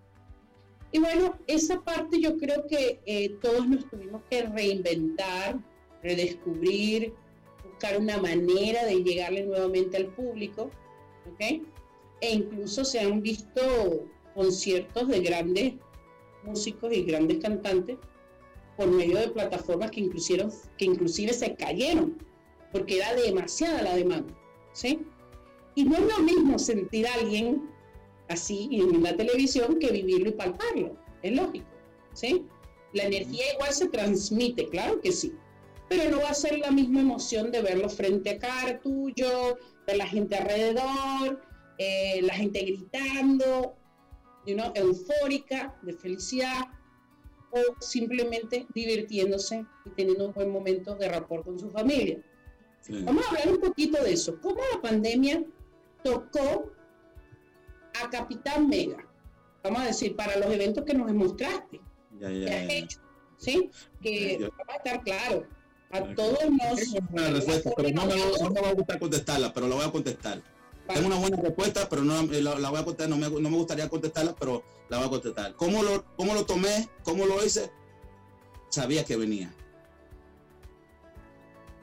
Y 0.92 0.98
bueno, 0.98 1.38
esa 1.46 1.80
parte 1.82 2.20
yo 2.20 2.36
creo 2.36 2.66
que 2.66 3.00
eh, 3.06 3.36
todos 3.40 3.68
nos 3.68 3.88
tuvimos 3.88 4.22
que 4.28 4.42
reinventar, 4.42 5.58
redescubrir, 6.02 7.14
buscar 7.64 7.98
una 7.98 8.18
manera 8.18 8.84
de 8.84 9.02
llegarle 9.02 9.44
nuevamente 9.44 9.96
al 9.96 10.06
público, 10.06 10.70
¿ok? 11.32 11.62
E 12.20 12.34
incluso 12.34 12.84
se 12.84 13.00
han 13.00 13.22
visto 13.22 14.08
conciertos 14.34 15.08
de 15.08 15.20
grandes 15.20 15.74
músicos 16.42 16.92
y 16.92 17.02
grandes 17.02 17.38
cantantes 17.38 17.96
por 18.76 18.88
medio 18.88 19.18
de 19.18 19.28
plataformas 19.28 19.90
que, 19.90 20.08
que 20.78 20.84
inclusive 20.84 21.32
se 21.32 21.54
cayeron, 21.54 22.16
porque 22.72 22.96
era 22.96 23.14
demasiada 23.14 23.82
la 23.82 23.96
demanda, 23.96 24.34
¿sí? 24.72 25.00
Y 25.74 25.84
no 25.84 25.96
es 25.96 26.02
lo 26.02 26.18
mismo 26.20 26.58
sentir 26.58 27.06
a 27.06 27.14
alguien 27.14 27.68
así 28.28 28.68
en 28.72 29.02
la 29.02 29.16
televisión 29.16 29.78
que 29.78 29.90
vivirlo 29.90 30.30
y 30.30 30.32
palparlo, 30.32 30.96
es 31.22 31.32
lógico, 31.32 31.66
¿sí? 32.14 32.46
La 32.92 33.04
energía 33.04 33.52
igual 33.54 33.72
se 33.72 33.88
transmite, 33.88 34.66
claro 34.68 35.00
que 35.00 35.12
sí, 35.12 35.32
pero 35.88 36.08
no 36.10 36.22
va 36.22 36.30
a 36.30 36.34
ser 36.34 36.58
la 36.58 36.70
misma 36.70 37.00
emoción 37.00 37.50
de 37.50 37.62
verlo 37.62 37.88
frente 37.88 38.30
a 38.30 38.38
cara 38.38 38.80
tuyo, 38.80 39.58
de 39.86 39.96
la 39.96 40.06
gente 40.06 40.36
alrededor, 40.36 41.40
eh, 41.78 42.20
la 42.22 42.34
gente 42.34 42.60
gritando, 42.60 43.74
you 44.46 44.54
know, 44.54 44.72
eufórica, 44.74 45.76
de 45.82 45.92
felicidad, 45.92 46.62
o 47.52 47.58
simplemente 47.80 48.66
divirtiéndose 48.74 49.66
y 49.84 49.90
teniendo 49.90 50.28
un 50.28 50.32
buen 50.32 50.50
momento 50.50 50.94
de 50.94 51.08
rapport 51.08 51.44
con 51.44 51.58
su 51.58 51.68
familia. 51.70 52.18
Vamos 52.88 53.24
a 53.26 53.28
hablar 53.30 53.48
un 53.54 53.60
poquito 53.60 54.02
de 54.02 54.12
eso. 54.12 54.40
¿Cómo 54.40 54.60
la 54.74 54.80
pandemia 54.80 55.44
tocó 56.02 56.72
a 58.02 58.08
Capitán 58.08 58.68
Mega, 58.68 59.04
vamos 59.62 59.82
a 59.82 59.86
decir, 59.86 60.16
para 60.16 60.36
los 60.36 60.50
eventos 60.52 60.84
que 60.84 60.94
nos 60.94 61.06
demostraste, 61.08 61.80
Ya, 62.18 62.30
ya, 62.30 62.46
que 62.46 62.54
has 62.54 62.66
ya. 62.68 62.72
hecho, 62.74 62.98
¿sí? 63.36 63.70
Que 64.00 64.38
Ya. 64.40 64.48
vamos 64.48 64.66
a 64.68 64.76
estar 64.76 65.02
claro, 65.02 65.46
a 65.90 66.14
todos 66.14 66.38
nos... 66.50 66.80
Tengo 66.92 67.06
una 67.12 67.30
respuesta, 67.30 67.70
pero 67.76 67.90
no 67.90 68.06
me, 68.06 68.14
va- 68.14 68.38
no 68.44 68.50
me 68.50 68.60
va 68.60 68.68
a 68.70 68.74
gustar 68.74 68.98
contestarla, 69.00 69.52
pero 69.52 69.66
la 69.68 69.74
voy 69.74 69.84
a 69.84 69.90
contestar. 69.92 70.40
Tengo 70.94 71.06
una 71.06 71.18
buena 71.18 71.36
respuesta, 71.36 71.88
pero 71.88 72.02
no 72.02 72.22
la, 72.22 72.58
la 72.58 72.70
voy 72.70 72.80
a 72.80 72.84
contestar, 72.84 73.08
no 73.08 73.16
me, 73.16 73.28
no 73.28 73.50
me 73.50 73.56
gustaría 73.56 73.88
contestarla, 73.88 74.34
pero 74.34 74.62
la 74.88 74.98
voy 74.98 75.06
a 75.06 75.10
contestar. 75.10 75.54
¿Cómo 75.56 75.82
lo, 75.82 76.04
cómo 76.16 76.34
lo 76.34 76.44
tomé? 76.44 76.88
¿Cómo 77.04 77.26
lo 77.26 77.44
hice? 77.44 77.70
Sabía 78.68 79.04
que 79.04 79.16
venía. 79.16 79.54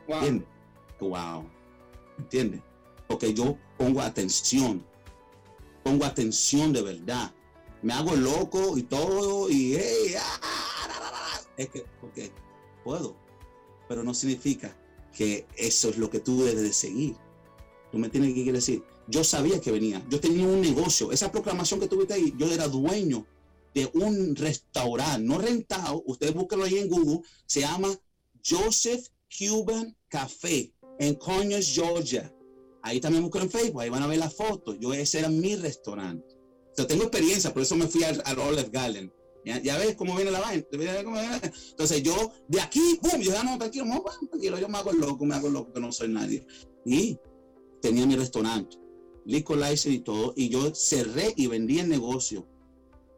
Wow. 0.08 0.18
¿Entiendes? 0.18 0.48
Wow. 1.00 1.50
¿Entiendes? 2.18 2.62
Porque 3.08 3.34
yo 3.34 3.58
pongo 3.78 4.02
atención. 4.02 4.86
Pongo 5.84 6.06
atención 6.06 6.74
de 6.74 6.82
verdad. 6.82 7.34
Me 7.82 7.94
hago 7.94 8.16
loco 8.16 8.78
y 8.78 8.84
todo 8.84 9.50
y 9.50 9.76
hey, 9.76 10.16
ah, 10.20 10.88
ra, 10.88 11.00
ra, 11.00 11.12
ra. 11.12 11.42
es 11.58 11.70
que 11.70 11.86
porque 12.02 12.32
puedo, 12.84 13.16
pero 13.88 14.04
no 14.04 14.14
significa 14.14 14.76
que 15.16 15.46
eso 15.56 15.90
es 15.90 15.98
lo 15.98 16.10
que 16.10 16.20
tú 16.20 16.44
debes 16.44 16.64
de 16.64 16.74
seguir. 16.74 17.16
¿Tú 17.92 17.98
me 18.00 18.08
entiendes 18.08 18.34
qué 18.34 18.44
quiere 18.44 18.58
decir? 18.58 18.84
Yo 19.08 19.24
sabía 19.24 19.60
que 19.62 19.72
venía. 19.72 20.06
Yo 20.10 20.20
tenía 20.20 20.46
un 20.46 20.62
negocio. 20.62 21.12
Esa 21.12 21.32
proclamación 21.32 21.80
que 21.80 21.88
tuviste 21.88 22.14
ahí, 22.14 22.34
yo 22.38 22.52
era 22.52 22.68
dueño 22.68 23.26
de 23.74 23.90
un 23.94 24.36
restaurante, 24.36 25.26
no 25.26 25.38
rentado. 25.38 26.04
Ustedes 26.06 26.34
búsquenlo 26.34 26.66
ahí 26.66 26.78
en 26.80 26.90
Google. 26.90 27.22
Se 27.46 27.62
llama 27.62 27.90
Joseph 28.46 29.08
Cuban 29.38 29.96
Café 30.08 30.74
en 31.00 31.16
Conyers, 31.16 31.74
Georgia. 31.74 32.34
Ahí 32.82 33.00
también 33.00 33.24
buscan 33.24 33.44
en 33.44 33.52
Facebook, 33.52 33.82
ahí 33.82 33.90
van 33.90 34.04
a 34.04 34.08
ver 34.08 34.20
las 34.20 34.34
fotos. 34.34 34.78
Yo, 34.80 34.94
ese 34.94 35.20
era 35.20 35.30
mi 35.30 35.56
restaurante. 35.56 36.26
Yo 36.78 36.88
tengo 36.88 37.04
experiencia, 37.04 37.54
por 37.54 37.64
eso 37.64 37.76
me 37.76 37.88
fui 37.88 38.04
al, 38.04 38.22
al 38.26 38.40
Olive 38.40 38.70
Garden. 38.72 39.12
Ya, 39.46 39.62
ya 39.62 39.78
ves 39.78 39.96
cómo 39.96 40.16
viene 40.16 40.32
la 40.32 40.42
vaina. 40.42 40.64
Entonces 41.70 42.04
yo, 42.04 42.32
de 42.48 42.62
aquí, 42.62 43.00
boom, 43.02 43.22
yo, 43.22 43.34
ah, 43.38 43.44
no, 43.44 43.58
tranquilo, 43.58 43.86
no, 43.86 44.04
tranquilo, 44.30 44.60
yo 44.60 44.68
me 44.68 44.78
hago 44.78 44.92
loco, 44.92 45.26
me 45.26 45.36
hago 45.36 45.50
loco, 45.50 45.74
que 45.74 45.80
no 45.80 45.92
soy 45.92 46.10
nadie. 46.10 46.46
Y 46.86 47.18
tenía 47.82 48.06
mi 48.06 48.16
restaurante, 48.16 48.78
liquor 49.28 49.58
license 49.58 49.92
y 49.92 50.00
todo, 50.00 50.34
y 50.36 50.50
yo 50.50 50.74
cerré 50.74 51.34
y 51.36 51.48
vendí 51.48 51.80
el 51.80 51.90
negocio 51.90 52.48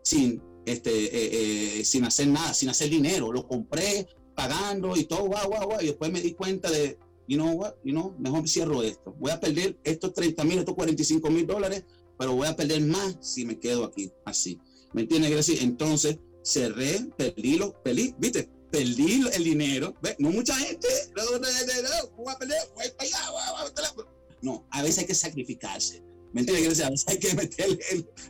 sin, 0.03 0.41
este, 0.66 0.91
eh, 0.91 1.80
eh, 1.80 1.86
sin 1.86 2.03
hacer 2.03 2.28
nada, 2.28 2.53
sin 2.53 2.70
hacer 2.70 2.89
dinero. 2.89 3.32
Lo 3.32 3.47
compré 3.47 4.07
pagando 4.36 4.97
y 4.97 5.05
todo, 5.05 5.26
guau, 5.26 5.47
guau, 5.47 5.68
guau. 5.68 5.82
Y 5.82 5.88
después 5.88 6.12
me 6.12 6.22
di 6.22 6.34
cuenta 6.34 6.70
de, 6.72 6.97
you 7.28 7.38
know 7.38 7.51
what, 7.51 7.74
you 7.84 7.91
know, 7.91 8.16
mejor 8.18 8.47
cierro 8.49 8.82
esto. 8.82 9.14
Voy 9.20 9.32
a 9.32 9.39
perder 9.39 9.78
estos 9.84 10.14
30 10.14 10.43
mil, 10.43 10.60
estos 10.60 10.76
45 10.76 11.30
mil 11.30 11.45
dólares, 11.45 11.86
pero 12.18 12.36
voy 12.36 12.47
a 12.47 12.55
perder 12.55 12.82
más 12.82 13.18
si 13.22 13.45
me 13.45 13.60
quedo 13.60 13.86
aquí 13.86 14.12
así. 14.26 14.60
¿Me 14.93 15.01
entiendes? 15.03 15.30
Gracie? 15.32 15.62
Entonces 15.62 16.18
cerré, 16.43 17.05
perdí, 17.18 17.57
lo, 17.57 17.74
perdí, 17.84 18.16
viste, 18.18 18.49
perdí 18.72 19.22
el 19.32 19.43
dinero. 19.43 19.93
¿Ves? 20.01 20.16
No 20.18 20.32
mucha 20.32 20.55
gente, 20.55 20.88
no, 21.16 21.24
no, 21.24 21.38
no, 21.38 21.47
no, 21.47 22.16
voy 22.18 22.34
a 22.34 22.38
perder, 22.39 22.57
voy 22.76 22.86
para 22.97 23.10
allá, 23.10 23.32
voy 23.32 23.41
a- 23.45 23.51
voy 23.51 24.05
a. 24.05 24.18
No, 24.41 24.65
a 24.71 24.81
veces 24.81 24.99
hay 24.99 25.05
que 25.05 25.15
sacrificarse. 25.15 26.03
¿Me 26.31 26.41
entiendes? 26.41 26.79
A 26.81 26.89
veces 26.89 27.07
hay 27.07 27.19
que 27.19 27.33
meterle, 27.33 27.79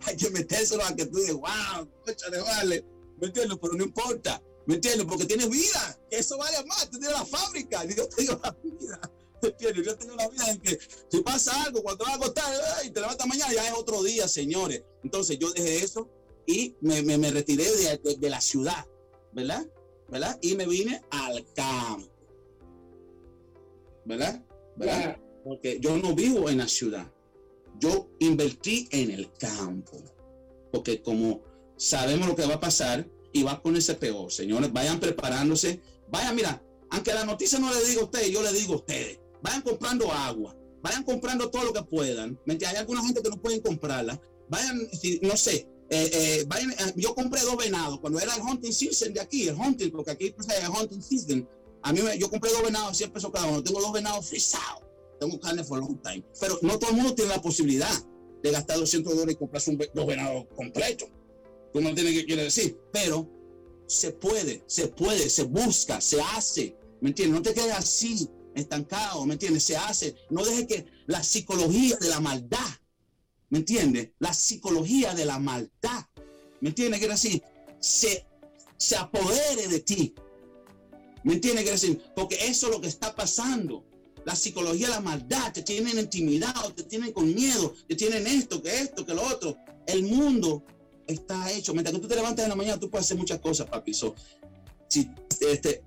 hay 0.06 0.16
que 0.18 0.30
metérselo 0.30 0.84
a 0.86 0.96
que 0.96 1.06
tú 1.06 1.18
digas, 1.18 1.34
wow, 1.36 1.90
cóchale, 2.06 2.40
vale. 2.42 2.86
¿Me 3.20 3.28
entiendes? 3.28 3.58
Pero 3.62 3.74
no 3.74 3.84
importa. 3.84 4.42
¿Me 4.66 4.76
entiendes? 4.76 5.06
Porque 5.06 5.26
tienes 5.26 5.50
vida. 5.50 6.00
Eso 6.10 6.38
vale 6.38 6.64
más. 6.66 6.90
Tú 6.90 7.00
tienes 7.00 7.18
la 7.18 7.26
fábrica. 7.26 7.84
y 7.86 7.94
Yo 7.96 8.08
tengo 8.08 8.40
la 8.44 8.56
vida. 8.64 9.02
¿Me 9.42 9.50
entiendes? 9.50 9.86
Yo 9.86 9.98
tengo 9.98 10.16
la 10.16 10.28
vida 10.30 10.50
en 10.52 10.60
que 10.62 10.80
si 11.10 11.22
pasa 11.22 11.64
algo, 11.64 11.82
cuando 11.84 12.04
te 12.04 12.10
vas 12.10 12.14
a 12.14 12.24
acostar 12.24 12.54
ay, 12.78 12.90
te 12.92 13.02
levantas 13.02 13.28
mañana, 13.28 13.54
ya 13.54 13.68
es 13.68 13.74
otro 13.74 14.04
día, 14.04 14.28
señores. 14.28 14.84
Entonces 15.04 15.38
yo 15.40 15.52
dejé 15.52 15.84
eso 15.84 16.10
y 16.46 16.76
me, 16.82 17.02
me, 17.02 17.32
retiré 17.32 17.64
de- 17.72 18.16
de 18.18 18.30
la 18.30 18.42
ciudad, 18.42 18.86
¿verdad? 19.34 19.66
¿Verdad? 20.10 20.38
Y 20.42 20.56
me 20.56 20.66
vine 20.66 21.02
al 21.12 21.46
campo. 21.54 22.08
¿Verdad? 24.06 24.44
¿Verdad? 24.76 25.18
Porque 25.44 25.80
yo 25.80 25.98
no 25.98 26.14
vivo 26.14 26.50
en 26.50 26.58
la 26.58 26.68
ciudad. 26.68 27.12
Yo 27.80 28.10
invertí 28.20 28.88
en 28.92 29.12
el 29.12 29.32
campo. 29.34 29.98
Porque 30.72 31.02
como 31.02 31.42
sabemos 31.78 32.28
lo 32.28 32.36
que 32.36 32.46
va 32.46 32.56
a 32.56 32.60
pasar 32.60 33.08
y 33.32 33.44
va 33.44 33.54
a 33.54 33.62
ponerse 33.62 33.94
peor, 33.96 34.32
señores, 34.32 34.72
vayan 34.72 35.00
preparándose. 35.00 35.82
Vayan, 36.10 36.36
mira, 36.36 36.62
aunque 36.90 37.14
la 37.14 37.26
noticia 37.26 37.60
no 37.60 37.74
le 37.74 37.84
diga 37.86 38.02
a 38.02 38.06
ustedes, 38.06 38.32
yo 38.32 38.42
le 38.44 38.52
digo 38.54 38.74
a 38.74 38.78
ustedes. 38.78 39.20
Vayan 39.42 39.62
comprando 39.62 40.12
agua. 40.12 40.56
Vayan 40.82 41.04
comprando 41.04 41.50
todo 41.50 41.66
lo 41.66 41.74
que 41.74 41.84
puedan. 41.84 42.40
Hay 42.48 42.76
alguna 42.76 43.02
gente 43.04 43.22
que 43.22 43.30
no 43.30 43.42
pueden 43.42 43.62
comprarla. 43.62 44.20
Vayan, 44.50 44.88
no 45.22 45.38
sé, 45.38 45.68
eh, 45.92 46.10
eh, 46.14 46.46
vayan, 46.48 46.72
eh, 46.72 46.94
yo 46.96 47.14
compré 47.14 47.42
dos 47.42 47.58
venados 47.58 48.00
cuando 48.00 48.20
era 48.20 48.36
el 48.36 48.42
hunting 48.42 48.72
season 48.72 49.14
de 49.14 49.20
aquí, 49.22 49.48
el 49.48 49.56
hunting, 49.56 49.92
porque 49.92 50.12
aquí 50.12 50.32
pues, 50.32 50.48
es 50.50 50.64
el 50.64 50.70
hunting 50.70 51.02
season. 51.02 51.48
A 51.84 51.94
mí 51.94 52.02
me- 52.02 52.18
yo 52.18 52.30
compré 52.30 52.52
dos 52.52 52.64
venados, 52.64 52.98
100 52.98 53.12
pesos 53.12 53.32
cada 53.32 53.46
uno. 53.48 53.64
Tengo 53.64 53.80
dos 53.82 53.92
venados 53.94 54.28
frisados. 54.28 54.84
Tengo 55.20 55.40
carne 55.40 55.64
for 55.64 55.80
long 55.80 56.02
time. 56.02 56.24
Pero 56.40 56.60
no 56.62 56.80
todo 56.80 56.92
el 56.92 56.98
mundo 56.98 57.16
tiene 57.16 57.32
la 57.32 57.42
posibilidad 57.42 57.92
de 58.42 58.52
gastar 58.52 58.78
200 58.78 59.14
dólares 59.14 59.36
y 59.36 59.38
comprarse 59.38 59.72
un, 59.72 59.78
dos 59.94 60.08
venados 60.08 60.46
completos. 60.56 61.10
Tú 61.74 61.82
no 61.82 61.90
entiendes 61.90 62.16
qué 62.16 62.26
quiere 62.26 62.44
decir. 62.44 62.80
Pero 62.92 63.30
se 63.88 64.12
puede, 64.12 64.64
se 64.68 64.88
puede, 64.88 65.30
se 65.30 65.44
busca, 65.44 66.00
se 66.00 66.22
hace. 66.22 66.78
¿Me 67.02 67.10
entiendes? 67.10 67.36
No 67.36 67.42
te 67.42 67.54
quedes 67.54 67.74
así, 67.74 68.30
estancado, 68.56 69.26
¿me 69.26 69.34
entiendes? 69.34 69.64
Se 69.64 69.76
hace. 69.76 70.16
No 70.30 70.44
dejes 70.44 70.68
que 70.68 70.86
la 71.08 71.24
psicología 71.24 71.98
de 71.98 72.10
la 72.10 72.20
maldad, 72.20 72.70
¿me 73.50 73.60
entiendes? 73.60 74.12
La 74.20 74.34
psicología 74.34 75.14
de 75.14 75.26
la 75.26 75.40
maldad, 75.40 76.06
¿me 76.62 76.70
entiendes? 76.70 77.00
Quiere 77.00 77.14
decir, 77.14 77.44
se, 77.80 78.26
se 78.78 78.96
apodere 78.96 79.68
de 79.68 79.80
ti. 79.80 80.14
¿Me 81.24 81.34
entiendes? 81.34 81.64
Quiere 81.64 81.80
decir, 81.80 82.02
porque 82.16 82.36
eso 82.48 82.68
es 82.68 82.74
lo 82.74 82.82
que 82.82 82.88
está 82.88 83.16
pasando. 83.16 83.86
La 84.30 84.36
psicología 84.36 84.90
la 84.90 85.02
maldad, 85.02 85.52
te 85.52 85.64
tienen 85.64 85.98
intimidado, 85.98 86.72
te 86.72 86.84
tienen 86.84 87.12
con 87.12 87.34
miedo, 87.34 87.74
te 87.88 87.96
tienen 87.96 88.28
esto, 88.28 88.62
que 88.62 88.78
esto, 88.78 89.04
que 89.04 89.16
lo 89.16 89.24
otro. 89.24 89.58
El 89.88 90.04
mundo 90.04 90.64
está 91.08 91.52
hecho. 91.52 91.74
Mientras 91.74 91.96
que 91.96 92.00
tú 92.00 92.08
te 92.08 92.16
levantas 92.16 92.46
en 92.46 92.50
la 92.50 92.56
mañana, 92.56 92.80
tú 92.80 92.92
puedes 92.92 93.08
hacer 93.08 93.18
muchas 93.18 93.40
cosas, 93.40 93.66
papi. 93.66 93.92
So, 93.92 94.14
si, 94.88 95.10
este, 95.42 95.84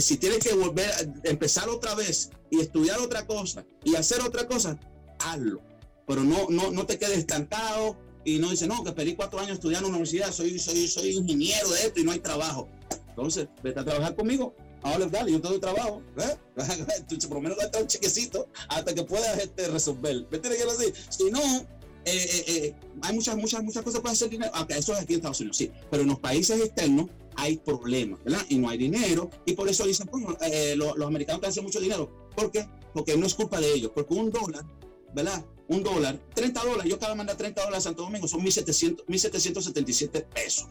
si 0.00 0.16
tienes 0.16 0.40
que 0.40 0.54
volver 0.54 0.90
a 0.90 1.28
empezar 1.28 1.68
otra 1.68 1.94
vez 1.94 2.30
y 2.50 2.58
estudiar 2.58 2.98
otra 2.98 3.28
cosa 3.28 3.64
y 3.84 3.94
hacer 3.94 4.22
otra 4.22 4.48
cosa, 4.48 4.76
hazlo. 5.20 5.62
Pero 6.04 6.24
no, 6.24 6.48
no, 6.50 6.72
no 6.72 6.86
te 6.86 6.98
quedes 6.98 7.18
estancado 7.18 7.96
y 8.24 8.40
no 8.40 8.50
dices, 8.50 8.66
no, 8.66 8.82
que 8.82 8.90
perdí 8.90 9.14
cuatro 9.14 9.38
años 9.38 9.52
estudiando 9.52 9.86
en 9.86 9.92
la 9.92 9.98
universidad, 9.98 10.32
soy, 10.32 10.58
soy, 10.58 10.88
soy 10.88 11.10
ingeniero 11.10 11.70
de 11.70 11.86
esto 11.86 12.00
y 12.00 12.02
no 12.02 12.10
hay 12.10 12.18
trabajo. 12.18 12.68
Entonces, 13.10 13.46
vete 13.62 13.78
a 13.78 13.84
trabajar 13.84 14.16
conmigo. 14.16 14.56
Ahora, 14.84 15.06
dale, 15.06 15.32
yo 15.32 15.40
te 15.40 15.48
doy 15.48 15.58
trabajo. 15.58 16.02
¿eh? 16.18 16.36
Por 17.28 17.38
lo 17.38 17.40
menos 17.40 17.58
gastar 17.58 17.82
un 17.82 17.88
chequecito 17.88 18.48
hasta 18.68 18.94
que 18.94 19.02
puedas 19.02 19.38
este, 19.38 19.68
resolver. 19.68 20.26
¿Me 20.30 20.36
entiendes 20.36 20.56
quiero 20.56 20.76
decir? 20.76 20.94
Si 21.08 21.30
no, 21.30 21.40
eh, 21.40 21.64
eh, 22.04 22.44
eh, 22.48 22.74
hay 23.00 23.14
muchas, 23.14 23.34
muchas, 23.36 23.64
muchas 23.64 23.82
cosas 23.82 24.02
para 24.02 24.12
hacer 24.12 24.28
dinero. 24.28 24.50
Aunque 24.54 24.76
eso 24.76 24.92
es 24.92 25.00
aquí 25.00 25.14
en 25.14 25.20
Estados 25.20 25.40
Unidos, 25.40 25.56
sí. 25.56 25.72
Pero 25.90 26.02
en 26.02 26.10
los 26.10 26.18
países 26.18 26.60
externos 26.60 27.06
hay 27.34 27.56
problemas, 27.56 28.22
¿verdad? 28.24 28.42
Y 28.50 28.58
no 28.58 28.68
hay 28.68 28.76
dinero. 28.76 29.30
Y 29.46 29.54
por 29.54 29.70
eso 29.70 29.86
dicen, 29.86 30.06
bueno, 30.12 30.36
los, 30.76 31.06
americanos 31.06 31.40
te 31.40 31.46
hacen 31.46 31.64
mucho 31.64 31.80
dinero. 31.80 32.28
¿Por 32.36 32.50
qué? 32.50 32.68
Porque 32.92 33.16
no 33.16 33.24
es 33.24 33.32
culpa 33.32 33.58
de 33.60 33.72
ellos. 33.72 33.90
Porque 33.94 34.12
un 34.12 34.30
dólar, 34.30 34.66
¿verdad? 35.14 35.42
Un 35.66 35.82
dólar, 35.82 36.20
30 36.34 36.62
dólares. 36.62 36.90
Yo 36.90 36.98
de 36.98 37.14
mandar 37.14 37.38
30 37.38 37.58
dólares 37.62 37.86
a 37.86 37.88
Santo 37.88 38.02
Domingo, 38.02 38.28
son 38.28 38.42
1.700 38.42 39.06
1.777 39.06 40.26
pesos. 40.26 40.68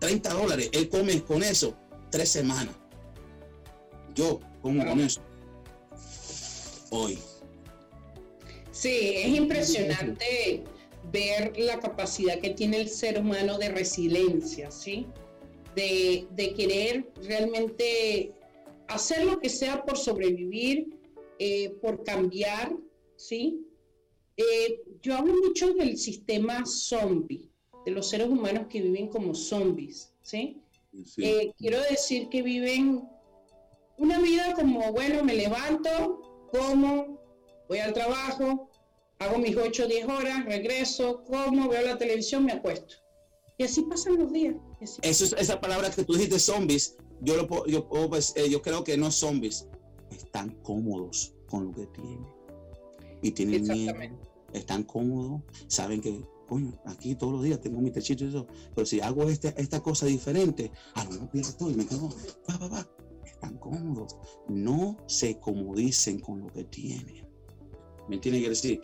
30 0.00 0.34
dólares. 0.34 0.68
Él 0.72 0.88
come 0.88 1.22
con 1.22 1.44
eso 1.44 1.76
tres 2.10 2.30
semanas. 2.30 2.74
Yo 4.14 4.40
como 4.62 4.84
con 4.84 5.00
eso. 5.00 5.20
Hoy. 6.90 7.18
Sí, 8.70 9.12
es 9.16 9.36
impresionante 9.36 10.64
ver 11.12 11.52
la 11.58 11.80
capacidad 11.80 12.38
que 12.38 12.50
tiene 12.50 12.80
el 12.80 12.88
ser 12.88 13.20
humano 13.20 13.58
de 13.58 13.70
resiliencia, 13.70 14.70
¿sí? 14.70 15.06
De, 15.74 16.26
de 16.32 16.54
querer 16.54 17.10
realmente 17.22 18.32
hacer 18.88 19.24
lo 19.24 19.38
que 19.38 19.48
sea 19.48 19.84
por 19.84 19.96
sobrevivir, 19.96 20.88
eh, 21.38 21.70
por 21.80 22.02
cambiar, 22.02 22.74
¿sí? 23.16 23.64
Eh, 24.36 24.80
yo 25.02 25.16
hablo 25.16 25.34
mucho 25.34 25.74
del 25.74 25.96
sistema 25.98 26.64
zombie, 26.64 27.48
de 27.84 27.92
los 27.92 28.08
seres 28.08 28.28
humanos 28.28 28.66
que 28.68 28.80
viven 28.80 29.08
como 29.08 29.34
zombies, 29.34 30.12
¿sí? 30.22 30.60
Sí. 31.04 31.24
Eh, 31.24 31.52
quiero 31.58 31.80
decir 31.82 32.28
que 32.28 32.42
viven 32.42 33.08
una 33.98 34.18
vida 34.20 34.54
como, 34.54 34.92
bueno, 34.92 35.24
me 35.24 35.34
levanto, 35.34 36.48
como, 36.52 37.20
voy 37.68 37.78
al 37.78 37.92
trabajo, 37.92 38.70
hago 39.18 39.38
mis 39.38 39.56
8 39.56 39.84
o 39.84 39.86
10 39.88 40.06
horas, 40.08 40.44
regreso, 40.44 41.24
como, 41.24 41.68
veo 41.68 41.82
la 41.82 41.98
televisión, 41.98 42.44
me 42.44 42.52
acuesto. 42.52 42.94
Y 43.58 43.64
así 43.64 43.82
pasan 43.82 44.18
los 44.18 44.32
días. 44.32 44.54
así- 44.80 45.00
Eso 45.02 45.24
es, 45.24 45.32
esa 45.32 45.60
palabra 45.60 45.90
que 45.90 46.04
tú 46.04 46.12
dijiste, 46.14 46.38
zombies, 46.38 46.96
yo, 47.20 47.36
lo, 47.36 47.66
yo, 47.66 47.88
pues, 48.08 48.32
eh, 48.36 48.48
yo 48.48 48.62
creo 48.62 48.84
que 48.84 48.96
no 48.96 49.10
zombies, 49.10 49.66
están 50.12 50.50
cómodos 50.62 51.34
con 51.48 51.66
lo 51.66 51.72
que 51.72 51.86
tienen. 51.86 52.26
Y 53.22 53.32
tienen 53.32 53.64
miedo. 53.64 53.94
Están 54.52 54.84
cómodos, 54.84 55.42
saben 55.66 56.00
que, 56.00 56.22
coño, 56.48 56.80
aquí 56.86 57.14
todos 57.14 57.34
los 57.34 57.42
días 57.44 57.60
tengo 57.60 57.80
mi 57.80 57.90
techito 57.90 58.24
y 58.24 58.46
pero 58.74 58.86
si 58.86 59.00
hago 59.00 59.28
este, 59.28 59.54
esta 59.56 59.80
cosa 59.80 60.06
diferente, 60.06 60.72
a 60.94 61.04
lo 61.04 61.10
mejor 61.10 61.30
pierdo 61.30 61.52
todo 61.52 61.70
y 61.70 61.74
me 61.74 61.86
quedo, 61.86 62.08
va, 62.48 62.56
va, 62.56 62.68
va, 62.68 62.88
están 63.24 63.58
cómodos, 63.58 64.16
no 64.48 64.96
se 65.06 65.38
comodicen 65.38 66.18
con 66.18 66.40
lo 66.40 66.48
que 66.48 66.64
tienen. 66.64 67.28
¿Me 68.08 68.16
entienden? 68.16 68.42
Quiere 68.42 68.54
decir, 68.54 68.80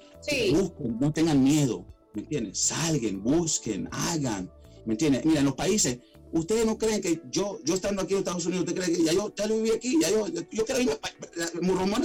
busquen, 0.52 0.98
no 1.00 1.12
tengan 1.12 1.42
miedo, 1.42 1.86
¿me 2.12 2.20
entienden? 2.20 2.54
Salgan, 2.54 3.22
busquen, 3.22 3.88
hagan, 3.90 4.52
¿me 4.84 4.92
entienden? 4.92 5.22
Mira, 5.24 5.40
en 5.40 5.46
los 5.46 5.54
países, 5.54 5.98
ustedes 6.32 6.66
no 6.66 6.76
creen 6.76 7.00
que 7.00 7.22
yo, 7.30 7.58
yo 7.64 7.74
estando 7.74 8.02
aquí 8.02 8.12
en 8.12 8.18
Estados 8.18 8.44
Unidos, 8.44 8.66
ustedes 8.66 8.84
creen 8.84 8.98
que 8.98 9.04
ya 9.06 9.12
yo, 9.14 9.34
ya 9.34 9.46
lo 9.46 9.56
viví 9.56 9.70
aquí, 9.70 9.98
ya 10.00 10.10
yo, 10.10 10.28
yo 10.28 10.64
quiero 10.66 10.80
irme, 10.82 10.98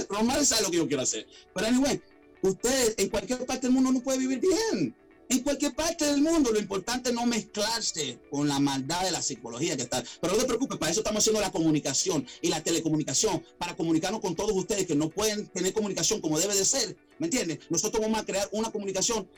Román 0.08 0.46
sabe 0.46 0.62
lo 0.62 0.70
que 0.70 0.78
yo 0.78 0.88
quiero 0.88 1.02
hacer. 1.02 1.26
Pero 1.54 1.66
anyway, 1.66 2.00
ustedes 2.42 2.94
en 2.96 3.10
cualquier 3.10 3.44
parte 3.44 3.66
del 3.66 3.74
mundo 3.74 3.92
no 3.92 4.00
puede 4.00 4.18
vivir 4.18 4.40
bien. 4.40 4.96
En 5.30 5.44
cualquier 5.44 5.72
parte 5.76 6.04
del 6.04 6.22
mundo, 6.22 6.50
lo 6.50 6.58
importante 6.58 7.10
es 7.10 7.14
no 7.14 7.24
mezclarse 7.24 8.18
con 8.32 8.48
la 8.48 8.58
maldad 8.58 9.04
de 9.04 9.12
la 9.12 9.22
psicología 9.22 9.76
que 9.76 9.84
está. 9.84 10.02
Pero 10.20 10.32
no 10.32 10.40
te 10.40 10.44
preocupes, 10.44 10.76
para 10.76 10.90
eso 10.90 11.00
estamos 11.00 11.22
haciendo 11.22 11.40
la 11.40 11.52
comunicación 11.52 12.26
y 12.42 12.48
la 12.48 12.60
telecomunicación, 12.64 13.40
para 13.56 13.76
comunicarnos 13.76 14.20
con 14.20 14.34
todos 14.34 14.50
ustedes 14.50 14.88
que 14.88 14.96
no 14.96 15.08
pueden 15.08 15.46
tener 15.46 15.72
comunicación 15.72 16.20
como 16.20 16.36
debe 16.40 16.56
de 16.56 16.64
ser. 16.64 16.96
¿Me 17.20 17.28
entiendes? 17.28 17.60
Nosotros 17.70 18.02
vamos 18.02 18.18
a 18.18 18.24
crear 18.24 18.48
una 18.50 18.72
comunicación 18.72 19.28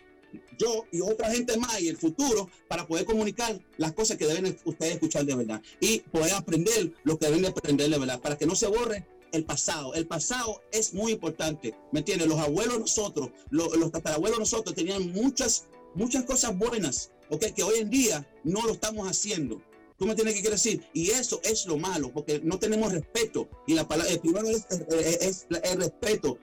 yo 0.59 0.87
y 0.91 1.03
otra 1.03 1.31
gente 1.31 1.59
más 1.59 1.79
y 1.83 1.89
el 1.89 1.99
futuro 1.99 2.49
para 2.69 2.87
poder 2.87 3.05
comunicar 3.05 3.61
las 3.77 3.93
cosas 3.93 4.17
que 4.17 4.27
deben 4.27 4.59
ustedes 4.65 4.95
escuchar 4.95 5.27
de 5.27 5.35
verdad 5.35 5.61
y 5.79 5.99
poder 5.99 6.33
aprender 6.33 6.91
lo 7.05 7.19
que 7.19 7.27
deben 7.27 7.45
aprender 7.45 7.91
de 7.91 7.99
verdad 7.99 8.19
para 8.19 8.39
que 8.39 8.47
no 8.47 8.55
se 8.55 8.67
borre 8.67 9.07
el 9.33 9.45
pasado. 9.45 9.95
El 9.95 10.07
pasado 10.07 10.63
es 10.71 10.95
muy 10.95 11.13
importante, 11.13 11.75
¿me 11.91 12.01
entiendes? 12.01 12.29
Los 12.29 12.39
abuelos 12.39 12.79
nosotros, 12.79 13.31
los, 13.51 13.77
los 13.77 13.91
tatarabuelos 13.91 14.39
nosotros 14.39 14.75
tenían 14.75 15.11
muchas, 15.13 15.67
muchas 15.95 16.25
cosas 16.25 16.57
buenas, 16.57 17.13
¿ok? 17.31 17.47
Que 17.55 17.63
hoy 17.63 17.81
en 17.81 17.91
día 17.91 18.27
no 18.45 18.63
lo 18.63 18.73
estamos 18.73 19.09
haciendo. 19.09 19.63
¿Tú 19.97 20.07
me 20.07 20.15
tienes 20.15 20.41
que 20.41 20.51
decir? 20.51 20.85
Y 20.93 21.11
eso 21.11 21.41
es 21.45 21.67
lo 21.67 21.79
malo, 21.79 22.11
porque 22.13 22.41
no 22.43 22.59
tenemos 22.59 22.93
respeto. 22.93 23.49
Y 23.67 23.75
la 23.75 23.87
palabra, 23.87 24.13
el 24.13 24.19
primero 24.19 24.49
es, 24.49 24.67
el 25.49 25.77
respeto. 25.77 26.39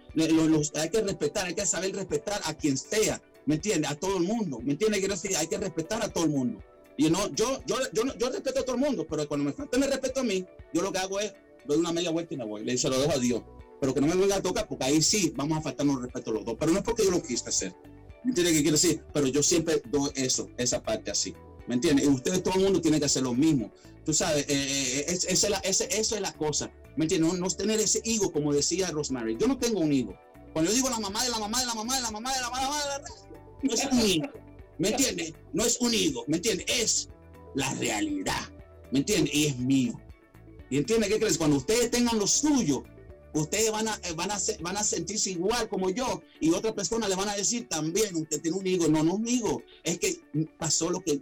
hay 0.75 0.89
que 0.89 1.01
respetar, 1.01 1.47
hay 1.47 1.55
que 1.55 1.65
saber 1.65 1.93
respetar 1.93 2.39
a 2.45 2.53
quien 2.53 2.77
sea. 2.77 3.21
¿me 3.49 3.55
entiende? 3.55 3.87
A 3.87 3.95
todo 3.95 4.17
el 4.17 4.23
mundo, 4.23 4.59
¿me 4.59 4.73
entiende? 4.73 4.99
Quiero 4.99 5.15
decir, 5.15 5.35
hay 5.35 5.47
que 5.47 5.57
respetar 5.57 6.03
a 6.03 6.09
todo 6.09 6.25
el 6.25 6.29
mundo. 6.29 6.61
Y 6.97 7.09
no, 7.09 7.33
yo, 7.33 7.59
yo, 7.65 7.77
yo, 7.93 8.03
yo 8.15 8.29
respeto 8.29 8.59
a 8.59 8.63
todo 8.63 8.75
el 8.75 8.81
mundo, 8.81 9.07
pero 9.09 9.27
cuando 9.27 9.43
me 9.45 9.53
falta 9.53 9.75
el 9.75 9.83
respeto 9.83 10.19
a 10.19 10.23
mí, 10.23 10.45
yo 10.71 10.83
lo 10.83 10.91
que 10.91 10.99
hago 10.99 11.19
es, 11.19 11.33
doy 11.65 11.77
una 11.77 11.91
media 11.91 12.11
vuelta 12.11 12.35
y 12.35 12.37
me 12.37 12.45
voy, 12.45 12.63
le 12.63 12.73
dice, 12.73 12.89
lo 12.89 12.99
dejo 12.99 13.13
a 13.13 13.17
Dios. 13.17 13.41
Pero 13.81 13.93
que 13.93 14.01
no 14.01 14.07
me 14.07 14.15
venga 14.15 14.35
a 14.35 14.41
tocar, 14.41 14.67
porque 14.67 14.85
ahí 14.85 15.01
sí 15.01 15.33
vamos 15.35 15.57
a 15.57 15.61
faltarnos 15.61 15.99
respeto 15.99 16.29
a 16.29 16.33
los 16.35 16.45
dos. 16.45 16.57
Pero 16.59 16.71
no 16.71 16.77
es 16.77 16.83
porque 16.83 17.05
yo 17.05 17.09
lo 17.09 17.23
quise 17.23 17.49
hacer. 17.49 17.73
¿Me 18.23 18.31
entiende 18.31 18.53
qué 18.53 18.61
quiero 18.61 18.77
decir? 18.77 19.03
Pero 19.13 19.27
yo 19.27 19.41
siempre 19.43 19.81
doy 19.89 20.11
eso, 20.15 20.49
esa 20.57 20.81
parte 20.81 21.11
así. 21.11 21.33
¿Me 21.67 21.75
entiende? 21.75 22.03
Y 22.03 22.07
ustedes, 22.07 22.43
todo 22.43 22.55
el 22.55 22.63
mundo 22.63 22.81
tiene 22.81 22.99
que 22.99 23.05
hacer 23.05 23.23
lo 23.23 23.33
mismo. 23.33 23.71
Tú 24.05 24.13
sabes, 24.13 24.45
eh, 24.47 24.53
eh, 24.55 25.05
es, 25.07 25.25
esa 25.25 25.47
es 25.47 25.51
la, 25.51 25.57
ese, 25.59 25.87
eso 25.99 26.15
es 26.15 26.21
la 26.21 26.33
cosa. 26.33 26.71
¿Me 26.97 27.05
entiendes? 27.05 27.31
No, 27.31 27.37
no 27.37 27.47
tener 27.49 27.79
ese 27.79 28.01
higo, 28.03 28.31
como 28.31 28.53
decía 28.53 28.89
Rosemary. 28.91 29.37
Yo 29.39 29.47
no 29.47 29.57
tengo 29.57 29.79
un 29.79 29.93
higo. 29.93 30.17
Cuando 30.53 30.71
yo 30.71 30.75
digo 30.75 30.89
la 30.89 30.99
mamá 30.99 31.23
de 31.23 31.29
la 31.29 31.39
mamá 31.39 31.59
de 31.59 31.65
la 31.67 31.75
mamá 31.75 31.95
de 31.95 32.01
la 32.01 32.11
mamá 32.11 32.33
de 32.33 32.41
la 32.41 32.49
mamá 32.49 32.67
de 32.67 32.89
la 32.89 32.99
mamá, 32.99 33.07
no 33.61 33.73
es 33.73 33.85
un 33.85 33.99
higo, 33.99 34.27
¿me 34.77 34.89
entiendes? 34.89 35.33
No 35.53 35.65
es 35.65 35.77
un 35.79 35.93
higo, 35.93 36.23
¿me 36.27 36.37
entiendes? 36.37 36.65
Es 36.67 37.09
la 37.55 37.73
realidad, 37.75 38.49
¿me 38.91 38.99
entiendes? 38.99 39.33
Y 39.33 39.45
es 39.45 39.57
mío. 39.57 39.99
¿Y 40.69 40.77
entiendes 40.77 41.09
qué 41.09 41.19
crees? 41.19 41.37
Cuando 41.37 41.57
ustedes 41.57 41.91
tengan 41.91 42.17
lo 42.17 42.27
suyo, 42.27 42.83
ustedes 43.33 43.71
van 43.71 43.87
a, 43.87 43.99
eh, 44.03 44.13
van, 44.13 44.31
a, 44.31 44.37
van 44.61 44.77
a 44.77 44.83
sentirse 44.83 45.31
igual 45.31 45.69
como 45.69 45.89
yo 45.89 46.21
y 46.39 46.51
otras 46.51 46.73
personas 46.73 47.09
le 47.09 47.15
van 47.15 47.29
a 47.29 47.35
decir 47.35 47.67
también, 47.67 48.15
usted 48.15 48.41
tiene 48.41 48.57
un 48.57 48.67
higo. 48.67 48.87
No, 48.87 49.03
no 49.03 49.15
un 49.15 49.27
higo, 49.27 49.63
es 49.83 49.99
que 49.99 50.19
pasó 50.57 50.89
lo 50.89 51.01
que... 51.01 51.19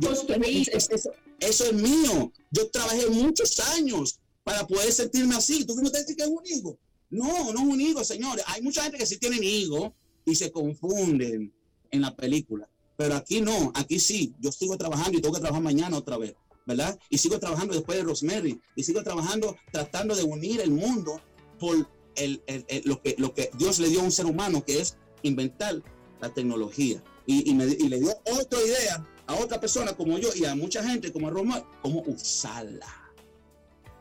Yo, 0.00 0.12
eso, 0.12 1.12
eso 1.40 1.64
es 1.64 1.72
mío. 1.72 2.32
Yo 2.50 2.70
trabajé 2.70 3.08
muchos 3.08 3.58
años 3.60 4.20
para 4.44 4.66
poder 4.66 4.92
sentirme 4.92 5.34
así. 5.34 5.64
¿Tú 5.64 5.74
me 5.76 5.90
decir 5.90 6.16
que 6.16 6.22
es 6.22 6.28
un 6.28 6.44
higo? 6.44 6.78
No, 7.10 7.52
no 7.52 7.60
es 7.60 7.66
un 7.66 7.80
higo, 7.80 8.04
señores. 8.04 8.44
Hay 8.48 8.62
mucha 8.62 8.82
gente 8.82 8.98
que 8.98 9.06
sí 9.06 9.18
tienen 9.18 9.42
higo 9.42 9.94
y 10.24 10.34
se 10.34 10.50
confunden 10.50 11.52
en 11.90 12.00
la 12.00 12.14
película. 12.14 12.68
Pero 12.96 13.14
aquí 13.14 13.40
no, 13.40 13.72
aquí 13.74 14.00
sí, 14.00 14.34
yo 14.40 14.50
sigo 14.50 14.76
trabajando 14.76 15.16
y 15.16 15.22
tengo 15.22 15.34
que 15.34 15.40
trabajar 15.40 15.62
mañana 15.62 15.96
otra 15.96 16.18
vez, 16.18 16.34
¿verdad? 16.66 16.98
Y 17.08 17.18
sigo 17.18 17.38
trabajando 17.38 17.74
después 17.74 17.96
de 17.96 18.04
Rosemary 18.04 18.60
y 18.74 18.82
sigo 18.82 19.02
trabajando 19.02 19.56
tratando 19.70 20.16
de 20.16 20.24
unir 20.24 20.60
el 20.60 20.72
mundo 20.72 21.20
por 21.58 21.88
el, 22.16 22.42
lo, 22.84 23.00
que, 23.02 23.14
lo 23.18 23.34
que 23.34 23.50
Dios 23.58 23.78
le 23.78 23.88
dio 23.88 24.00
a 24.00 24.04
un 24.04 24.12
ser 24.12 24.26
humano, 24.26 24.64
que 24.64 24.80
es 24.80 24.96
inventar 25.22 25.82
la 26.20 26.32
tecnología. 26.32 27.02
Y, 27.26 27.52
me, 27.54 27.66
le 27.66 28.00
dio 28.00 28.10
otra 28.40 28.58
idea 28.62 29.06
a 29.26 29.34
otra 29.34 29.60
persona 29.60 29.92
como 29.92 30.18
yo 30.18 30.30
y 30.34 30.46
a 30.46 30.54
mucha 30.54 30.82
gente 30.82 31.12
como 31.12 31.30
Roma, 31.30 31.62
cómo 31.82 32.02
usarla. 32.06 32.86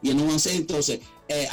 Y 0.02 0.12
entonces, 0.12 1.02
eh, 1.28 1.48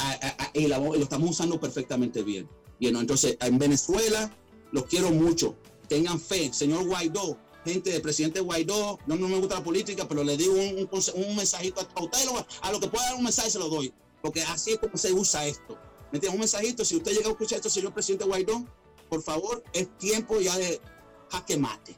y, 0.53 0.67
lo 0.67 0.95
estamos 0.95 1.29
usando 1.29 1.59
perfectamente 1.59 2.23
bien. 2.23 2.47
Y 2.79 2.87
entonces, 2.87 3.37
en 3.41 3.57
Venezuela, 3.57 4.31
los 4.71 4.85
quiero 4.85 5.11
mucho 5.11 5.55
tengan 5.87 6.19
fe. 6.19 6.51
Señor 6.53 6.85
Guaidó, 6.85 7.37
gente 7.63 7.91
del 7.91 8.01
presidente 8.01 8.39
Guaidó, 8.39 8.99
no, 9.05 9.15
no 9.15 9.27
me 9.27 9.39
gusta 9.39 9.55
la 9.55 9.63
política, 9.63 10.07
pero 10.07 10.23
le 10.23 10.37
digo 10.37 10.53
un, 10.53 10.89
un, 10.89 11.35
mensajito 11.35 11.87
a 11.93 12.03
usted, 12.03 12.19
a 12.61 12.71
lo 12.71 12.79
que 12.79 12.87
pueda 12.87 13.05
dar 13.05 13.15
un 13.15 13.23
mensaje 13.23 13.49
se 13.49 13.59
lo 13.59 13.69
doy, 13.69 13.93
porque 14.21 14.41
así 14.43 14.73
es 14.73 14.79
como 14.79 14.97
se 14.97 15.13
usa 15.13 15.45
esto. 15.45 15.77
¿Me? 16.21 16.29
Un 16.29 16.39
mensajito, 16.39 16.85
si 16.85 16.95
usted 16.95 17.11
llega 17.11 17.27
a 17.27 17.31
escuchar 17.31 17.57
esto, 17.57 17.69
señor 17.69 17.93
presidente 17.93 18.25
Guaidó, 18.25 18.65
por 19.09 19.21
favor, 19.21 19.63
es 19.73 19.97
tiempo 19.97 20.39
ya 20.39 20.57
de 20.57 20.81
jaque 21.29 21.57
mate. 21.57 21.95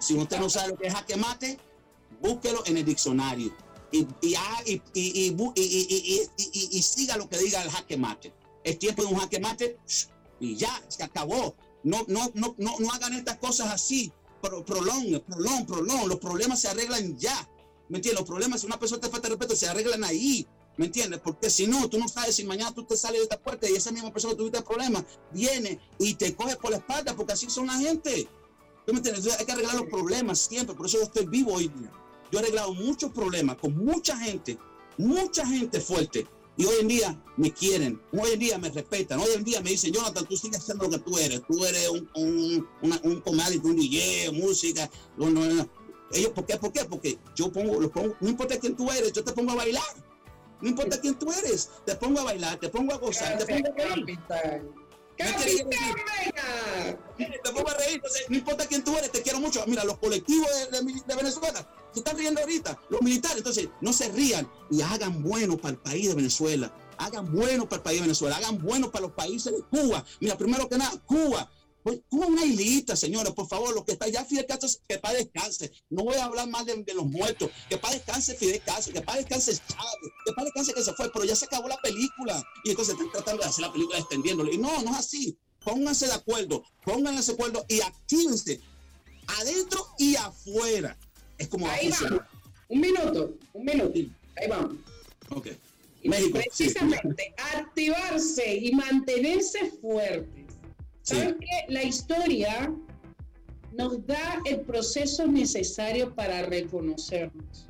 Si 0.00 0.14
usted 0.14 0.38
no 0.38 0.48
sabe 0.48 0.68
lo 0.68 0.76
que 0.76 0.86
es 0.86 0.94
jaque 0.94 1.16
mate, 1.16 1.58
búsquelo 2.20 2.62
en 2.66 2.76
el 2.76 2.84
diccionario 2.84 3.52
y, 3.90 4.06
y, 6.44 6.82
siga 6.82 7.16
lo 7.16 7.28
que 7.28 7.38
diga 7.38 7.62
el 7.62 7.70
jaque 7.70 7.96
mate. 7.96 8.32
Es 8.64 8.78
tiempo 8.78 9.02
de 9.02 9.08
un 9.08 9.18
jaque 9.18 9.40
mate 9.40 9.78
y 10.40 10.56
ya, 10.56 10.82
se 10.88 11.02
acabó. 11.02 11.56
No, 11.84 12.04
no, 12.06 12.30
no, 12.34 12.54
no, 12.58 12.76
no 12.78 12.92
hagan 12.92 13.12
estas 13.14 13.38
cosas 13.38 13.72
así. 13.72 14.12
Pro, 14.40 14.64
prolong, 14.64 15.20
prolong, 15.20 15.66
prolong. 15.66 16.06
Los 16.06 16.18
problemas 16.18 16.60
se 16.60 16.68
arreglan 16.68 17.18
ya. 17.18 17.48
¿Me 17.88 17.98
entiendes? 17.98 18.20
Los 18.20 18.28
problemas, 18.28 18.60
si 18.60 18.66
una 18.66 18.78
persona 18.78 19.00
te 19.00 19.08
falta 19.08 19.28
respeto, 19.28 19.56
se 19.56 19.68
arreglan 19.68 20.04
ahí. 20.04 20.46
¿Me 20.76 20.86
entiendes? 20.86 21.20
Porque 21.20 21.50
si 21.50 21.66
no, 21.66 21.88
tú 21.88 21.98
no 21.98 22.08
sabes 22.08 22.34
si 22.34 22.44
mañana 22.44 22.72
tú 22.72 22.84
te 22.84 22.96
sales 22.96 23.20
de 23.20 23.24
esta 23.24 23.38
puerta 23.38 23.68
y 23.68 23.74
esa 23.74 23.92
misma 23.92 24.10
persona 24.10 24.34
tuviste 24.34 24.62
problemas 24.62 25.04
viene 25.30 25.78
y 25.98 26.14
te 26.14 26.34
coge 26.34 26.56
por 26.56 26.70
la 26.70 26.78
espalda, 26.78 27.14
porque 27.14 27.34
así 27.34 27.48
son 27.50 27.66
la 27.66 27.74
gente. 27.74 28.28
¿Tú 28.86 28.92
me 28.92 28.98
entiendes? 28.98 29.38
hay 29.38 29.44
que 29.44 29.52
arreglar 29.52 29.76
los 29.76 29.86
problemas 29.86 30.38
siempre. 30.38 30.74
Por 30.74 30.86
eso 30.86 30.98
yo 30.98 31.04
estoy 31.04 31.26
vivo 31.26 31.52
hoy 31.52 31.68
día. 31.68 31.92
Yo 32.30 32.38
he 32.38 32.42
arreglado 32.42 32.72
muchos 32.72 33.12
problemas 33.12 33.56
con 33.56 33.76
mucha 33.76 34.16
gente, 34.16 34.58
mucha 34.96 35.46
gente 35.46 35.80
fuerte. 35.80 36.26
Y 36.56 36.64
hoy 36.64 36.76
en 36.80 36.88
día 36.88 37.22
me 37.36 37.50
quieren, 37.50 38.00
hoy 38.12 38.32
en 38.32 38.38
día 38.38 38.58
me 38.58 38.70
respetan, 38.70 39.18
hoy 39.18 39.28
en 39.34 39.44
día 39.44 39.60
me 39.62 39.70
dicen, 39.70 39.92
Jonathan, 39.92 40.26
tú 40.26 40.36
sigues 40.36 40.62
siendo 40.62 40.84
lo 40.84 40.90
que 40.90 40.98
tú 40.98 41.16
eres, 41.16 41.42
tú 41.46 41.64
eres 41.64 41.88
un, 41.88 42.08
un, 42.14 43.00
un 43.02 43.20
comadre, 43.20 43.58
un 43.58 43.76
DJ, 43.76 44.32
música. 44.32 44.90
No, 45.16 45.30
no, 45.30 45.44
no. 45.46 45.68
Ellos, 46.12 46.32
¿por 46.32 46.44
qué? 46.44 46.56
¿Por 46.58 46.72
qué? 46.72 46.84
Porque 46.84 47.18
yo 47.34 47.50
pongo, 47.50 47.80
lo 47.80 47.90
pongo, 47.90 48.16
no 48.20 48.28
importa 48.28 48.58
quién 48.58 48.76
tú 48.76 48.90
eres, 48.90 49.12
yo 49.12 49.24
te 49.24 49.32
pongo 49.32 49.52
a 49.52 49.56
bailar. 49.56 50.11
No 50.62 50.68
importa 50.68 51.00
quién 51.00 51.18
tú 51.18 51.30
eres, 51.32 51.70
te 51.84 51.94
pongo 51.96 52.20
a 52.20 52.24
bailar, 52.24 52.58
te 52.58 52.68
pongo 52.68 52.94
a 52.94 52.96
gozar, 52.96 53.36
te 53.36 53.46
pongo 53.46 53.68
a 53.68 53.72
reír. 53.72 54.18
Te 57.42 57.52
pongo 57.52 57.68
a 57.68 57.74
reír, 57.74 58.02
no 58.28 58.36
importa 58.36 58.66
quién 58.66 58.82
tú 58.82 58.96
eres, 58.96 59.12
te 59.12 59.22
quiero 59.22 59.40
mucho. 59.40 59.64
Mira, 59.66 59.84
los 59.84 59.98
colectivos 59.98 60.48
de, 60.70 60.80
de 60.80 61.16
Venezuela 61.16 61.68
se 61.92 62.00
están 62.00 62.16
riendo 62.16 62.40
ahorita, 62.40 62.80
los 62.88 63.02
militares. 63.02 63.38
Entonces, 63.38 63.68
no 63.80 63.92
se 63.92 64.10
rían 64.10 64.48
y 64.70 64.80
hagan 64.80 65.22
bueno 65.22 65.56
para 65.56 65.72
el 65.72 65.78
país 65.78 66.08
de 66.08 66.14
Venezuela. 66.14 66.72
Hagan 66.96 67.32
bueno 67.32 67.64
para 67.64 67.76
el 67.76 67.82
país 67.82 67.98
de 67.98 68.02
Venezuela, 68.02 68.36
hagan 68.36 68.62
bueno 68.62 68.90
para 68.90 69.02
los 69.02 69.12
países 69.12 69.52
de 69.52 69.62
Cuba. 69.62 70.04
Mira, 70.20 70.38
primero 70.38 70.68
que 70.68 70.78
nada, 70.78 70.92
Cuba. 71.06 71.50
Pues, 71.82 72.00
una 72.10 72.44
islita, 72.44 72.94
señores, 72.94 73.32
por 73.32 73.48
favor, 73.48 73.74
los 73.74 73.84
que 73.84 73.92
está 73.92 74.08
ya 74.08 74.24
Fidel 74.24 74.46
Castro, 74.46 74.68
que 74.88 74.98
para 74.98 75.18
descanse. 75.18 75.72
No 75.90 76.04
voy 76.04 76.16
a 76.16 76.24
hablar 76.24 76.48
más 76.48 76.64
de, 76.64 76.84
los 76.94 77.06
muertos. 77.06 77.50
Que 77.68 77.76
para 77.76 77.94
descanse 77.94 78.34
Fidel 78.34 78.62
Castro, 78.62 78.94
que 78.94 79.02
para 79.02 79.18
descanse 79.18 79.52
Chávez, 79.52 80.12
que 80.24 80.32
para 80.32 80.44
descanse 80.44 80.74
que 80.74 80.82
se 80.82 80.92
fue, 80.94 81.10
pero 81.12 81.24
ya 81.24 81.34
se 81.34 81.46
acabó 81.46 81.68
la 81.68 81.78
película. 81.78 82.42
Y 82.64 82.70
entonces 82.70 82.94
están 82.94 83.10
tratando 83.10 83.42
de 83.42 83.48
hacer 83.48 83.62
la 83.62 83.72
película 83.72 83.98
extendiéndolo. 83.98 84.52
Y 84.52 84.58
no, 84.58 84.82
no 84.82 84.92
es 84.92 84.98
así. 84.98 85.36
Pónganse 85.64 86.06
de 86.06 86.14
acuerdo, 86.14 86.64
pónganse 86.84 87.32
de 87.32 87.34
acuerdo 87.34 87.64
y 87.68 87.80
actívense 87.80 88.60
adentro 89.26 89.86
y 89.98 90.16
afuera. 90.16 90.96
Es 91.38 91.48
como 91.48 91.68
Ahí 91.68 91.88
vamos. 91.88 92.20
Un 92.68 92.80
minuto, 92.80 93.34
un 93.52 93.64
minuto. 93.64 93.98
Ahí 94.36 94.48
vamos. 94.48 94.76
Ok. 95.30 95.48
México, 96.04 96.38
precisamente, 96.38 97.34
activarse 97.54 98.56
y 98.56 98.72
mantenerse 98.72 99.70
fuertes. 99.80 100.41
¿Saben 101.02 101.36
qué? 101.40 101.72
La 101.72 101.82
historia 101.82 102.72
nos 103.72 104.06
da 104.06 104.40
el 104.44 104.60
proceso 104.60 105.26
necesario 105.26 106.14
para 106.14 106.42
reconocernos. 106.46 107.66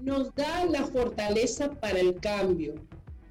Nos 0.00 0.34
da 0.34 0.64
la 0.64 0.86
fortaleza 0.86 1.70
para 1.70 2.00
el 2.00 2.18
cambio 2.20 2.74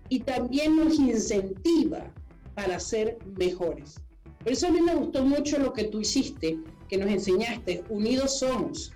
y 0.09 0.19
también 0.19 0.75
nos 0.75 0.99
incentiva 0.99 2.13
para 2.55 2.79
ser 2.79 3.17
mejores. 3.37 3.95
Por 4.43 4.53
eso 4.53 4.67
a 4.67 4.71
mí 4.71 4.81
me 4.81 4.95
gustó 4.95 5.23
mucho 5.25 5.59
lo 5.59 5.73
que 5.73 5.85
tú 5.85 6.01
hiciste, 6.01 6.57
que 6.87 6.97
nos 6.97 7.09
enseñaste, 7.09 7.83
unidos 7.89 8.39
somos. 8.39 8.93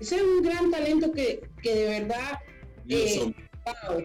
Ese 0.00 0.16
es 0.16 0.22
un 0.22 0.42
gran 0.42 0.70
talento 0.70 1.12
que, 1.12 1.48
que 1.62 1.74
de 1.74 2.00
verdad 2.00 2.38
eh, 2.88 3.34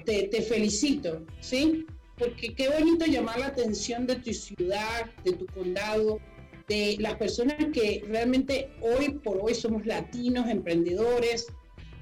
te, 0.06 0.28
te, 0.28 0.42
felicito, 0.42 1.26
¿sí? 1.40 1.86
Porque 2.22 2.54
qué 2.54 2.70
bonito 2.70 3.04
llamar 3.08 3.40
la 3.40 3.48
atención 3.48 4.06
de 4.06 4.16
tu 4.18 4.32
ciudad, 4.32 5.10
de 5.24 5.34
tu 5.34 5.48
condado, 5.48 6.20
de 6.68 6.96
las 7.00 7.16
personas 7.16 7.56
que 7.74 8.04
realmente 8.08 8.70
hoy 8.80 9.10
por 9.24 9.40
hoy 9.42 9.56
somos 9.56 9.88
latinos, 9.88 10.48
emprendedores, 10.48 11.48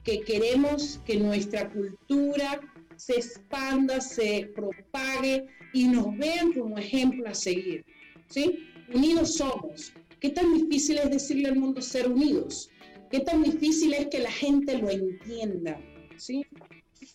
que 0.03 0.19
queremos 0.19 0.99
que 1.05 1.15
nuestra 1.15 1.69
cultura 1.69 2.59
se 2.97 3.13
expanda, 3.13 4.01
se 4.01 4.51
propague 4.53 5.45
y 5.71 5.87
nos 5.87 6.17
vean 6.17 6.51
como 6.51 6.77
ejemplo 6.77 7.29
a 7.29 7.33
seguir. 7.33 7.85
¿sí? 8.27 8.67
Unidos 8.93 9.35
somos. 9.35 9.93
¿Qué 10.19 10.31
tan 10.31 10.53
difícil 10.53 10.97
es 10.97 11.11
decirle 11.11 11.47
al 11.47 11.55
mundo 11.55 11.81
ser 11.81 12.11
unidos? 12.11 12.69
¿Qué 13.09 13.21
tan 13.21 13.41
difícil 13.41 13.93
es 13.93 14.07
que 14.07 14.19
la 14.19 14.31
gente 14.31 14.79
lo 14.79 14.89
entienda? 14.89 15.79
¿sí? 16.17 16.45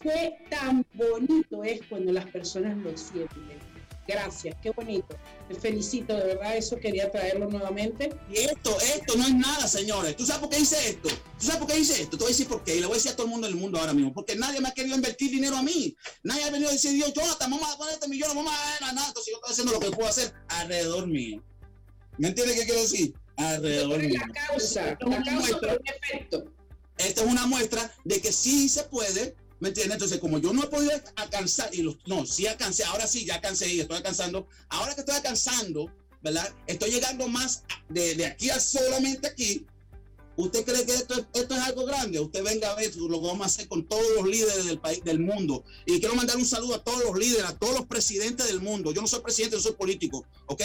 Qué 0.00 0.36
tan 0.50 0.84
bonito 0.94 1.64
es 1.64 1.80
cuando 1.88 2.12
las 2.12 2.26
personas 2.26 2.76
lo 2.78 2.96
sienten. 2.96 3.74
Gracias, 4.06 4.54
qué 4.62 4.70
bonito. 4.70 5.16
Te 5.48 5.54
felicito, 5.54 6.14
de 6.14 6.24
verdad, 6.24 6.56
eso 6.56 6.76
quería 6.76 7.10
traerlo 7.10 7.48
nuevamente. 7.48 8.14
Y 8.30 8.36
esto, 8.36 8.76
esto 8.80 9.16
no 9.16 9.24
es 9.24 9.34
nada, 9.34 9.66
señores. 9.66 10.14
¿Tú 10.16 10.26
sabes 10.26 10.40
por 10.40 10.50
qué 10.50 10.60
hice 10.60 10.76
esto? 10.90 11.08
¿Tú 11.08 11.46
sabes 11.46 11.56
por 11.56 11.68
qué 11.68 11.78
hice 11.78 12.02
esto? 12.02 12.18
Te 12.18 12.24
voy 12.24 12.26
a 12.26 12.36
decir 12.36 12.46
por 12.46 12.62
qué. 12.64 12.76
Y 12.76 12.80
le 12.80 12.86
voy 12.86 12.94
a 12.94 12.96
decir 12.96 13.12
a 13.12 13.16
todo 13.16 13.26
el 13.26 13.30
mundo 13.30 13.46
del 13.46 13.56
mundo 13.56 13.78
ahora 13.78 13.94
mismo. 13.94 14.12
Porque 14.12 14.36
nadie 14.36 14.60
me 14.60 14.68
ha 14.68 14.72
querido 14.72 14.94
invertir 14.94 15.30
dinero 15.30 15.56
a 15.56 15.62
mí. 15.62 15.96
Nadie 16.22 16.44
ha 16.44 16.50
venido 16.50 16.68
a 16.68 16.72
decir, 16.72 16.92
Dios, 16.92 17.14
Jonathan, 17.14 17.50
vamos 17.50 17.72
a 17.72 17.78
poner 17.78 17.94
este 17.94 18.08
millón, 18.08 18.36
vamos 18.36 18.52
a 18.52 18.74
ganar 18.78 18.94
nada. 18.94 19.08
Entonces 19.08 19.32
yo 19.32 19.38
estoy 19.38 19.52
haciendo 19.52 19.72
lo 19.72 19.80
que 19.80 19.90
puedo 19.96 20.08
hacer 20.08 20.34
alrededor 20.48 21.06
mío. 21.06 21.42
¿Me 22.18 22.28
entiendes 22.28 22.58
qué 22.58 22.66
quiero 22.66 22.82
decir? 22.82 23.14
Alrededor 23.36 23.98
mío. 24.00 24.20
La 24.20 24.48
causa, 24.48 24.98
la 25.00 25.22
causa, 25.22 25.58
efecto. 25.84 26.44
Esta 26.98 27.22
es 27.22 27.26
una 27.26 27.46
muestra 27.46 27.90
de 28.04 28.20
que 28.20 28.32
sí 28.32 28.68
se 28.68 28.84
puede 28.84 29.34
¿Me 29.60 29.68
entiendes? 29.68 29.94
Entonces, 29.94 30.18
como 30.18 30.38
yo 30.38 30.52
no 30.52 30.64
he 30.64 30.66
podido 30.66 30.92
alcanzar, 31.16 31.74
y 31.74 31.82
los, 31.82 31.96
no, 32.06 32.26
sí 32.26 32.46
alcancé, 32.46 32.84
ahora 32.84 33.06
sí, 33.06 33.24
ya 33.24 33.36
alcancé 33.36 33.72
y 33.72 33.80
estoy 33.80 33.96
alcanzando. 33.96 34.46
Ahora 34.68 34.94
que 34.94 35.00
estoy 35.00 35.16
alcanzando, 35.16 35.90
¿verdad? 36.22 36.52
Estoy 36.66 36.90
llegando 36.90 37.28
más 37.28 37.62
de, 37.88 38.14
de 38.14 38.26
aquí 38.26 38.50
a 38.50 38.60
solamente 38.60 39.28
aquí. 39.28 39.66
¿Usted 40.36 40.64
cree 40.64 40.84
que 40.84 40.92
esto, 40.92 41.14
esto 41.32 41.54
es 41.54 41.60
algo 41.60 41.84
grande? 41.84 42.18
Usted 42.18 42.42
venga 42.42 42.72
a 42.72 42.74
ver 42.74 42.94
lo 42.96 43.20
que 43.20 43.26
vamos 43.26 43.42
a 43.42 43.46
hacer 43.46 43.68
con 43.68 43.86
todos 43.86 44.04
los 44.16 44.26
líderes 44.26 44.66
del 44.66 44.80
país, 44.80 45.02
del 45.04 45.20
mundo. 45.20 45.64
Y 45.86 46.00
quiero 46.00 46.14
mandar 46.16 46.36
un 46.36 46.44
saludo 46.44 46.74
a 46.74 46.82
todos 46.82 47.04
los 47.04 47.16
líderes, 47.16 47.44
a 47.44 47.56
todos 47.56 47.74
los 47.74 47.86
presidentes 47.86 48.46
del 48.48 48.60
mundo. 48.60 48.92
Yo 48.92 49.00
no 49.00 49.06
soy 49.06 49.20
presidente, 49.20 49.56
yo 49.56 49.62
soy 49.62 49.74
político, 49.74 50.26
¿ok? 50.46 50.62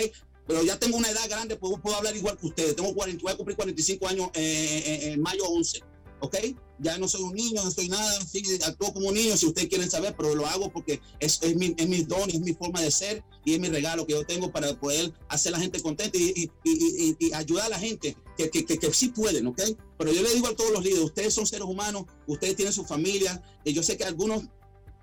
Pero 0.47 0.63
ya 0.63 0.79
tengo 0.79 0.97
una 0.97 1.11
edad 1.11 1.29
grande, 1.29 1.55
puedo, 1.55 1.79
puedo 1.79 1.95
hablar 1.95 2.15
igual 2.15 2.35
que 2.35 2.47
ustedes. 2.47 2.75
Tengo 2.75 2.95
40, 2.95 3.21
voy 3.21 3.31
a 3.31 3.35
cumplir 3.35 3.55
45 3.55 4.07
años 4.07 4.29
en 4.33 5.21
mayo 5.21 5.43
11. 5.47 5.83
¿Ok? 6.21 6.35
Ya 6.79 6.97
no 6.97 7.07
soy 7.07 7.21
un 7.21 7.33
niño, 7.33 7.63
no 7.63 7.71
soy 7.71 7.89
nada, 7.89 8.19
sí, 8.25 8.41
actúo 8.65 8.93
como 8.93 9.09
un 9.09 9.15
niño 9.15 9.35
si 9.35 9.45
ustedes 9.45 9.67
quieren 9.67 9.89
saber, 9.89 10.15
pero 10.17 10.35
lo 10.35 10.45
hago 10.47 10.71
porque 10.71 11.01
es, 11.19 11.39
es, 11.41 11.55
mi, 11.55 11.75
es 11.77 11.87
mi 11.87 12.03
don, 12.03 12.29
es 12.29 12.39
mi 12.39 12.53
forma 12.53 12.81
de 12.81 12.91
ser 12.91 13.23
y 13.45 13.53
es 13.53 13.59
mi 13.59 13.67
regalo 13.67 14.05
que 14.05 14.13
yo 14.13 14.25
tengo 14.25 14.51
para 14.51 14.73
poder 14.79 15.13
hacer 15.27 15.51
la 15.51 15.59
gente 15.59 15.81
contenta 15.81 16.17
y, 16.17 16.49
y, 16.63 16.71
y, 16.71 17.15
y 17.19 17.33
ayudar 17.33 17.65
a 17.65 17.69
la 17.69 17.79
gente 17.79 18.15
que, 18.37 18.49
que, 18.49 18.65
que, 18.65 18.77
que, 18.77 18.93
sí 18.93 19.09
pueden, 19.09 19.47
¿ok? 19.47 19.61
Pero 19.97 20.13
yo 20.13 20.21
le 20.21 20.33
digo 20.33 20.47
a 20.47 20.55
todos 20.55 20.71
los 20.71 20.83
líderes, 20.83 21.05
ustedes 21.05 21.33
son 21.33 21.45
seres 21.45 21.65
humanos, 21.65 22.05
ustedes 22.27 22.55
tienen 22.55 22.73
su 22.73 22.85
familia, 22.85 23.41
y 23.63 23.73
yo 23.73 23.83
sé 23.83 23.97
que 23.97 24.05
algunos, 24.05 24.43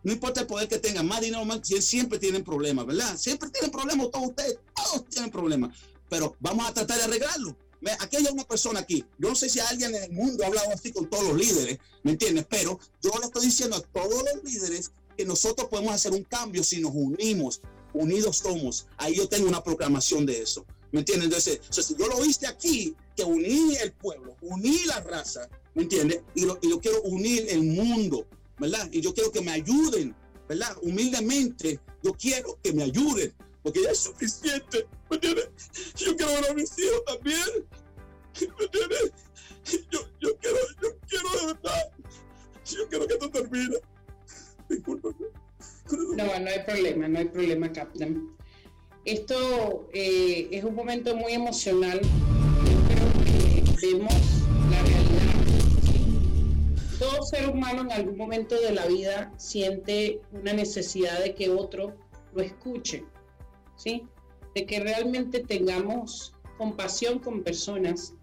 no 0.02 0.12
importa 0.12 0.40
el 0.40 0.46
poder 0.46 0.68
que 0.68 0.78
tengan, 0.78 1.06
más 1.06 1.20
dinero, 1.20 1.44
más, 1.44 1.60
siempre 1.80 2.18
tienen 2.18 2.42
problemas, 2.42 2.86
¿verdad? 2.86 3.16
Siempre 3.18 3.50
tienen 3.50 3.70
problemas, 3.70 4.10
todos 4.10 4.28
ustedes, 4.28 4.58
todos 4.74 5.08
tienen 5.08 5.30
problemas, 5.30 5.76
pero 6.08 6.36
vamos 6.40 6.66
a 6.66 6.72
tratar 6.72 6.98
de 6.98 7.04
arreglarlo 7.04 7.56
aquí 7.98 8.16
hay 8.16 8.26
una 8.32 8.44
persona 8.44 8.80
aquí. 8.80 9.04
Yo 9.18 9.28
no 9.28 9.34
sé 9.34 9.48
si 9.48 9.60
alguien 9.60 9.94
en 9.94 10.04
el 10.04 10.12
mundo 10.12 10.44
ha 10.44 10.46
hablado 10.48 10.70
así 10.70 10.92
con 10.92 11.08
todos 11.08 11.24
los 11.24 11.36
líderes, 11.36 11.78
¿me 12.02 12.12
entiendes? 12.12 12.46
Pero 12.48 12.78
yo 13.02 13.10
le 13.20 13.26
estoy 13.26 13.46
diciendo 13.46 13.76
a 13.76 13.80
todos 13.80 14.24
los 14.24 14.44
líderes 14.44 14.90
que 15.16 15.24
nosotros 15.24 15.68
podemos 15.68 15.94
hacer 15.94 16.12
un 16.12 16.24
cambio 16.24 16.62
si 16.62 16.80
nos 16.80 16.92
unimos. 16.94 17.60
Unidos 17.92 18.38
somos. 18.38 18.86
Ahí 18.98 19.14
yo 19.14 19.28
tengo 19.28 19.48
una 19.48 19.62
proclamación 19.62 20.26
de 20.26 20.42
eso. 20.42 20.66
¿Me 20.92 21.00
entiendes? 21.00 21.26
Entonces, 21.26 21.86
si 21.86 21.96
yo 21.96 22.06
lo 22.06 22.20
viste 22.20 22.46
aquí, 22.46 22.94
que 23.16 23.24
uní 23.24 23.76
el 23.76 23.92
pueblo, 23.92 24.36
uní 24.42 24.84
la 24.84 25.00
raza, 25.00 25.48
¿me 25.74 25.82
entiendes? 25.82 26.20
Y, 26.34 26.42
lo, 26.44 26.58
y 26.60 26.70
quiero 26.78 27.02
unir 27.02 27.46
el 27.48 27.62
mundo, 27.62 28.26
¿verdad? 28.58 28.88
Y 28.92 29.00
yo 29.00 29.14
quiero 29.14 29.32
que 29.32 29.40
me 29.40 29.52
ayuden, 29.52 30.14
¿verdad? 30.48 30.76
Humildemente, 30.82 31.80
yo 32.02 32.12
quiero 32.12 32.58
que 32.62 32.72
me 32.72 32.84
ayuden 32.84 33.34
porque 33.66 33.82
ya 33.82 33.90
es 33.90 33.98
suficiente, 33.98 34.86
¿me 35.10 35.16
entiendes? 35.16 35.48
Yo 35.96 36.16
quiero 36.16 36.30
ver 36.34 36.50
a 36.50 36.54
mis 36.54 36.78
hijos 36.78 37.04
también, 37.04 37.66
¿me 38.40 38.64
entiendes? 38.64 39.12
Yo, 39.90 39.98
yo 40.20 40.36
quiero, 40.36 40.58
yo 40.80 40.88
quiero 41.08 41.28
de 41.30 41.46
verdad, 41.46 41.92
yo 42.64 42.88
quiero 42.88 43.08
que 43.08 43.14
esto 43.14 43.28
termine. 43.28 43.76
Discúlpame. 44.68 45.16
No, 45.90 46.38
no 46.38 46.48
hay 46.48 46.62
problema, 46.64 47.08
no 47.08 47.18
hay 47.18 47.24
problema, 47.24 47.72
Captain. 47.72 48.36
Esto 49.04 49.88
eh, 49.92 50.46
es 50.52 50.62
un 50.62 50.76
momento 50.76 51.16
muy 51.16 51.32
emocional. 51.32 52.00
Creo 52.86 53.12
que 53.24 53.64
vemos 53.84 54.14
la 54.70 54.80
realidad. 54.80 55.26
Todo 57.00 57.20
ser 57.24 57.48
humano 57.48 57.82
en 57.82 57.90
algún 57.90 58.16
momento 58.16 58.60
de 58.60 58.70
la 58.70 58.86
vida 58.86 59.32
siente 59.38 60.20
una 60.30 60.52
necesidad 60.52 61.18
de 61.18 61.34
que 61.34 61.50
otro 61.50 61.96
lo 62.32 62.42
escuche. 62.42 63.02
¿Sí? 63.76 64.06
De 64.54 64.66
que 64.66 64.80
realmente 64.80 65.40
tengamos 65.40 66.34
compasión 66.58 67.18
con 67.18 67.42
personas 67.42 68.14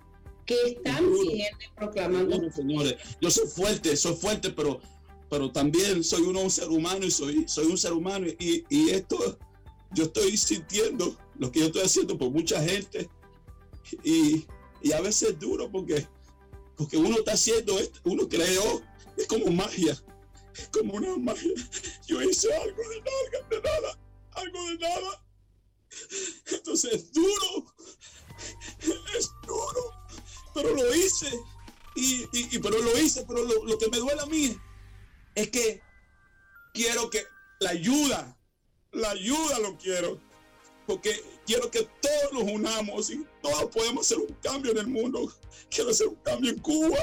que 0.46 0.56
están 0.66 1.06
siguiendo 1.16 1.64
y 1.64 1.76
proclamando. 1.76 2.52
señores, 2.52 2.96
yo 3.22 3.32
soy 3.32 3.48
fuerte, 3.48 3.96
soy 3.96 4.16
fuerte, 4.16 4.50
pero, 4.50 4.80
pero 5.30 5.52
también 5.52 6.04
soy 6.04 6.22
uno 6.24 6.42
un 6.42 6.52
ser 6.52 6.70
humano 6.70 7.06
y 7.06 7.12
soy, 7.12 7.48
soy 7.48 7.68
un 7.68 7.78
ser 7.78 7.94
humano 7.94 8.28
y, 8.40 8.66
y 8.70 8.90
esto 8.90 9.38
yo 9.92 10.06
estoy 10.06 10.36
sintiendo 10.38 11.16
lo 11.38 11.52
que 11.52 11.60
yo 11.60 11.66
estoy 11.68 11.84
haciendo 11.84 12.18
por 12.18 12.32
mucha 12.32 12.62
gente 12.62 13.10
y, 14.04 14.46
y 14.82 14.92
a 14.92 15.02
veces 15.02 15.30
es 15.30 15.40
duro 15.40 15.70
porque, 15.72 16.06
porque 16.76 16.98
uno 16.98 17.18
está 17.18 17.34
haciendo 17.34 17.80
esto, 17.80 18.00
uno 18.04 18.28
creó, 18.28 18.82
es 19.18 19.28
como 19.28 19.52
magia, 19.52 19.96
es 20.56 20.70
como 20.70 20.96
una 20.96 21.16
magia. 21.18 21.54
Yo 22.08 22.22
hice 22.22 22.54
algo 22.54 22.82
de 22.90 23.02
nada, 23.02 23.48
de 23.50 23.62
nada, 23.62 24.00
algo 24.32 24.70
de 24.70 24.78
nada 24.78 25.24
entonces 26.52 26.94
es 26.94 27.14
duro, 27.14 27.74
es 29.18 29.30
duro, 29.46 29.92
pero 30.54 30.76
lo 30.76 30.96
hice. 30.96 31.32
Y, 31.96 32.26
pero 32.60 32.80
lo 32.82 32.98
hice, 33.00 33.24
pero 33.28 33.44
lo, 33.44 33.66
lo, 33.66 33.78
que 33.78 33.88
me 33.90 33.98
duele 33.98 34.20
a 34.22 34.26
mí 34.26 34.58
es 35.36 35.50
que 35.50 35.80
quiero 36.74 37.10
que 37.10 37.24
la 37.60 37.70
ayuda, 37.70 38.36
la 38.92 39.12
ayuda 39.12 39.60
lo 39.60 39.78
quiero, 39.78 40.20
porque 40.88 41.24
quiero 41.46 41.70
que 41.70 41.88
todos 42.02 42.34
nos 42.34 42.52
unamos 42.52 43.10
y 43.12 43.26
todos 43.42 43.66
podemos 43.66 44.06
hacer 44.06 44.18
un 44.18 44.34
cambio 44.42 44.72
en 44.72 44.80
el 44.80 44.88
mundo. 44.88 45.32
Quiero 45.70 45.92
hacer 45.92 46.08
un 46.08 46.16
cambio 46.16 46.52
en 46.52 46.60
Cuba. 46.60 46.98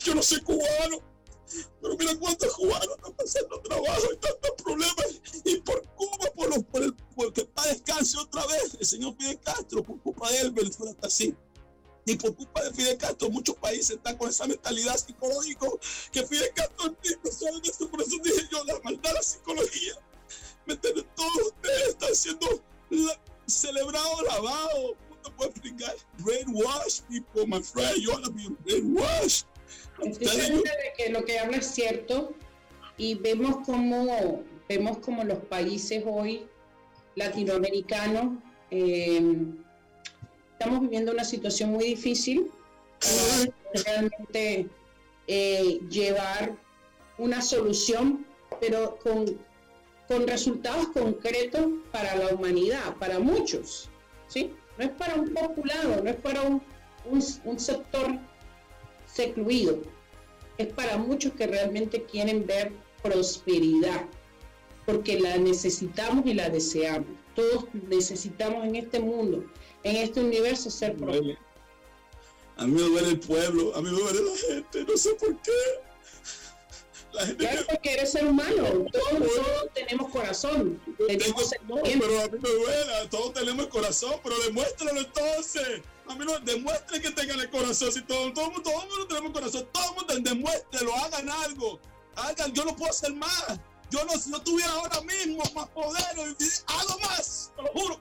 Yo 0.00 0.14
no 0.14 0.22
soy 0.22 0.40
cubano, 0.40 1.00
pero 1.80 1.96
mira 1.96 2.16
cuántos 2.16 2.52
cubanos 2.54 2.96
están 2.96 3.12
pasando 3.12 3.60
trabajo 3.60 4.12
y 4.12 4.16
tantos 4.16 4.50
problemas. 4.62 5.20
Y 5.44 5.56
por 5.60 5.82
Cuba, 5.94 6.30
por, 6.34 6.48
los, 6.48 6.64
por, 6.64 6.82
el, 6.82 6.94
descanse 7.68 8.18
otra 8.18 8.46
vez, 8.46 8.76
el 8.78 8.86
señor 8.86 9.14
Fidel 9.16 9.40
Castro, 9.40 9.82
por 9.82 10.00
culpa 10.00 10.30
de 10.30 10.40
él, 10.40 10.50
Venezuela 10.50 10.92
está 10.92 11.06
así. 11.06 11.34
Y 12.06 12.16
por 12.16 12.34
culpa 12.34 12.62
de 12.62 12.72
Fidel 12.72 12.98
Castro, 12.98 13.30
muchos 13.30 13.56
países 13.56 13.90
están 13.90 14.16
con 14.16 14.28
esa 14.28 14.46
mentalidad 14.46 14.96
psicológica 14.96 15.66
que 16.12 16.26
Fidel 16.26 16.52
Castro 16.54 16.90
de 16.90 17.70
eso. 17.70 17.88
Por 17.88 18.02
eso 18.02 18.16
dije 18.22 18.46
yo, 18.50 18.64
la 18.64 18.78
maldad, 18.80 19.12
la 19.14 19.22
psicología. 19.22 19.94
¿Me 20.66 20.74
entiendes? 20.74 21.04
Todos 21.14 21.46
ustedes 21.46 21.88
están 21.88 22.14
siendo 22.14 22.62
la, 22.90 23.20
celebrados, 23.46 24.22
lavados. 24.22 24.92
¿Cómo 25.08 25.22
te 25.22 25.30
puedo 25.30 25.50
explicar? 25.50 25.96
Brainwash 26.18 27.00
people, 27.08 27.46
my 27.46 27.62
friend. 27.62 27.96
You 27.98 28.12
wanna 28.12 28.30
be 28.30 28.48
brainwashed. 28.64 29.46
Estoy 30.02 30.26
segura 30.26 30.72
de 30.72 30.92
que 30.96 31.10
lo 31.10 31.24
que 31.24 31.38
habla 31.38 31.58
es 31.58 31.66
cierto 31.66 32.34
y 32.96 33.14
vemos 33.14 33.64
como, 33.66 34.42
vemos 34.68 34.98
como 34.98 35.24
los 35.24 35.38
países 35.38 36.02
hoy 36.06 36.46
latinoamericanos 37.16 38.38
eh, 38.70 39.36
estamos 40.52 40.80
viviendo 40.80 41.12
una 41.12 41.24
situación 41.24 41.70
muy 41.70 41.84
difícil 41.84 42.50
realmente 43.84 44.68
eh, 45.26 45.80
llevar 45.88 46.56
una 47.18 47.40
solución, 47.42 48.26
pero 48.60 48.96
con, 48.96 49.38
con 50.08 50.26
resultados 50.26 50.88
concretos 50.88 51.66
para 51.92 52.16
la 52.16 52.28
humanidad, 52.28 52.96
para 52.98 53.18
muchos. 53.18 53.88
¿sí? 54.28 54.52
No 54.78 54.84
es 54.84 54.90
para 54.90 55.14
un 55.14 55.32
populado, 55.32 56.02
no 56.02 56.10
es 56.10 56.16
para 56.16 56.42
un, 56.42 56.62
un, 57.04 57.22
un 57.44 57.60
sector 57.60 58.18
secluido. 59.14 59.78
Es 60.58 60.68
para 60.72 60.98
muchos 60.98 61.32
que 61.32 61.46
realmente 61.46 62.04
quieren 62.04 62.46
ver 62.46 62.72
prosperidad. 63.02 64.06
porque 64.86 65.18
la 65.18 65.38
necesitamos 65.38 66.26
y 66.26 66.34
la 66.34 66.50
deseamos. 66.50 67.08
Todos 67.34 67.64
necesitamos 67.88 68.66
en 68.66 68.76
este 68.76 69.00
mundo, 69.00 69.42
en 69.82 69.96
este 69.96 70.20
universo 70.20 70.70
ser 70.70 70.94
propios. 70.94 71.38
A 72.56 72.66
mí 72.66 72.72
me 72.72 72.82
duele 72.82 73.08
el 73.08 73.18
pueblo, 73.20 73.74
a 73.74 73.80
mí 73.80 73.90
me 73.90 73.98
duele 73.98 74.20
la 74.20 74.36
gente, 74.36 74.84
no 74.84 74.96
sé 74.96 75.14
por 75.14 75.34
qué. 75.40 75.50
Claro, 77.38 77.62
porque 77.70 77.92
eres 77.92 78.10
ser 78.12 78.26
humano, 78.26 78.86
todos, 78.90 79.72
tenemos 79.72 80.10
corazón. 80.10 80.80
Tenemos 81.06 81.50
no, 81.68 81.76
pero 81.82 82.20
a 82.20 82.28
mí 82.28 82.38
me 82.40 82.48
duele, 82.48 83.08
todos 83.10 83.32
tenemos 83.34 83.66
corazón, 83.68 84.14
pero 84.22 84.36
demuéstralo 84.40 84.98
entonces. 84.98 85.82
A 86.08 86.14
mí 86.16 86.24
no, 86.24 86.38
demuestre 86.40 87.00
que 87.00 87.10
tengan 87.12 87.40
el 87.40 87.50
corazón. 87.50 87.92
Si 87.92 88.02
todo, 88.02 88.32
todo, 88.32 88.50
todo, 88.50 88.62
todo 88.62 88.82
el 88.82 88.88
mundo 88.88 89.06
tenemos 89.06 89.32
corazón, 89.32 89.68
todo 89.72 89.84
el 89.90 89.94
mundo 89.94 90.30
demuéstrelo, 90.30 90.94
hagan 90.96 91.30
algo. 91.30 91.80
Hagan, 92.16 92.52
yo 92.52 92.64
no 92.64 92.74
puedo 92.74 92.90
hacer 92.90 93.14
más. 93.14 93.58
Yo 93.90 94.04
no, 94.04 94.12
si 94.18 94.30
no 94.30 94.42
tuviera 94.42 94.72
ahora 94.72 95.00
mismo 95.02 95.42
más 95.54 95.68
poder, 95.68 96.04
hago 96.66 96.98
más, 97.00 97.52
te 97.56 97.62
lo 97.62 97.68
juro. 97.68 98.00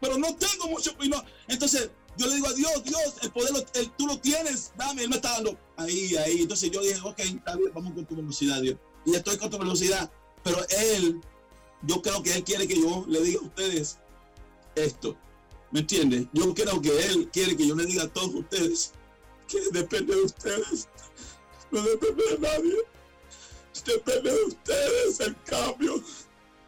pero 0.00 0.16
no 0.16 0.34
tengo 0.36 0.68
mucho. 0.68 0.92
Entonces, 1.48 1.90
yo 2.16 2.26
le 2.26 2.34
digo 2.36 2.48
a 2.48 2.52
Dios, 2.52 2.84
Dios, 2.84 3.14
el 3.22 3.30
poder 3.32 3.52
tú 3.96 4.06
lo 4.06 4.18
tienes, 4.18 4.72
dame, 4.76 5.02
Él 5.02 5.08
me 5.08 5.16
está 5.16 5.32
dando 5.32 5.58
ahí, 5.76 6.16
ahí. 6.16 6.42
Entonces 6.42 6.70
yo 6.70 6.80
dije, 6.80 7.00
ok, 7.02 7.18
está 7.18 7.56
bien, 7.56 7.72
vamos 7.74 7.92
con 7.94 8.06
tu 8.06 8.16
velocidad, 8.16 8.60
Dios. 8.62 8.76
Y 9.04 9.14
estoy 9.14 9.36
con 9.36 9.50
tu 9.50 9.58
velocidad, 9.58 10.10
pero 10.42 10.58
Él, 10.68 11.20
yo 11.82 12.00
creo 12.02 12.22
que 12.22 12.34
Él 12.34 12.44
quiere 12.44 12.68
que 12.68 12.80
yo 12.80 13.04
le 13.08 13.20
diga 13.20 13.40
a 13.40 13.44
ustedes 13.44 13.98
esto. 14.74 15.16
¿Me 15.72 15.80
entiendes? 15.80 16.26
Yo 16.32 16.54
creo 16.54 16.80
que 16.80 17.06
Él 17.06 17.28
quiere 17.32 17.56
que 17.56 17.66
yo 17.66 17.74
le 17.74 17.86
diga 17.86 18.04
a 18.04 18.08
todos 18.08 18.34
ustedes 18.34 18.92
que 19.48 19.60
depende 19.72 20.14
de 20.14 20.22
ustedes, 20.22 20.88
no 21.70 21.82
depende 21.82 22.24
de 22.30 22.38
nadie. 22.38 22.76
Depende 23.84 24.30
de 24.30 24.44
ustedes 24.44 25.20
el 25.20 25.36
cambio. 25.42 26.02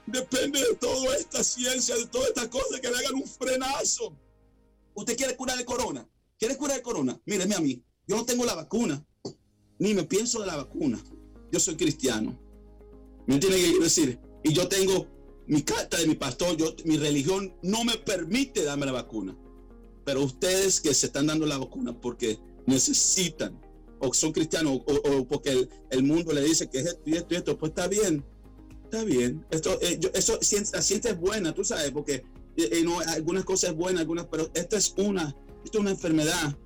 Depende 0.06 0.60
de 0.60 0.74
toda 0.74 1.16
esta 1.16 1.42
ciencia, 1.42 1.96
de 1.96 2.06
todas 2.06 2.28
estas 2.28 2.48
cosas 2.48 2.80
que 2.80 2.90
le 2.90 2.98
hagan 2.98 3.14
un 3.14 3.26
frenazo 3.26 4.12
¿Usted 4.96 5.16
quiere 5.16 5.36
curar 5.36 5.58
el 5.58 5.64
corona? 5.64 6.08
¿Quiere 6.38 6.56
curar 6.56 6.78
el 6.78 6.82
corona? 6.82 7.20
Míreme 7.26 7.54
a 7.54 7.60
mí. 7.60 7.84
Yo 8.06 8.16
no 8.16 8.24
tengo 8.24 8.44
la 8.44 8.54
vacuna. 8.54 9.04
Ni 9.78 9.92
me 9.94 10.04
pienso 10.04 10.40
de 10.40 10.46
la 10.46 10.56
vacuna. 10.56 10.98
Yo 11.52 11.60
soy 11.60 11.76
cristiano. 11.76 12.38
¿Me 13.26 13.38
qué 13.38 13.48
quiero 13.48 13.84
decir? 13.84 14.18
Y 14.42 14.52
yo 14.54 14.68
tengo 14.68 15.06
mi 15.46 15.62
carta 15.62 15.98
de 15.98 16.06
mi 16.06 16.14
pastor. 16.14 16.56
Yo, 16.56 16.74
mi 16.86 16.96
religión 16.96 17.54
no 17.62 17.84
me 17.84 17.98
permite 17.98 18.64
darme 18.64 18.86
la 18.86 18.92
vacuna. 18.92 19.36
Pero 20.04 20.24
ustedes 20.24 20.80
que 20.80 20.94
se 20.94 21.06
están 21.06 21.26
dando 21.26 21.44
la 21.44 21.58
vacuna 21.58 22.00
porque 22.00 22.38
necesitan 22.66 23.60
o 23.98 24.12
son 24.14 24.32
cristianos 24.32 24.80
o, 24.86 25.26
porque 25.26 25.68
el, 25.90 26.02
mundo 26.02 26.32
le 26.32 26.42
dice 26.42 26.68
que 26.68 26.78
es 26.78 26.86
esto 26.86 27.02
y 27.06 27.14
esto 27.14 27.34
y 27.34 27.36
esto, 27.36 27.58
pues 27.58 27.70
está 27.70 27.86
bien. 27.86 28.24
Está 28.84 29.04
bien. 29.04 29.44
Esto, 29.50 29.78
eh, 29.82 29.98
eso, 30.14 30.38
la 30.72 30.82
ciencia 30.82 31.10
es 31.10 31.18
buena, 31.18 31.52
tú 31.52 31.64
sabes, 31.64 31.90
porque 31.90 32.24
y, 32.56 32.82
no, 32.82 33.00
algunas 33.00 33.44
cosas 33.44 33.74
buenas, 33.74 34.00
algunas, 34.00 34.26
pero 34.26 34.50
esta 34.54 34.76
es 34.76 34.94
una, 34.96 35.36
esta 35.64 35.78
es 35.78 35.80
una 35.80 35.90
enfermedad 35.90 36.56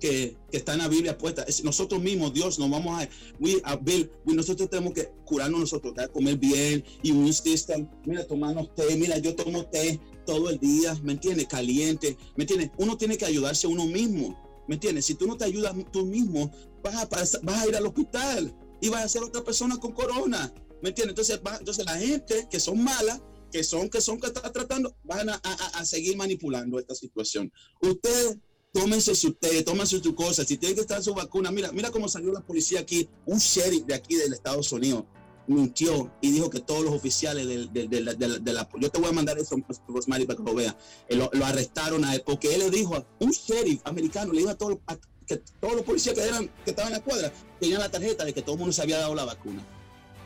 que, 0.00 0.36
que, 0.50 0.56
está 0.56 0.72
en 0.72 0.78
la 0.78 0.88
Biblia 0.88 1.16
puesta. 1.16 1.42
Es 1.42 1.62
nosotros 1.62 2.00
mismos, 2.00 2.32
Dios, 2.32 2.58
nos 2.58 2.70
vamos 2.70 3.00
a, 3.00 3.08
we, 3.38 3.60
a 3.64 3.78
nosotros 4.24 4.70
tenemos 4.70 4.94
que 4.94 5.10
curarnos 5.24 5.60
nosotros, 5.60 5.94
comer 6.12 6.38
bien, 6.38 6.82
y 7.02 7.12
un 7.12 7.32
system, 7.32 7.86
mira, 8.06 8.26
tomarnos 8.26 8.74
té, 8.74 8.96
mira, 8.96 9.18
yo 9.18 9.36
tomo 9.36 9.66
té 9.66 10.00
todo 10.24 10.48
el 10.50 10.58
día, 10.58 10.98
¿me 11.02 11.12
entiendes? 11.12 11.46
Caliente, 11.46 12.16
¿me 12.36 12.44
entiendes? 12.44 12.70
Uno 12.78 12.96
tiene 12.96 13.16
que 13.16 13.26
ayudarse 13.26 13.66
uno 13.66 13.86
mismo, 13.86 14.64
¿me 14.66 14.74
entiendes? 14.74 15.04
Si 15.04 15.14
tú 15.14 15.26
no 15.26 15.36
te 15.36 15.44
ayudas 15.44 15.74
tú 15.92 16.06
mismo, 16.06 16.50
vas 16.82 16.94
a, 16.94 17.06
vas 17.42 17.62
a 17.62 17.68
ir 17.68 17.76
al 17.76 17.86
hospital 17.86 18.54
y 18.80 18.88
vas 18.88 19.04
a 19.04 19.08
ser 19.08 19.22
otra 19.22 19.44
persona 19.44 19.78
con 19.78 19.92
corona, 19.92 20.52
¿me 20.82 20.88
entiendes? 20.88 21.10
Entonces, 21.10 21.40
entonces 21.58 21.84
la 21.84 21.98
gente 21.98 22.48
que 22.50 22.58
son 22.58 22.82
malas 22.82 23.20
que 23.50 23.64
son 23.64 23.88
que 23.88 24.00
son 24.00 24.20
que 24.20 24.28
está 24.28 24.52
tratando, 24.52 24.94
van 25.04 25.30
a, 25.30 25.34
a, 25.34 25.84
seguir 25.84 26.16
manipulando 26.16 26.78
esta 26.78 26.94
situación. 26.94 27.52
Usted 27.80 28.38
tómense 28.72 29.14
su 29.14 29.34
té, 29.34 29.62
tómense 29.62 30.00
su 30.00 30.14
cosa, 30.14 30.44
si 30.44 30.56
tiene 30.56 30.74
que 30.74 30.82
estar 30.82 31.02
su 31.02 31.14
vacuna, 31.14 31.50
mira, 31.50 31.72
mira 31.72 31.90
cómo 31.90 32.08
salió 32.08 32.32
la 32.32 32.40
policía 32.40 32.80
aquí, 32.80 33.08
un 33.26 33.38
sheriff 33.38 33.84
de 33.84 33.94
aquí 33.94 34.14
del 34.14 34.32
Estados 34.32 34.70
Unidos 34.72 35.04
mintió 35.46 36.12
y 36.20 36.30
dijo 36.30 36.48
que 36.48 36.60
todos 36.60 36.84
los 36.84 36.94
oficiales 36.94 37.46
de, 37.46 38.00
la, 38.00 38.68
yo 38.78 38.90
te 38.90 39.00
voy 39.00 39.10
a 39.10 39.12
mandar 39.12 39.38
eso 39.38 39.56
Rosmary 39.88 40.24
para 40.24 40.36
que 40.36 40.44
lo 40.44 40.54
vea, 40.54 40.76
eh, 41.08 41.16
lo, 41.16 41.30
arrestaron 41.44 42.04
a 42.04 42.14
él 42.14 42.22
porque 42.24 42.54
él 42.54 42.60
le 42.60 42.70
dijo 42.70 42.94
a 42.94 43.04
un 43.18 43.30
sheriff 43.30 43.80
americano, 43.84 44.32
le 44.32 44.40
dijo 44.40 44.50
a, 44.50 44.54
todos 44.54 44.78
que 45.26 45.38
todos 45.60 45.74
los 45.74 45.84
policías 45.84 46.14
que 46.14 46.22
eran 46.22 46.48
que 46.64 46.70
estaban 46.70 46.92
en 46.92 46.98
la 46.98 47.04
cuadra 47.04 47.32
tenían 47.58 47.80
la 47.80 47.90
tarjeta 47.90 48.24
de 48.24 48.32
que 48.32 48.42
todo 48.42 48.54
el 48.54 48.58
mundo 48.60 48.72
se 48.72 48.82
había 48.82 48.98
dado 48.98 49.14
la 49.14 49.24
vacuna 49.24 49.64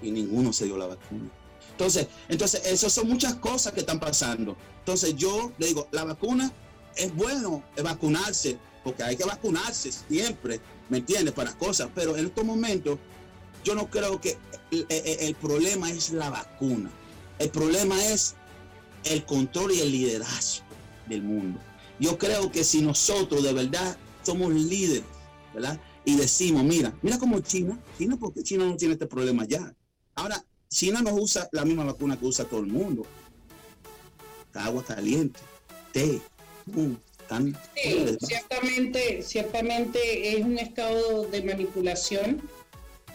y 0.02 0.10
ninguno 0.10 0.52
se 0.52 0.66
dio 0.66 0.76
la 0.76 0.86
vacuna. 0.86 1.30
Entonces, 1.74 2.06
entonces, 2.28 2.62
esas 2.66 2.92
son 2.92 3.08
muchas 3.08 3.34
cosas 3.34 3.72
que 3.72 3.80
están 3.80 3.98
pasando. 3.98 4.56
Entonces, 4.78 5.16
yo 5.16 5.52
le 5.58 5.66
digo, 5.66 5.88
la 5.90 6.04
vacuna 6.04 6.52
es 6.94 7.12
bueno 7.16 7.64
vacunarse, 7.82 8.58
porque 8.84 9.02
hay 9.02 9.16
que 9.16 9.24
vacunarse 9.24 9.90
siempre, 9.90 10.60
¿me 10.88 10.98
entiendes? 10.98 11.34
Para 11.34 11.52
cosas, 11.58 11.88
pero 11.92 12.16
en 12.16 12.26
estos 12.26 12.44
momentos, 12.44 13.00
yo 13.64 13.74
no 13.74 13.90
creo 13.90 14.20
que 14.20 14.38
el, 14.70 15.34
problema 15.34 15.90
es 15.90 16.10
la 16.10 16.30
vacuna. 16.30 16.92
El 17.40 17.50
problema 17.50 18.02
es 18.04 18.36
el 19.02 19.24
control 19.24 19.72
y 19.72 19.80
el 19.80 19.90
liderazgo 19.90 20.64
del 21.08 21.22
mundo. 21.22 21.58
Yo 21.98 22.18
creo 22.18 22.52
que 22.52 22.62
si 22.62 22.82
nosotros 22.82 23.42
de 23.42 23.52
verdad 23.52 23.96
somos 24.22 24.52
líderes, 24.52 25.02
¿verdad? 25.52 25.80
Y 26.04 26.14
decimos, 26.14 26.62
mira, 26.62 26.94
mira 27.02 27.18
como 27.18 27.40
China, 27.40 27.80
China, 27.98 28.16
porque 28.16 28.44
China 28.44 28.64
no 28.64 28.76
tiene 28.76 28.94
este 28.94 29.06
problema 29.06 29.44
ya. 29.44 29.74
Ahora, 30.14 30.44
China 30.74 31.00
no 31.02 31.14
usa 31.14 31.48
la 31.52 31.64
misma 31.64 31.84
vacuna 31.84 32.18
que 32.18 32.26
usa 32.26 32.44
todo 32.44 32.60
el 32.60 32.66
mundo. 32.66 33.06
Agua 34.54 34.84
caliente, 34.84 35.38
té, 35.92 36.20
tan, 37.28 37.56
sí, 37.76 38.16
ciertamente, 38.20 39.22
ciertamente 39.22 40.36
es 40.36 40.44
un 40.44 40.58
estado 40.58 41.26
de 41.26 41.42
manipulación. 41.44 42.42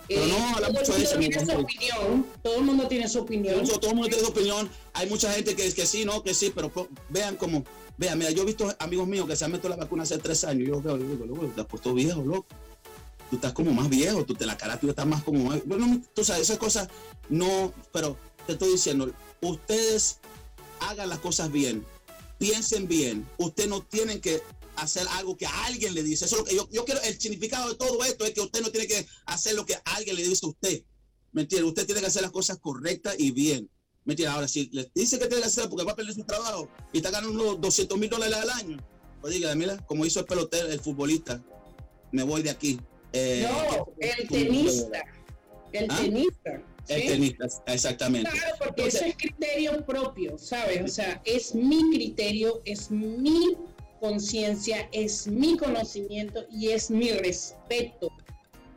Pero 0.07 0.25
no 0.25 0.37
eh, 0.37 0.51
habla 0.55 0.69
mucho 0.69 0.93
de 0.93 1.03
eso. 1.03 1.19
Tiene 1.19 1.45
su 1.45 1.51
opinión, 1.51 2.25
todo 2.41 2.55
el 2.55 2.63
mundo 2.63 2.87
tiene 2.87 3.09
su 3.09 3.19
opinión. 3.19 3.65
Todo, 3.65 3.89
el 3.89 3.95
mundo 3.95 4.09
tiene 4.09 4.23
su 4.23 4.31
opinión. 4.31 4.69
Hay 4.93 5.09
mucha 5.09 5.31
gente 5.33 5.53
que 5.53 5.65
es 5.65 5.75
que 5.75 5.85
sí, 5.85 6.05
no, 6.05 6.23
que 6.23 6.33
sí, 6.33 6.53
pero 6.55 6.71
vean 7.09 7.35
cómo, 7.35 7.65
vean, 7.97 8.17
mira, 8.17 8.31
yo 8.31 8.43
he 8.43 8.45
visto 8.45 8.73
amigos 8.79 9.07
míos 9.07 9.27
que 9.27 9.35
se 9.35 9.43
han 9.43 9.51
metido 9.51 9.69
la 9.69 9.75
vacuna 9.75 10.03
hace 10.03 10.17
tres 10.17 10.45
años. 10.45 10.67
Yo 10.67 10.81
veo, 10.81 10.97
digo, 10.97 11.51
te 11.53 11.61
has 11.61 11.67
puesto 11.67 11.93
viejo, 11.93 12.21
loco 12.21 12.47
tú 13.29 13.35
estás 13.35 13.53
como 13.53 13.71
más 13.71 13.89
viejo, 13.89 14.25
tú 14.25 14.33
te 14.33 14.45
la 14.45 14.57
cara 14.57 14.79
tú 14.79 14.89
estás 14.89 15.05
más 15.05 15.23
como 15.23 15.43
bueno, 15.65 16.01
tú 16.13 16.23
sabes, 16.23 16.43
esas 16.43 16.57
cosas 16.57 16.87
no, 17.29 17.73
pero 17.91 18.17
te 18.45 18.53
estoy 18.53 18.71
diciendo, 18.71 19.13
ustedes 19.41 20.19
hagan 20.81 21.09
las 21.09 21.19
cosas 21.19 21.51
bien, 21.51 21.85
piensen 22.37 22.87
bien, 22.87 23.27
ustedes 23.37 23.69
no 23.69 23.83
tienen 23.83 24.19
que 24.19 24.41
hacer 24.75 25.05
algo 25.11 25.37
que 25.37 25.45
alguien 25.45 25.93
le 25.93 26.03
dice. 26.03 26.25
Eso 26.25 26.37
es 26.37 26.41
lo 26.41 26.45
que 26.45 26.55
yo, 26.55 26.69
yo 26.71 26.85
quiero, 26.85 27.01
el 27.01 27.19
significado 27.19 27.69
de 27.69 27.75
todo 27.75 28.03
esto 28.03 28.25
es 28.25 28.33
que 28.33 28.41
usted 28.41 28.61
no 28.61 28.71
tiene 28.71 28.87
que 28.87 29.05
hacer 29.25 29.55
lo 29.55 29.65
que 29.65 29.77
alguien 29.85 30.15
le 30.15 30.23
dice 30.23 30.45
a 30.45 30.49
usted. 30.49 30.83
¿Me 31.31 31.41
entiende? 31.43 31.67
Usted 31.67 31.85
tiene 31.85 32.01
que 32.01 32.07
hacer 32.07 32.21
las 32.21 32.31
cosas 32.31 32.57
correctas 32.57 33.15
y 33.17 33.31
bien. 33.31 33.69
¿Me 34.05 34.13
entiende? 34.13 34.33
Ahora, 34.33 34.47
si 34.47 34.69
le 34.71 34.89
dice 34.95 35.19
que 35.19 35.27
tiene 35.27 35.41
que 35.41 35.47
hacer 35.47 35.69
porque 35.69 35.85
va 35.85 35.91
a 35.91 35.95
perder 35.95 36.15
su 36.15 36.23
trabajo 36.23 36.69
y 36.91 36.97
está 36.97 37.11
ganando 37.11 37.33
unos 37.33 37.61
200 37.61 37.97
mil 37.99 38.09
dólares 38.09 38.37
al 38.37 38.49
año, 38.49 38.77
pues 39.21 39.33
diga, 39.33 39.53
mira, 39.53 39.77
como 39.85 40.05
hizo 40.05 40.21
el 40.21 40.25
pelotero, 40.25 40.69
el 40.69 40.79
futbolista, 40.79 41.43
me 42.11 42.23
voy 42.23 42.41
de 42.41 42.49
aquí. 42.49 42.79
Eh, 43.13 43.47
no, 43.49 43.87
el 43.99 44.27
tenista. 44.27 45.05
El 45.71 45.87
¿Ah? 45.89 45.97
tenista. 46.01 46.61
El 46.87 47.01
tenista, 47.07 47.47
exactamente. 47.67 48.31
Claro, 48.31 48.55
porque 48.57 48.87
eso 48.87 49.05
es 49.05 49.15
criterio 49.15 49.85
propio, 49.85 50.37
¿sabes? 50.39 50.81
O 50.83 50.87
sea, 50.87 51.21
es 51.23 51.53
mi 51.53 51.91
criterio, 51.91 52.61
es 52.65 52.89
mi 52.89 53.55
conciencia, 53.99 54.89
es 54.91 55.27
mi 55.27 55.55
conocimiento 55.57 56.45
y 56.51 56.69
es 56.69 56.89
mi 56.89 57.11
respeto 57.11 58.09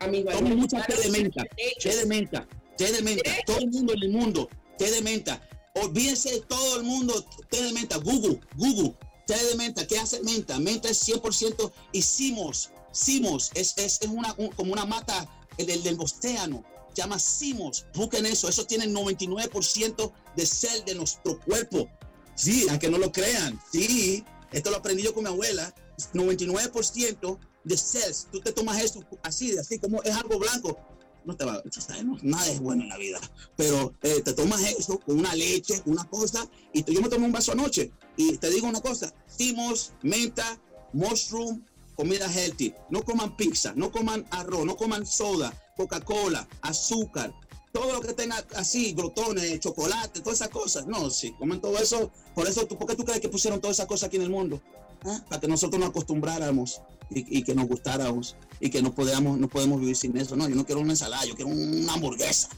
a 0.00 0.08
mi 0.08 0.24
Toma 0.24 0.54
mucha 0.54 0.84
té 0.84 0.96
de 0.96 1.08
menta, 1.10 1.44
té 1.80 1.96
de 1.96 2.06
menta, 2.06 2.46
té 2.76 2.92
de 2.92 3.02
menta, 3.02 3.30
todo 3.46 3.58
el 3.58 3.70
mundo 3.70 3.94
en 3.94 4.02
el 4.02 4.10
mundo, 4.10 4.48
té 4.76 4.90
de 4.90 5.00
menta. 5.00 5.40
Olvídense 5.74 6.32
de 6.32 6.40
todo 6.42 6.76
el 6.76 6.82
mundo, 6.82 7.24
té 7.48 7.62
de 7.62 7.72
menta, 7.72 7.96
Google, 7.96 8.40
Google, 8.56 8.94
té 9.26 9.36
de 9.36 9.54
menta, 9.56 9.86
¿qué 9.86 9.98
hace 9.98 10.22
menta? 10.22 10.58
Menta 10.58 10.90
es 10.90 11.08
100% 11.08 11.72
hicimos 11.92 12.72
Simos 12.93 13.51
es, 13.55 13.74
es, 13.78 14.01
una, 14.09 14.34
como 14.57 14.72
una 14.72 14.84
mata 14.84 15.28
del, 15.57 15.82
del 15.82 15.99
océano, 16.01 16.64
llama 16.95 17.18
Simos. 17.18 17.86
Busquen 17.95 18.26
eso, 18.26 18.49
eso 18.49 18.64
tiene 18.64 18.86
99% 18.86 20.12
de 20.36 20.47
sel 20.47 20.84
de 20.84 20.95
nuestro 20.95 21.40
cuerpo. 21.40 21.88
Sí, 22.34 22.66
aunque 22.70 22.88
no 22.88 22.99
lo 22.99 23.12
crean, 23.12 23.61
sí, 23.70 24.24
esto 24.53 24.70
lo 24.70 24.78
aprendí 24.78 25.03
yo 25.03 25.14
con 25.14 25.24
mi 25.24 25.30
abuela, 25.30 25.74
99% 26.12 27.38
de 27.64 27.76
cells. 27.76 28.28
Tú 28.30 28.40
te 28.40 28.53
tomas 28.53 28.80
eso 28.82 29.05
así, 29.22 29.57
así 29.57 29.78
como 29.78 30.03
es 30.03 30.14
algo 30.14 30.38
blanco. 30.38 30.78
No 31.24 31.36
te 31.36 31.45
va, 31.45 31.62
no, 32.05 32.18
nada 32.22 32.51
es 32.51 32.59
bueno 32.59 32.82
en 32.82 32.88
la 32.88 32.99
vida. 32.99 33.20
Pero 33.57 33.95
eh, 34.03 34.22
te 34.24 34.32
tomas 34.32 34.61
eso 34.62 34.99
con 34.99 35.20
una 35.20 35.34
leche, 35.36 35.80
una 35.86 36.05
cosa, 36.05 36.49
y 36.72 36.82
yo 36.93 37.01
me 37.01 37.09
tomo 37.09 37.26
un 37.26 37.32
vaso 37.32 37.53
anoche. 37.53 37.93
Y 38.16 38.38
te 38.38 38.51
digo 38.51 38.66
una 38.66 38.80
cosa: 38.80 39.14
Simos, 39.26 39.93
menta, 40.03 40.61
mushroom, 40.93 41.64
comida 41.95 42.30
healthy. 42.30 42.74
No 42.90 43.03
coman 43.03 43.36
pizza, 43.36 43.72
no 43.76 43.90
coman 43.90 44.26
arroz, 44.30 44.64
no 44.64 44.76
coman 44.76 45.07
soda, 45.07 45.53
Coca-Cola, 45.76 46.49
azúcar. 46.62 47.32
todo 47.72 47.90
lo 47.93 48.01
que 48.03 48.12
tenga 48.12 48.45
así, 48.55 48.93
glotones, 48.93 49.59
chocolate, 49.61 50.20
todas 50.20 50.40
esas 50.40 50.51
cosas. 50.51 50.86
No, 50.86 51.09
sí, 51.11 51.32
comen 51.38 51.61
todo 51.61 51.78
eso. 51.78 52.11
Por 52.34 52.47
eso, 52.47 52.68
¿por 52.68 52.86
qué 52.86 52.95
tú 52.95 53.05
crees 53.05 53.20
que 53.20 53.28
pusieron 53.28 53.61
todas 53.61 53.76
esas 53.76 53.86
cosas 53.86 54.09
aquí 54.09 54.16
en 54.16 54.22
el 54.22 54.30
mundo? 54.30 54.61
¿Ah? 55.05 55.24
Para 55.28 55.40
que 55.40 55.49
nosotros 55.49 55.80
nos 55.80 55.90
acostumbráramos 55.90 56.82
y, 57.11 57.43
que 57.43 57.55
nos 57.55 57.66
gustáramos 57.66 58.36
y 58.61 58.70
que 58.70 58.82
no 58.82 58.95
podamos, 58.95 59.38
no 59.38 59.49
podemos 59.49 59.80
vivir 59.80 59.97
sin 59.97 60.16
eso. 60.16 60.36
No, 60.36 60.49
yo 60.49 60.55
no 60.55 60.64
quiero 60.64 60.80
una 60.80 60.93
ensalada, 60.93 61.24
yo 61.24 61.34
quiero 61.34 61.51
una 61.51 61.95
hamburguesa. 61.95 62.49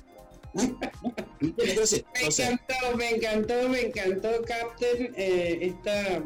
¿Eh? 0.57 0.72
me 1.41 1.51
encantó, 1.51 2.97
me 2.97 3.11
encantó, 3.11 3.68
me 3.68 3.80
encantó, 3.82 4.28
Captain, 4.47 5.12
eh, 5.16 5.59
esta, 5.62 6.22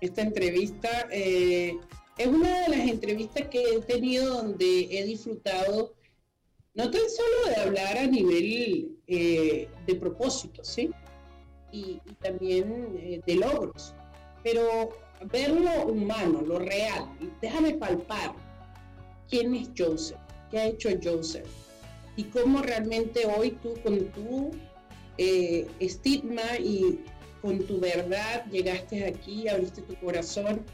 esta 0.00 0.22
entrevista. 0.22 1.08
Eh, 1.10 1.76
es 2.22 2.28
una 2.28 2.62
de 2.62 2.68
las 2.68 2.88
entrevistas 2.88 3.48
que 3.48 3.62
he 3.62 3.80
tenido 3.80 4.42
donde 4.42 4.88
he 4.90 5.04
disfrutado 5.04 5.94
no 6.74 6.90
tan 6.90 7.02
solo 7.10 7.48
de 7.48 7.56
hablar 7.56 7.98
a 7.98 8.06
nivel 8.06 8.96
eh, 9.06 9.68
de 9.86 9.94
propósito, 9.96 10.62
¿sí? 10.64 10.90
Y, 11.72 12.00
también 12.20 12.96
eh, 12.98 13.20
de 13.26 13.34
logros, 13.34 13.94
pero 14.44 14.90
ver 15.32 15.50
lo 15.50 15.86
humano, 15.86 16.42
lo 16.42 16.58
real, 16.58 17.08
déjame 17.40 17.74
palpar 17.74 18.34
quién 19.28 19.54
es 19.54 19.70
Joseph, 19.76 20.18
qué 20.50 20.58
ha 20.58 20.66
hecho 20.66 20.90
Joseph 21.02 21.48
y 22.16 22.24
cómo 22.24 22.62
realmente 22.62 23.26
hoy 23.26 23.52
tú 23.62 23.74
con 23.82 23.98
tu 24.12 24.50
eh, 25.18 25.66
estigma 25.80 26.58
y 26.60 27.00
con 27.40 27.58
tu 27.66 27.80
verdad 27.80 28.44
llegaste 28.50 29.06
aquí, 29.06 29.48
abriste 29.48 29.82
tu 29.82 29.94
corazón 29.96 30.64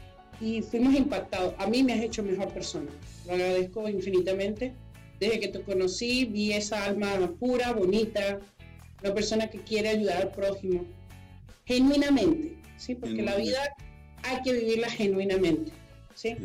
y 0.41 0.61
fuimos 0.61 0.95
impactados. 0.95 1.53
A 1.57 1.67
mí 1.67 1.83
me 1.83 1.93
has 1.93 2.01
hecho 2.01 2.23
mejor 2.23 2.49
persona, 2.53 2.91
lo 3.27 3.33
agradezco 3.33 3.87
infinitamente 3.89 4.73
desde 5.19 5.39
que 5.39 5.47
te 5.49 5.61
conocí, 5.61 6.25
vi 6.25 6.53
esa 6.53 6.85
alma 6.85 7.33
pura, 7.39 7.73
bonita, 7.73 8.39
una 9.03 9.13
persona 9.13 9.49
que 9.49 9.59
quiere 9.59 9.89
ayudar 9.89 10.21
al 10.21 10.31
prójimo, 10.31 10.85
genuinamente, 11.65 12.55
¿sí? 12.77 12.95
Porque 12.95 13.21
la 13.21 13.35
vida 13.35 13.75
hay 14.23 14.41
que 14.41 14.53
vivirla 14.53 14.89
genuinamente, 14.89 15.71
¿sí? 16.15 16.35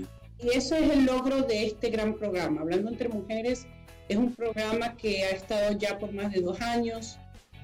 Y 0.43 0.57
eso 0.57 0.75
es 0.77 0.91
el 0.91 1.07
logro 1.07 1.43
de 1.43 1.67
este 1.67 1.91
gran 1.91 2.15
programa. 2.15 2.63
Hablando 2.63 2.91
entre 2.91 3.09
mujeres, 3.09 3.67
es 4.09 4.17
un 4.17 4.35
programa 4.35 4.97
que 4.97 5.25
ha 5.25 5.31
estado 5.31 5.79
ya 5.79 5.99
por 5.99 6.13
más 6.13 6.33
de 6.33 6.41
dos 6.41 6.61
años, 6.61 7.19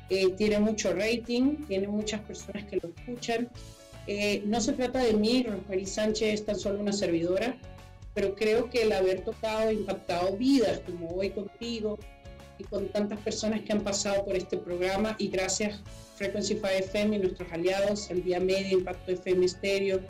eh, 0.08 0.30
tiene 0.36 0.58
mucho 0.58 0.92
rating, 0.92 1.56
tiene 1.66 1.88
muchas 1.88 2.20
personas 2.22 2.64
que 2.64 2.76
lo 2.76 2.88
escuchan. 2.96 3.48
Eh, 4.12 4.42
no 4.44 4.60
se 4.60 4.72
trata 4.72 4.98
de 4.98 5.12
mí, 5.12 5.44
Rosemary 5.44 5.86
Sánchez 5.86 6.34
es 6.34 6.44
tan 6.44 6.58
solo 6.58 6.80
una 6.80 6.92
servidora, 6.92 7.56
pero 8.12 8.34
creo 8.34 8.68
que 8.68 8.82
el 8.82 8.90
haber 8.90 9.22
tocado 9.22 9.70
e 9.70 9.74
impactado 9.74 10.36
vidas 10.36 10.80
como 10.80 11.10
hoy 11.10 11.30
contigo 11.30 11.96
y 12.58 12.64
con 12.64 12.88
tantas 12.88 13.20
personas 13.20 13.60
que 13.60 13.72
han 13.72 13.82
pasado 13.82 14.24
por 14.24 14.34
este 14.34 14.56
programa 14.56 15.14
y 15.20 15.28
gracias 15.28 15.78
Frequency 16.16 16.54
5 16.54 16.66
FM 16.66 17.16
y 17.16 17.18
nuestros 17.20 17.52
aliados, 17.52 18.10
el 18.10 18.24
Día 18.24 18.40
Media, 18.40 18.72
Impacto 18.72 19.12
FM 19.12 19.46
Stereo, 19.46 20.00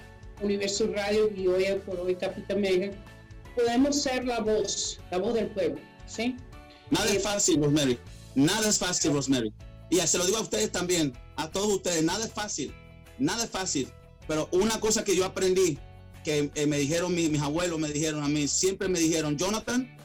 Universo 0.41 0.91
Radio 0.95 1.31
y 1.37 1.47
hoy 1.49 1.67
por 1.85 2.01
hoy 2.01 2.15
Capitán 2.15 2.63
Mega, 2.63 2.93
podemos 3.55 4.01
ser 4.01 4.25
la 4.25 4.41
voz, 4.41 4.99
la 5.11 5.19
voz 5.19 5.35
del 5.35 5.49
pueblo, 5.49 5.79
¿sí? 6.07 6.37
Nada 6.89 7.05
es 7.05 7.17
eh, 7.17 7.21
fácil, 7.21 7.63
Rosemary. 7.63 7.99
Nada 8.35 8.67
es 8.67 8.79
fácil, 8.79 9.13
Rosemary. 9.13 9.53
Y 9.91 9.99
se 9.99 10.17
lo 10.17 10.25
digo 10.25 10.39
a 10.39 10.41
ustedes 10.41 10.73
también, 10.73 11.13
a 11.37 11.51
todos 11.51 11.71
ustedes, 11.75 12.03
nada 12.03 12.25
es 12.25 12.33
fácil, 12.33 12.73
nada 13.21 13.45
es 13.45 13.51
fácil. 13.51 13.89
Pero 14.27 14.49
una 14.53 14.81
cosa 14.81 15.05
que 15.05 15.17
yo 15.17 15.25
aprendí 15.25 15.79
que 16.25 16.51
eh, 16.55 16.67
me 16.67 16.79
dijeron 16.79 17.15
mis 17.15 17.41
abuelos, 17.41 17.79
me 17.79 17.89
dijeron 17.89 18.23
a 18.23 18.29
mí, 18.29 18.49
siempre 18.49 18.89
me 18.89 18.99
dijeron, 18.99 19.37
Jonathan, 19.37 19.97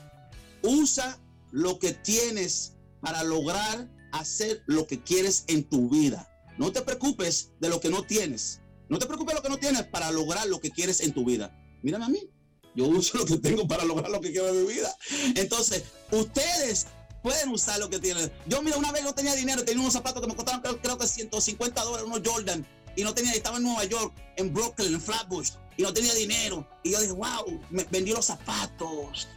usa 0.62 1.20
lo 1.52 1.80
que 1.80 1.94
tienes 1.94 2.74
para 3.02 3.24
lograr 3.24 3.90
hacer 4.12 4.64
lo 4.66 4.88
que 4.88 5.02
quieres 5.02 5.44
en 5.48 5.64
tu 5.64 5.90
vida. 5.90 6.30
No 6.58 6.72
te 6.72 6.82
preocupes 6.82 7.52
de 7.60 7.70
lo 7.70 7.80
que 7.80 7.90
no 7.90 8.04
tienes. 8.04 8.62
No 8.88 9.00
te 9.00 9.06
preocupes 9.06 9.34
de 9.34 9.40
lo 9.40 9.44
que 9.44 9.50
no 9.50 9.58
tienes 9.58 9.84
para 9.84 10.12
lograr 10.12 10.48
lo 10.48 10.60
que 10.60 10.72
quieres 10.72 11.02
en 11.02 11.14
tu 11.14 11.26
vida. 11.26 11.56
Mírame 11.84 12.06
a 12.06 12.10
mí. 12.10 12.30
Yo 12.76 12.86
uso 12.86 13.18
lo 13.18 13.26
que 13.26 13.38
tengo 13.38 13.68
para 13.68 13.86
lograr 13.86 14.10
lo 14.10 14.22
que 14.22 14.32
quiero 14.32 14.50
en 14.50 14.66
mi 14.66 14.74
vida. 14.74 14.96
Entonces, 15.36 15.84
ustedes 16.12 16.88
pueden 17.24 17.50
usar 17.50 17.80
lo 17.80 17.90
que 17.90 18.00
tienen. 18.00 18.32
Yo, 18.48 18.62
mira, 18.62 18.78
una 18.78 18.92
vez 18.92 19.04
no 19.04 19.14
tenía 19.14 19.34
dinero, 19.36 19.64
tenía 19.64 19.82
unos 19.82 19.94
zapatos 19.94 20.22
que 20.22 20.28
me 20.28 20.36
costaron 20.36 20.62
creo, 20.62 20.82
creo 20.82 20.98
que 20.98 21.08
150 21.08 21.84
dólares, 21.84 22.06
unos 22.06 22.22
Jordan, 22.24 22.66
y 22.96 23.04
no 23.04 23.14
tenía, 23.14 23.32
estaba 23.34 23.58
en 23.58 23.64
Nueva 23.64 23.84
York, 23.86 24.14
en 24.38 24.54
Brooklyn, 24.54 24.94
en 24.94 25.02
Flatbush, 25.02 25.52
y 25.78 25.84
no 25.84 25.94
tenía 25.94 26.14
dinero. 26.14 26.68
Y 26.84 26.92
yo 26.92 27.02
dije, 27.02 27.14
wow, 27.14 27.62
me 27.70 27.84
vendí 27.86 28.12
los 28.12 28.26
zapatos, 28.26 29.28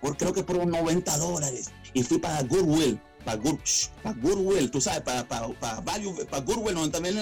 por 0.00 0.16
creo 0.16 0.32
que 0.32 0.42
por 0.42 0.56
unos 0.56 0.80
90 0.80 1.18
dólares. 1.18 1.70
Y 1.92 2.02
fui 2.02 2.18
para 2.18 2.42
Goodwill, 2.42 3.00
para, 3.24 3.36
Goodwill, 3.36 4.70
tú 4.70 4.80
sabes, 4.80 5.02
para, 5.02 5.26
para, 5.26 5.48
para, 5.60 5.80
value, 5.80 6.24
para 6.26 6.44
Goodwill, 6.44 6.74
no, 6.74 6.90
también, 6.90 7.16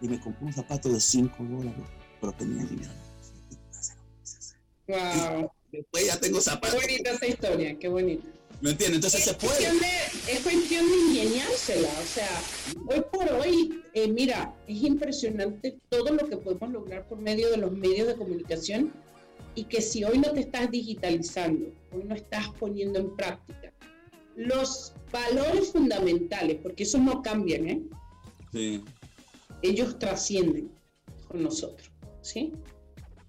y 0.00 0.08
me 0.08 0.20
compré 0.20 0.46
un 0.46 0.52
zapato 0.52 0.88
de 0.88 1.00
5 1.00 1.36
dólares, 1.44 1.84
pero 2.20 2.32
tenía 2.32 2.64
dinero. 2.64 2.92
Wow. 4.86 5.52
después 5.70 6.06
ya 6.06 6.18
tengo 6.18 6.40
zapatos. 6.40 6.80
Qué 6.80 6.86
bonita 6.86 7.10
esa 7.10 7.26
historia, 7.26 7.78
qué 7.78 7.88
bonita. 7.88 8.39
¿Me 8.60 8.70
entiendes? 8.70 8.96
Entonces 8.96 9.24
se 9.24 9.34
puede. 9.34 9.66
es 10.28 10.40
cuestión 10.40 10.86
de 10.86 10.96
ingeniársela. 10.96 11.88
O 11.88 12.06
sea, 12.06 12.42
hoy 12.88 13.02
por 13.10 13.32
hoy, 13.32 13.82
eh, 13.94 14.08
mira, 14.08 14.54
es 14.66 14.82
impresionante 14.82 15.78
todo 15.88 16.12
lo 16.12 16.28
que 16.28 16.36
podemos 16.36 16.70
lograr 16.70 17.08
por 17.08 17.18
medio 17.18 17.50
de 17.50 17.56
los 17.56 17.72
medios 17.72 18.08
de 18.08 18.16
comunicación 18.16 18.92
y 19.54 19.64
que 19.64 19.80
si 19.80 20.04
hoy 20.04 20.18
no 20.18 20.30
te 20.32 20.40
estás 20.40 20.70
digitalizando, 20.70 21.66
hoy 21.92 22.04
no 22.04 22.14
estás 22.14 22.48
poniendo 22.58 22.98
en 22.98 23.16
práctica 23.16 23.72
los 24.36 24.92
valores 25.10 25.72
fundamentales, 25.72 26.58
porque 26.62 26.84
esos 26.84 27.00
no 27.00 27.22
cambian, 27.22 27.68
¿eh? 27.68 27.82
Sí. 28.52 28.84
Ellos 29.62 29.98
trascienden 29.98 30.70
con 31.28 31.42
nosotros, 31.42 31.90
¿sí? 32.22 32.52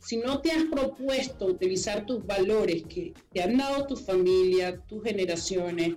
Si 0.02 0.18
no 0.18 0.42
te 0.42 0.52
has 0.52 0.64
propuesto 0.64 1.46
utilizar 1.46 2.06
tus 2.06 2.26
valores 2.26 2.84
que 2.84 3.14
te 3.32 3.42
han 3.42 3.58
dado 3.58 3.86
tu 3.86 3.96
familia, 3.96 4.78
tus 4.88 5.04
generaciones, 5.04 5.96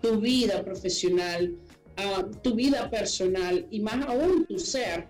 tu 0.00 0.20
vida 0.20 0.64
profesional, 0.64 1.56
ah, 1.96 2.24
tu 2.42 2.54
vida 2.54 2.88
personal 2.88 3.66
y 3.70 3.80
más 3.80 4.06
aún 4.06 4.46
tu 4.46 4.58
ser, 4.58 5.08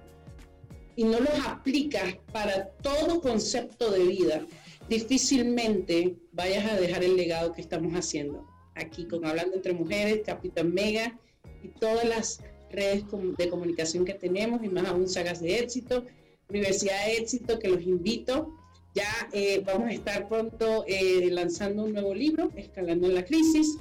y 0.96 1.04
no 1.04 1.20
los 1.20 1.46
aplicas 1.46 2.16
para 2.32 2.70
todo 2.82 3.20
concepto 3.20 3.90
de 3.90 4.04
vida, 4.04 4.46
difícilmente 4.88 6.16
vayas 6.32 6.72
a 6.72 6.76
dejar 6.76 7.04
el 7.04 7.16
legado 7.16 7.52
que 7.52 7.60
estamos 7.60 7.92
haciendo. 7.94 8.46
Aquí 8.74 9.06
con 9.06 9.24
Hablando 9.24 9.56
entre 9.56 9.74
Mujeres, 9.74 10.22
Capitán 10.24 10.72
Mega 10.72 11.18
y 11.62 11.68
todas 11.68 12.08
las 12.08 12.40
redes 12.70 13.04
de 13.36 13.48
comunicación 13.48 14.04
que 14.04 14.14
tenemos 14.14 14.64
y 14.64 14.68
más 14.68 14.86
aún 14.86 15.08
sagas 15.08 15.40
de 15.40 15.58
éxito 15.58 16.04
Universidad 16.50 17.06
de 17.06 17.16
Éxito, 17.16 17.58
que 17.58 17.68
los 17.68 17.82
invito. 17.82 18.54
Ya 18.94 19.28
eh, 19.32 19.62
vamos 19.64 19.88
a 19.88 19.92
estar 19.92 20.28
pronto 20.28 20.84
eh, 20.86 21.28
lanzando 21.30 21.84
un 21.84 21.92
nuevo 21.92 22.12
libro, 22.12 22.50
Escalando 22.56 23.06
en 23.06 23.14
la 23.14 23.24
Crisis, 23.24 23.78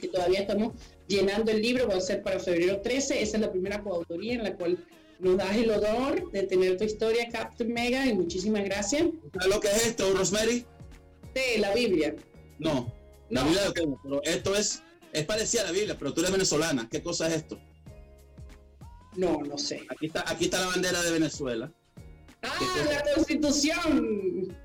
que 0.00 0.08
todavía 0.08 0.40
estamos 0.40 0.74
llenando 1.08 1.50
el 1.50 1.60
libro, 1.60 1.88
va 1.88 1.96
a 1.96 2.00
ser 2.00 2.22
para 2.22 2.38
febrero 2.38 2.80
13. 2.80 3.20
Esa 3.20 3.36
es 3.36 3.40
la 3.40 3.50
primera 3.50 3.82
coautoría 3.82 4.34
en 4.34 4.44
la 4.44 4.54
cual 4.54 4.78
nos 5.18 5.36
das 5.36 5.56
el 5.56 5.70
honor 5.70 6.30
de 6.30 6.42
tener 6.44 6.76
tu 6.76 6.84
historia, 6.84 7.28
Captain 7.30 7.72
Mega, 7.72 8.06
y 8.06 8.14
muchísimas 8.14 8.64
gracias. 8.64 9.08
¿Sabes 9.32 9.48
lo 9.48 9.60
que 9.60 9.68
es 9.68 9.86
esto, 9.86 10.12
Rosemary? 10.14 10.64
Sí, 11.34 11.60
la 11.60 11.74
Biblia. 11.74 12.14
No, 12.58 12.92
la 13.28 13.42
Biblia 13.42 13.62
pero 13.74 14.22
esto 14.22 14.54
es, 14.54 14.82
es 15.12 15.24
parecida 15.24 15.62
a 15.62 15.64
la 15.64 15.72
Biblia, 15.72 15.96
pero 15.98 16.14
tú 16.14 16.20
eres 16.20 16.32
venezolana. 16.32 16.88
¿Qué 16.90 17.02
cosa 17.02 17.28
es 17.28 17.34
esto? 17.34 17.58
No, 19.16 19.38
no 19.42 19.58
sé. 19.58 19.86
Aquí 19.88 20.06
está, 20.06 20.24
aquí 20.26 20.44
está 20.46 20.60
la 20.60 20.66
bandera 20.68 21.02
de 21.02 21.10
Venezuela. 21.10 21.72
Ah, 22.42 22.54
la 22.88 23.14
constitución. 23.14 24.56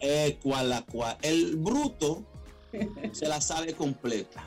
eh, 0.00 0.38
cual, 0.42 0.84
cual. 0.90 1.16
El 1.22 1.56
bruto 1.56 2.24
se 3.12 3.26
la 3.26 3.40
sabe 3.40 3.74
completa. 3.74 4.46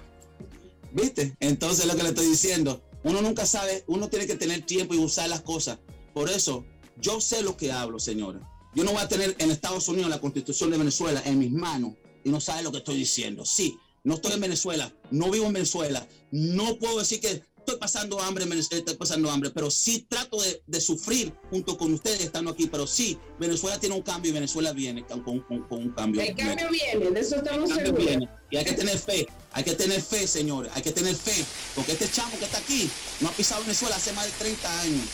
¿Viste? 0.91 1.35
Entonces 1.39 1.85
lo 1.85 1.95
que 1.95 2.03
le 2.03 2.09
estoy 2.09 2.27
diciendo, 2.27 2.81
uno 3.03 3.21
nunca 3.21 3.45
sabe, 3.45 3.83
uno 3.87 4.07
tiene 4.09 4.27
que 4.27 4.35
tener 4.35 4.65
tiempo 4.65 4.93
y 4.93 4.97
usar 4.97 5.29
las 5.29 5.41
cosas. 5.41 5.77
Por 6.13 6.29
eso, 6.29 6.65
yo 7.01 7.19
sé 7.19 7.43
lo 7.43 7.57
que 7.57 7.71
hablo, 7.71 7.99
señora. 7.99 8.39
Yo 8.73 8.83
no 8.83 8.91
voy 8.91 9.01
a 9.01 9.07
tener 9.07 9.35
en 9.39 9.51
Estados 9.51 9.87
Unidos 9.89 10.09
la 10.09 10.19
constitución 10.19 10.71
de 10.71 10.77
Venezuela 10.77 11.21
en 11.25 11.39
mis 11.39 11.51
manos 11.51 11.93
y 12.23 12.29
no 12.29 12.39
sabe 12.39 12.63
lo 12.63 12.71
que 12.71 12.79
estoy 12.79 12.95
diciendo. 12.95 13.45
Sí, 13.45 13.77
no 14.03 14.15
estoy 14.15 14.33
en 14.33 14.41
Venezuela, 14.41 14.93
no 15.11 15.29
vivo 15.31 15.45
en 15.45 15.53
Venezuela, 15.53 16.07
no 16.31 16.77
puedo 16.77 16.99
decir 16.99 17.19
que 17.19 17.41
estoy 17.65 17.79
pasando 17.79 18.19
hambre, 18.21 18.45
estoy 18.59 18.95
pasando 18.95 19.29
hambre, 19.31 19.49
pero 19.49 19.71
sí 19.71 20.05
trato 20.07 20.37
de, 20.41 20.81
sufrir 20.81 21.33
junto 21.49 21.77
con 21.77 21.93
ustedes 21.93 22.21
estando 22.21 22.51
aquí, 22.51 22.67
pero 22.67 22.85
sí, 22.85 23.17
Venezuela 23.39 23.79
tiene 23.79 23.95
un 23.95 24.03
cambio 24.03 24.29
y 24.29 24.33
Venezuela 24.33 24.71
viene 24.71 25.03
con, 25.05 25.43
un 25.47 25.91
cambio. 25.91 26.21
El 26.21 26.35
cambio 26.35 26.69
viene, 26.69 27.11
de 27.11 27.19
eso 27.19 27.37
estamos 27.37 27.71
seguros. 27.71 28.29
Y 28.51 28.57
hay 28.57 28.65
que 28.65 28.73
tener 28.73 28.99
fe, 28.99 29.27
hay 29.51 29.63
que 29.63 29.73
tener 29.73 30.01
fe, 30.01 30.27
señores, 30.27 30.71
hay 30.75 30.83
que 30.83 30.91
tener 30.91 31.15
fe, 31.15 31.43
porque 31.73 31.93
este 31.93 32.09
chamo 32.09 32.37
que 32.37 32.45
está 32.45 32.59
aquí 32.59 32.89
no 33.21 33.29
ha 33.29 33.31
pisado 33.31 33.61
Venezuela 33.61 33.95
hace 33.95 34.13
más 34.13 34.25
de 34.25 34.31
30 34.31 34.81
años. 34.81 35.07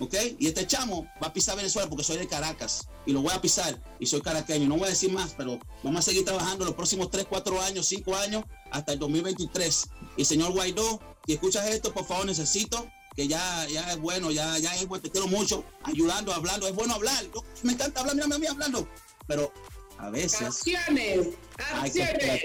¿ok? 0.00 0.14
Y 0.38 0.48
este 0.48 0.66
chamo 0.66 1.06
va 1.22 1.28
a 1.28 1.32
pisar 1.32 1.56
Venezuela 1.56 1.88
porque 1.88 2.02
soy 2.02 2.16
de 2.16 2.26
Caracas 2.26 2.88
y 3.06 3.12
lo 3.12 3.22
voy 3.22 3.32
a 3.32 3.40
pisar 3.40 3.80
y 4.00 4.06
soy 4.06 4.20
caraqueño. 4.20 4.66
No 4.66 4.76
voy 4.76 4.86
a 4.86 4.90
decir 4.90 5.12
más, 5.12 5.34
pero 5.36 5.60
vamos 5.82 6.00
a 6.00 6.02
seguir 6.02 6.24
trabajando 6.24 6.64
los 6.64 6.74
próximos 6.74 7.10
3, 7.10 7.26
4 7.28 7.62
años, 7.62 7.86
5 7.86 8.16
años 8.16 8.44
hasta 8.70 8.92
el 8.92 8.98
2023. 8.98 9.88
Y 10.16 10.24
señor 10.24 10.52
Guaidó, 10.52 11.00
si 11.26 11.34
escuchas 11.34 11.66
esto, 11.68 11.92
por 11.92 12.06
favor, 12.06 12.26
necesito 12.26 12.90
que 13.14 13.28
ya, 13.28 13.66
ya 13.68 13.92
es 13.92 14.00
bueno, 14.00 14.30
ya, 14.30 14.58
ya 14.58 14.74
es 14.76 14.86
bueno, 14.86 15.02
te 15.02 15.10
quiero 15.10 15.26
mucho, 15.28 15.64
ayudando, 15.82 16.32
hablando, 16.32 16.66
es 16.66 16.74
bueno 16.74 16.94
hablar. 16.94 17.24
me 17.62 17.72
encanta 17.72 18.00
hablar, 18.00 18.16
mira 18.16 18.34
a 18.34 18.38
mí 18.38 18.46
hablando, 18.46 18.88
pero 19.26 19.52
a 19.98 20.10
veces... 20.10 20.42
Acciones, 20.42 21.28
acciones. 21.58 22.44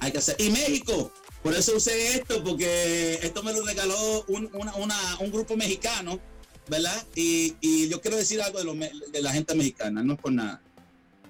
Hay 0.00 0.12
que, 0.12 0.18
hacer, 0.18 0.36
Y 0.38 0.50
México, 0.50 1.10
por 1.42 1.54
eso 1.54 1.76
usé 1.76 2.16
esto, 2.16 2.42
porque 2.44 3.18
esto 3.22 3.42
me 3.42 3.52
lo 3.52 3.64
regaló 3.64 4.24
un, 4.28 4.50
un 4.52 5.30
grupo 5.32 5.56
mexicano, 5.56 6.20
¿verdad? 6.68 7.06
Y, 7.14 7.56
y, 7.60 7.88
yo 7.88 8.00
quiero 8.00 8.16
decir 8.16 8.42
algo 8.42 8.62
de, 8.62 8.90
de 9.12 9.22
la 9.22 9.32
gente 9.32 9.54
mexicana, 9.54 10.02
no 10.02 10.14
es 10.14 10.20
por 10.20 10.32
nada, 10.32 10.62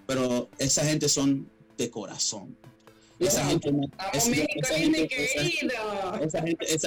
pero 0.07 0.51
esa 0.59 0.85
gente 0.85 1.09
son 1.09 1.51
de 1.77 1.91
corazón. 1.91 2.57
Esa 3.27 3.45
gente, 3.47 3.73
me, 3.73 3.89
esa, 4.13 4.31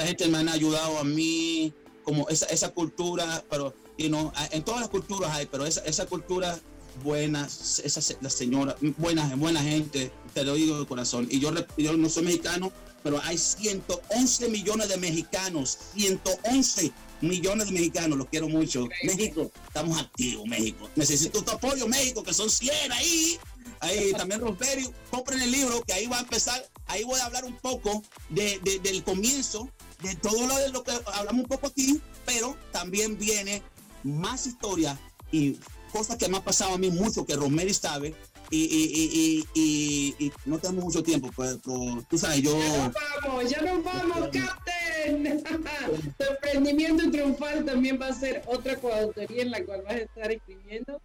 gente, 0.06 0.28
me 0.28 0.38
han 0.38 0.50
ayudado 0.50 1.00
a 1.00 1.04
mí, 1.04 1.74
como 2.04 2.28
esa, 2.30 2.46
esa 2.48 2.70
cultura, 2.70 3.44
pero 3.50 3.74
you 3.98 4.08
know, 4.08 4.32
en 4.52 4.64
todas 4.64 4.82
las 4.82 4.90
culturas 4.90 5.32
hay, 5.32 5.46
pero 5.46 5.66
esa, 5.66 5.82
esa 5.82 6.06
cultura 6.06 6.60
buena, 7.04 7.46
esa, 7.46 8.18
la 8.22 8.30
señora, 8.30 8.76
buena, 8.98 9.36
buena 9.36 9.62
gente, 9.62 10.12
te 10.34 10.44
lo 10.44 10.56
digo 10.56 10.80
de 10.80 10.86
corazón. 10.86 11.28
Y 11.30 11.40
yo, 11.40 11.52
yo 11.78 11.98
no 11.98 12.10
soy 12.10 12.24
mexicano, 12.24 12.72
pero 13.04 13.22
hay 13.24 13.38
111 13.38 14.50
millones 14.50 14.90
de 14.90 14.98
mexicanos, 14.98 15.78
111 15.96 16.92
millones 17.22 17.68
de 17.68 17.74
mexicanos, 17.74 18.18
los 18.18 18.28
quiero 18.28 18.50
mucho. 18.50 18.88
México, 19.04 19.52
estamos 19.68 20.00
activos, 20.00 20.46
México. 20.48 20.90
Necesito 20.96 21.44
tu 21.44 21.52
apoyo, 21.52 21.88
México, 21.88 22.24
que 22.24 22.34
son 22.34 22.50
100 22.50 22.92
ahí. 22.92 23.38
Ahí 23.80 24.12
también 24.14 24.42
Rosario, 24.42 24.92
compren 25.12 25.42
el 25.42 25.52
libro, 25.52 25.82
que 25.84 25.94
ahí 25.94 26.08
va 26.08 26.18
a 26.18 26.22
empezar, 26.22 26.68
ahí 26.88 27.04
voy 27.04 27.20
a 27.20 27.26
hablar 27.26 27.46
un 27.46 27.56
poco 27.58 28.04
de, 28.30 28.60
del 28.82 29.04
comienzo, 29.04 29.70
de 30.02 30.16
todo 30.16 30.48
lo, 30.48 30.56
de 30.58 30.70
lo 30.70 30.84
que 30.84 30.92
hablamos 31.14 31.44
un 31.44 31.48
poco 31.48 31.68
aquí, 31.68 32.02
pero 32.26 32.58
también 32.72 33.18
viene 33.18 33.62
más 34.04 34.48
historia 34.48 34.98
y 35.32 35.58
cosas 35.92 36.18
que 36.18 36.28
me 36.28 36.38
han 36.38 36.44
pasado 36.44 36.74
a 36.74 36.78
mí 36.78 36.90
mucho, 36.90 37.26
que 37.26 37.36
Rosemary 37.36 37.74
sabe, 37.74 38.16
y, 38.50 38.64
y, 38.64 39.46
y, 39.54 40.16
y, 40.26 40.32
no 40.46 40.58
tenemos 40.58 40.86
mucho 40.86 41.04
tiempo, 41.04 41.30
pues, 41.36 41.58
pero 41.66 42.04
tú 42.10 42.18
sabes, 42.18 42.42
yo... 42.42 42.58
Ya 42.58 42.80
nos 42.80 42.94
vamos, 42.94 43.50
ya 43.50 43.62
nos 43.62 43.84
vamos, 43.84 44.30
Captain. 44.32 45.44
tu 46.18 46.24
emprendimiento 46.24 47.12
triunfal 47.12 47.66
también 47.66 48.00
va 48.02 48.08
a 48.08 48.14
ser 48.14 48.44
otra 48.48 48.78
coautoría 48.78 49.42
en 49.42 49.52
la 49.52 49.66
cual 49.66 49.82
vas 49.82 49.96
a 49.96 49.98
estar 49.98 50.32
escribiendo. 50.32 51.02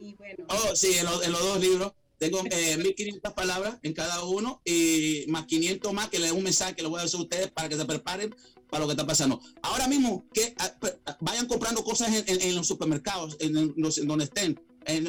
Y 0.00 0.14
bueno. 0.14 0.44
Oh, 0.48 0.74
sí, 0.74 0.94
en, 0.98 1.06
en 1.06 1.32
los 1.32 1.40
dos 1.40 1.60
libros. 1.60 1.92
Tengo 2.22 2.40
eh, 2.52 2.76
1500 2.76 3.32
palabras 3.32 3.78
en 3.82 3.92
cada 3.94 4.22
uno 4.22 4.62
y 4.64 5.24
más 5.26 5.44
500 5.46 5.92
más 5.92 6.08
que 6.08 6.20
le 6.20 6.30
un 6.30 6.44
mensaje 6.44 6.76
que 6.76 6.82
le 6.82 6.88
voy 6.88 7.00
a 7.00 7.02
decir 7.02 7.18
a 7.18 7.22
ustedes 7.24 7.50
para 7.50 7.68
que 7.68 7.76
se 7.76 7.84
preparen 7.84 8.32
para 8.70 8.82
lo 8.82 8.86
que 8.86 8.92
está 8.92 9.04
pasando. 9.04 9.40
Ahora 9.60 9.88
mismo 9.88 10.24
que 10.32 10.54
ah, 10.58 10.72
ah, 11.06 11.16
vayan 11.20 11.48
comprando 11.48 11.82
cosas 11.82 12.22
en, 12.24 12.54
los 12.54 12.68
supermercados, 12.68 13.36
en, 13.40 13.74
donde 14.06 14.24
estén. 14.26 14.56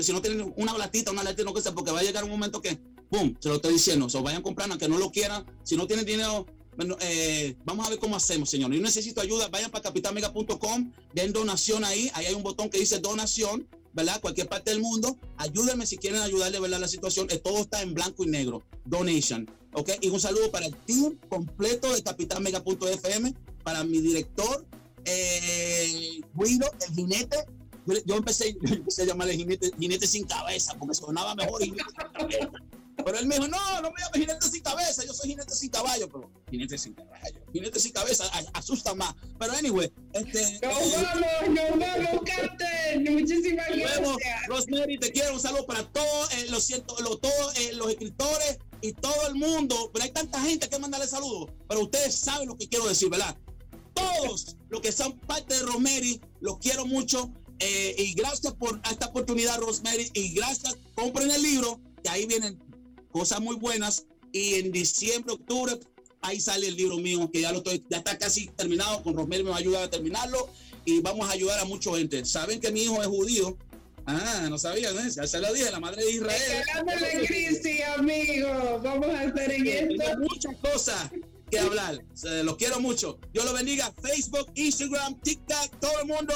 si 0.02 0.12
no 0.12 0.24
tienen 0.24 0.56
una 0.58 0.76
latita, 0.76 1.12
una 1.12 1.22
latita, 1.22 1.44
no 1.44 1.54
que 1.54 1.62
sea, 1.62 1.76
porque 1.76 1.92
va 1.92 2.00
a 2.00 2.04
llegar 2.04 2.24
un 2.24 2.32
momento 2.32 2.64
que, 2.64 2.80
¡pum!, 3.12 3.36
se 3.40 3.48
lo 3.48 3.58
estoy 3.58 3.74
diciendo. 3.74 4.08
O 4.08 4.10
sea, 4.10 4.22
vayan 4.22 4.42
comprando, 4.42 4.74
aunque 4.74 4.88
no 4.88 4.98
lo 4.98 5.12
quieran. 5.12 5.46
Si 5.62 5.78
no 5.78 5.86
tienen 5.86 6.08
dinero, 6.08 6.48
eh, 7.00 7.56
vamos 7.64 7.86
a 7.86 7.92
ver 7.92 8.00
cómo 8.00 8.16
hacemos, 8.16 8.50
señor. 8.50 8.74
Yo 8.74 8.82
necesito 8.82 9.22
ayuda. 9.22 9.50
Vayan 9.50 9.70
para 9.70 9.84
capitalmega.com, 9.84 10.92
den 11.14 11.32
donación 11.32 11.86
ahí. 11.86 12.10
Ahí 12.16 12.26
hay 12.26 12.34
un 12.34 12.42
botón 12.42 12.72
que 12.72 12.80
dice 12.80 12.98
donación 12.98 13.68
¿verdad? 13.94 14.20
Cualquier 14.22 14.48
parte 14.48 14.72
del 14.72 14.82
mundo, 14.82 15.18
ayúdenme 15.38 15.86
si 15.86 15.98
quieren 15.98 16.22
ayudarle, 16.22 16.60
¿verdad? 16.60 16.80
La 16.80 16.88
situación, 16.88 17.28
eh, 17.30 17.38
todo 17.38 17.60
está 17.60 17.82
en 17.82 17.94
blanco 17.94 18.24
y 18.24 18.28
negro. 18.28 18.64
Donation, 18.86 19.50
¿ok? 19.74 19.92
Y 20.02 20.10
un 20.10 20.20
saludo 20.20 20.52
para 20.52 20.66
el 20.66 20.76
team 20.76 21.18
completo 21.30 21.94
de 21.94 22.04
capitalmega.fm, 22.04 23.34
para 23.64 23.84
mi 23.84 24.00
director, 24.00 24.66
eh, 25.06 26.22
Guido, 26.34 26.72
el 26.88 26.96
jinete. 26.96 27.38
Yo, 28.06 28.16
empecé, 28.16 28.56
yo 28.62 28.76
empecé 28.76 29.04
a 29.04 29.06
llamarle 29.06 29.36
jinete, 29.36 29.72
jinete 29.80 30.08
sin 30.08 30.26
cabeza, 30.26 30.74
porque 30.80 30.96
sonaba 30.96 31.36
mejor 31.36 31.62
jinete 31.62 31.84
sin. 32.30 32.50
Pero 32.96 33.18
él 33.18 33.26
me 33.26 33.36
dijo, 33.36 33.48
no, 33.48 33.82
no 33.82 33.92
me 33.92 34.02
llames 34.02 34.20
jinete 34.20 34.50
sin 34.50 34.62
cabeza, 34.62 35.04
yo 35.06 35.14
soy 35.14 35.30
jinete 35.30 35.54
sin 35.54 35.70
caballo, 35.70 36.08
pero 36.08 36.32
jinete 36.50 36.78
sin 36.78 36.94
caballo, 36.94 37.42
jinete 37.52 37.80
sin 37.80 37.92
cabeza 37.92 38.26
asusta 38.54 38.94
más. 38.94 39.16
Pero 39.40 39.54
anyway, 39.54 39.92
este. 40.14 40.42
Nos 40.62 40.62
eh, 40.62 41.04
vamos, 41.04 41.50
nos 41.50 41.80
vamos, 41.80 42.22
Captain. 42.26 43.14
Muchísimas 43.14 43.68
gracias. 43.70 44.48
Rosemary, 44.48 44.98
te 45.00 45.12
quiero 45.12 45.34
un 45.34 45.40
saludo 45.40 45.66
para 45.66 45.88
todos, 45.92 46.34
eh, 46.34 46.48
lo 46.50 46.60
siento, 46.60 46.96
lo, 47.02 47.18
todos 47.18 47.58
eh, 47.58 47.74
los 47.74 47.90
escritores 47.90 48.60
y 48.82 48.94
todo 48.94 49.28
el 49.28 49.36
mundo. 49.36 49.90
Pero 49.92 50.06
hay 50.06 50.12
tanta 50.12 50.40
gente 50.42 50.70
que 50.70 50.80
mandarle 50.80 51.08
saludos. 51.08 51.50
Pero 51.68 51.82
ustedes 51.82 52.16
saben 52.16 52.48
lo 52.48 52.58
que 52.58 52.68
quiero 52.68 52.88
decir, 52.88 53.10
¿verdad? 53.10 53.36
Todos 53.94 54.58
los 54.70 54.82
que 54.82 54.92
son 54.92 55.18
parte 55.20 55.56
de 55.56 55.62
Rosemary, 55.62 56.22
los 56.42 56.60
quiero 56.60 56.86
mucho. 56.86 57.32
Eh, 57.60 57.96
y 57.98 58.14
gracias 58.14 58.54
por 58.54 58.82
esta 58.90 59.08
oportunidad, 59.08 59.60
Rosemary. 59.60 60.12
Y 60.14 60.34
gracias, 60.34 60.76
compren 60.96 61.32
el 61.32 61.42
libro, 61.42 61.80
que 62.04 62.10
ahí 62.10 62.26
vienen 62.26 62.60
cosas 63.14 63.40
muy 63.40 63.56
buenas. 63.56 64.08
Y 64.34 64.56
en 64.56 64.72
diciembre, 64.72 65.34
octubre, 65.36 65.80
ahí 66.22 66.42
sale 66.42 66.68
el 66.68 66.76
libro 66.76 66.98
mío, 66.98 67.30
que 67.32 67.42
ya 67.42 67.52
lo 67.52 67.60
estoy, 67.60 67.86
ya 67.90 68.00
está 68.00 68.18
casi 68.18 68.48
terminado. 68.48 69.02
Con 69.04 69.16
Rosemary 69.16 69.44
me 69.44 69.52
va 69.52 69.56
a 69.56 69.60
ayudar 69.60 69.84
a 69.84 69.90
terminarlo. 69.90 70.50
Y 70.84 71.00
vamos 71.00 71.30
a 71.30 71.32
ayudar 71.32 71.60
a 71.60 71.66
mucha 71.66 71.92
gente. 71.96 72.26
Saben 72.26 72.60
que 72.60 72.72
mi 72.72 72.84
hijo 72.84 73.02
es 73.02 73.08
judío. 73.08 73.58
Ah, 74.06 74.48
no 74.50 74.58
sabían, 74.58 74.98
¿eh? 74.98 75.10
Ya 75.16 75.26
se 75.26 75.40
lo 75.40 75.54
dije, 75.54 75.72
la 75.72 75.80
madre 75.80 76.04
de 76.04 76.12
Israel. 76.12 76.64
la 76.86 77.26
crisis, 77.26 77.82
amigo. 77.96 78.82
Vamos 78.84 79.08
a 79.08 79.24
estar 79.24 79.50
en 79.50 79.68
esto. 79.68 80.20
muchas 80.20 80.56
cosas 80.58 81.10
que 81.50 81.60
hablar. 81.60 82.04
los 82.44 82.58
quiero 82.58 82.82
mucho. 82.82 83.18
Dios 83.32 83.46
lo 83.46 83.54
bendiga. 83.54 83.94
Facebook, 84.02 84.52
Instagram, 84.56 85.22
TikTok, 85.22 85.80
todo 85.80 86.00
el 86.02 86.08
mundo. 86.08 86.34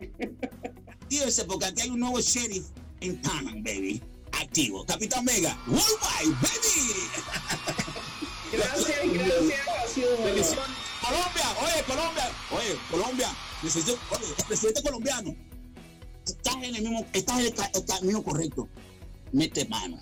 Actívense 0.88 1.44
porque 1.44 1.66
aquí 1.66 1.82
hay 1.82 1.90
un 1.90 2.00
nuevo 2.00 2.20
sheriff 2.20 2.64
en 3.00 3.20
town, 3.22 3.62
baby 3.62 4.02
activo. 4.32 4.84
Capitán 4.86 5.24
Mega, 5.24 5.58
Worldwide, 5.66 6.36
baby. 6.40 7.92
Gracias, 8.52 8.98
gracias. 9.12 10.56
Colombia, 11.02 11.46
oye, 11.60 11.82
Colombia, 11.86 12.30
oye, 12.52 12.78
Colombia, 12.90 13.28
necesito, 13.62 13.98
oye, 14.10 14.26
el 14.38 14.44
presidente 14.44 14.82
colombiano, 14.82 15.34
estás 16.24 16.54
en 16.56 16.76
el 16.76 16.82
mismo, 16.82 17.06
estás 17.12 17.40
en 17.40 17.46
el 17.46 17.84
camino 17.86 18.22
correcto. 18.22 18.68
Mete 19.32 19.64
mano, 19.66 19.98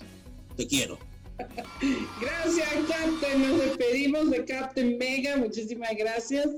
te 0.57 0.67
quiero. 0.67 0.99
Gracias, 2.21 2.69
Captain. 2.87 3.41
Nos 3.41 3.59
despedimos 3.59 4.29
de 4.29 4.45
Captain 4.45 4.97
Mega. 4.97 5.37
Muchísimas 5.37 5.91
gracias. 5.97 6.49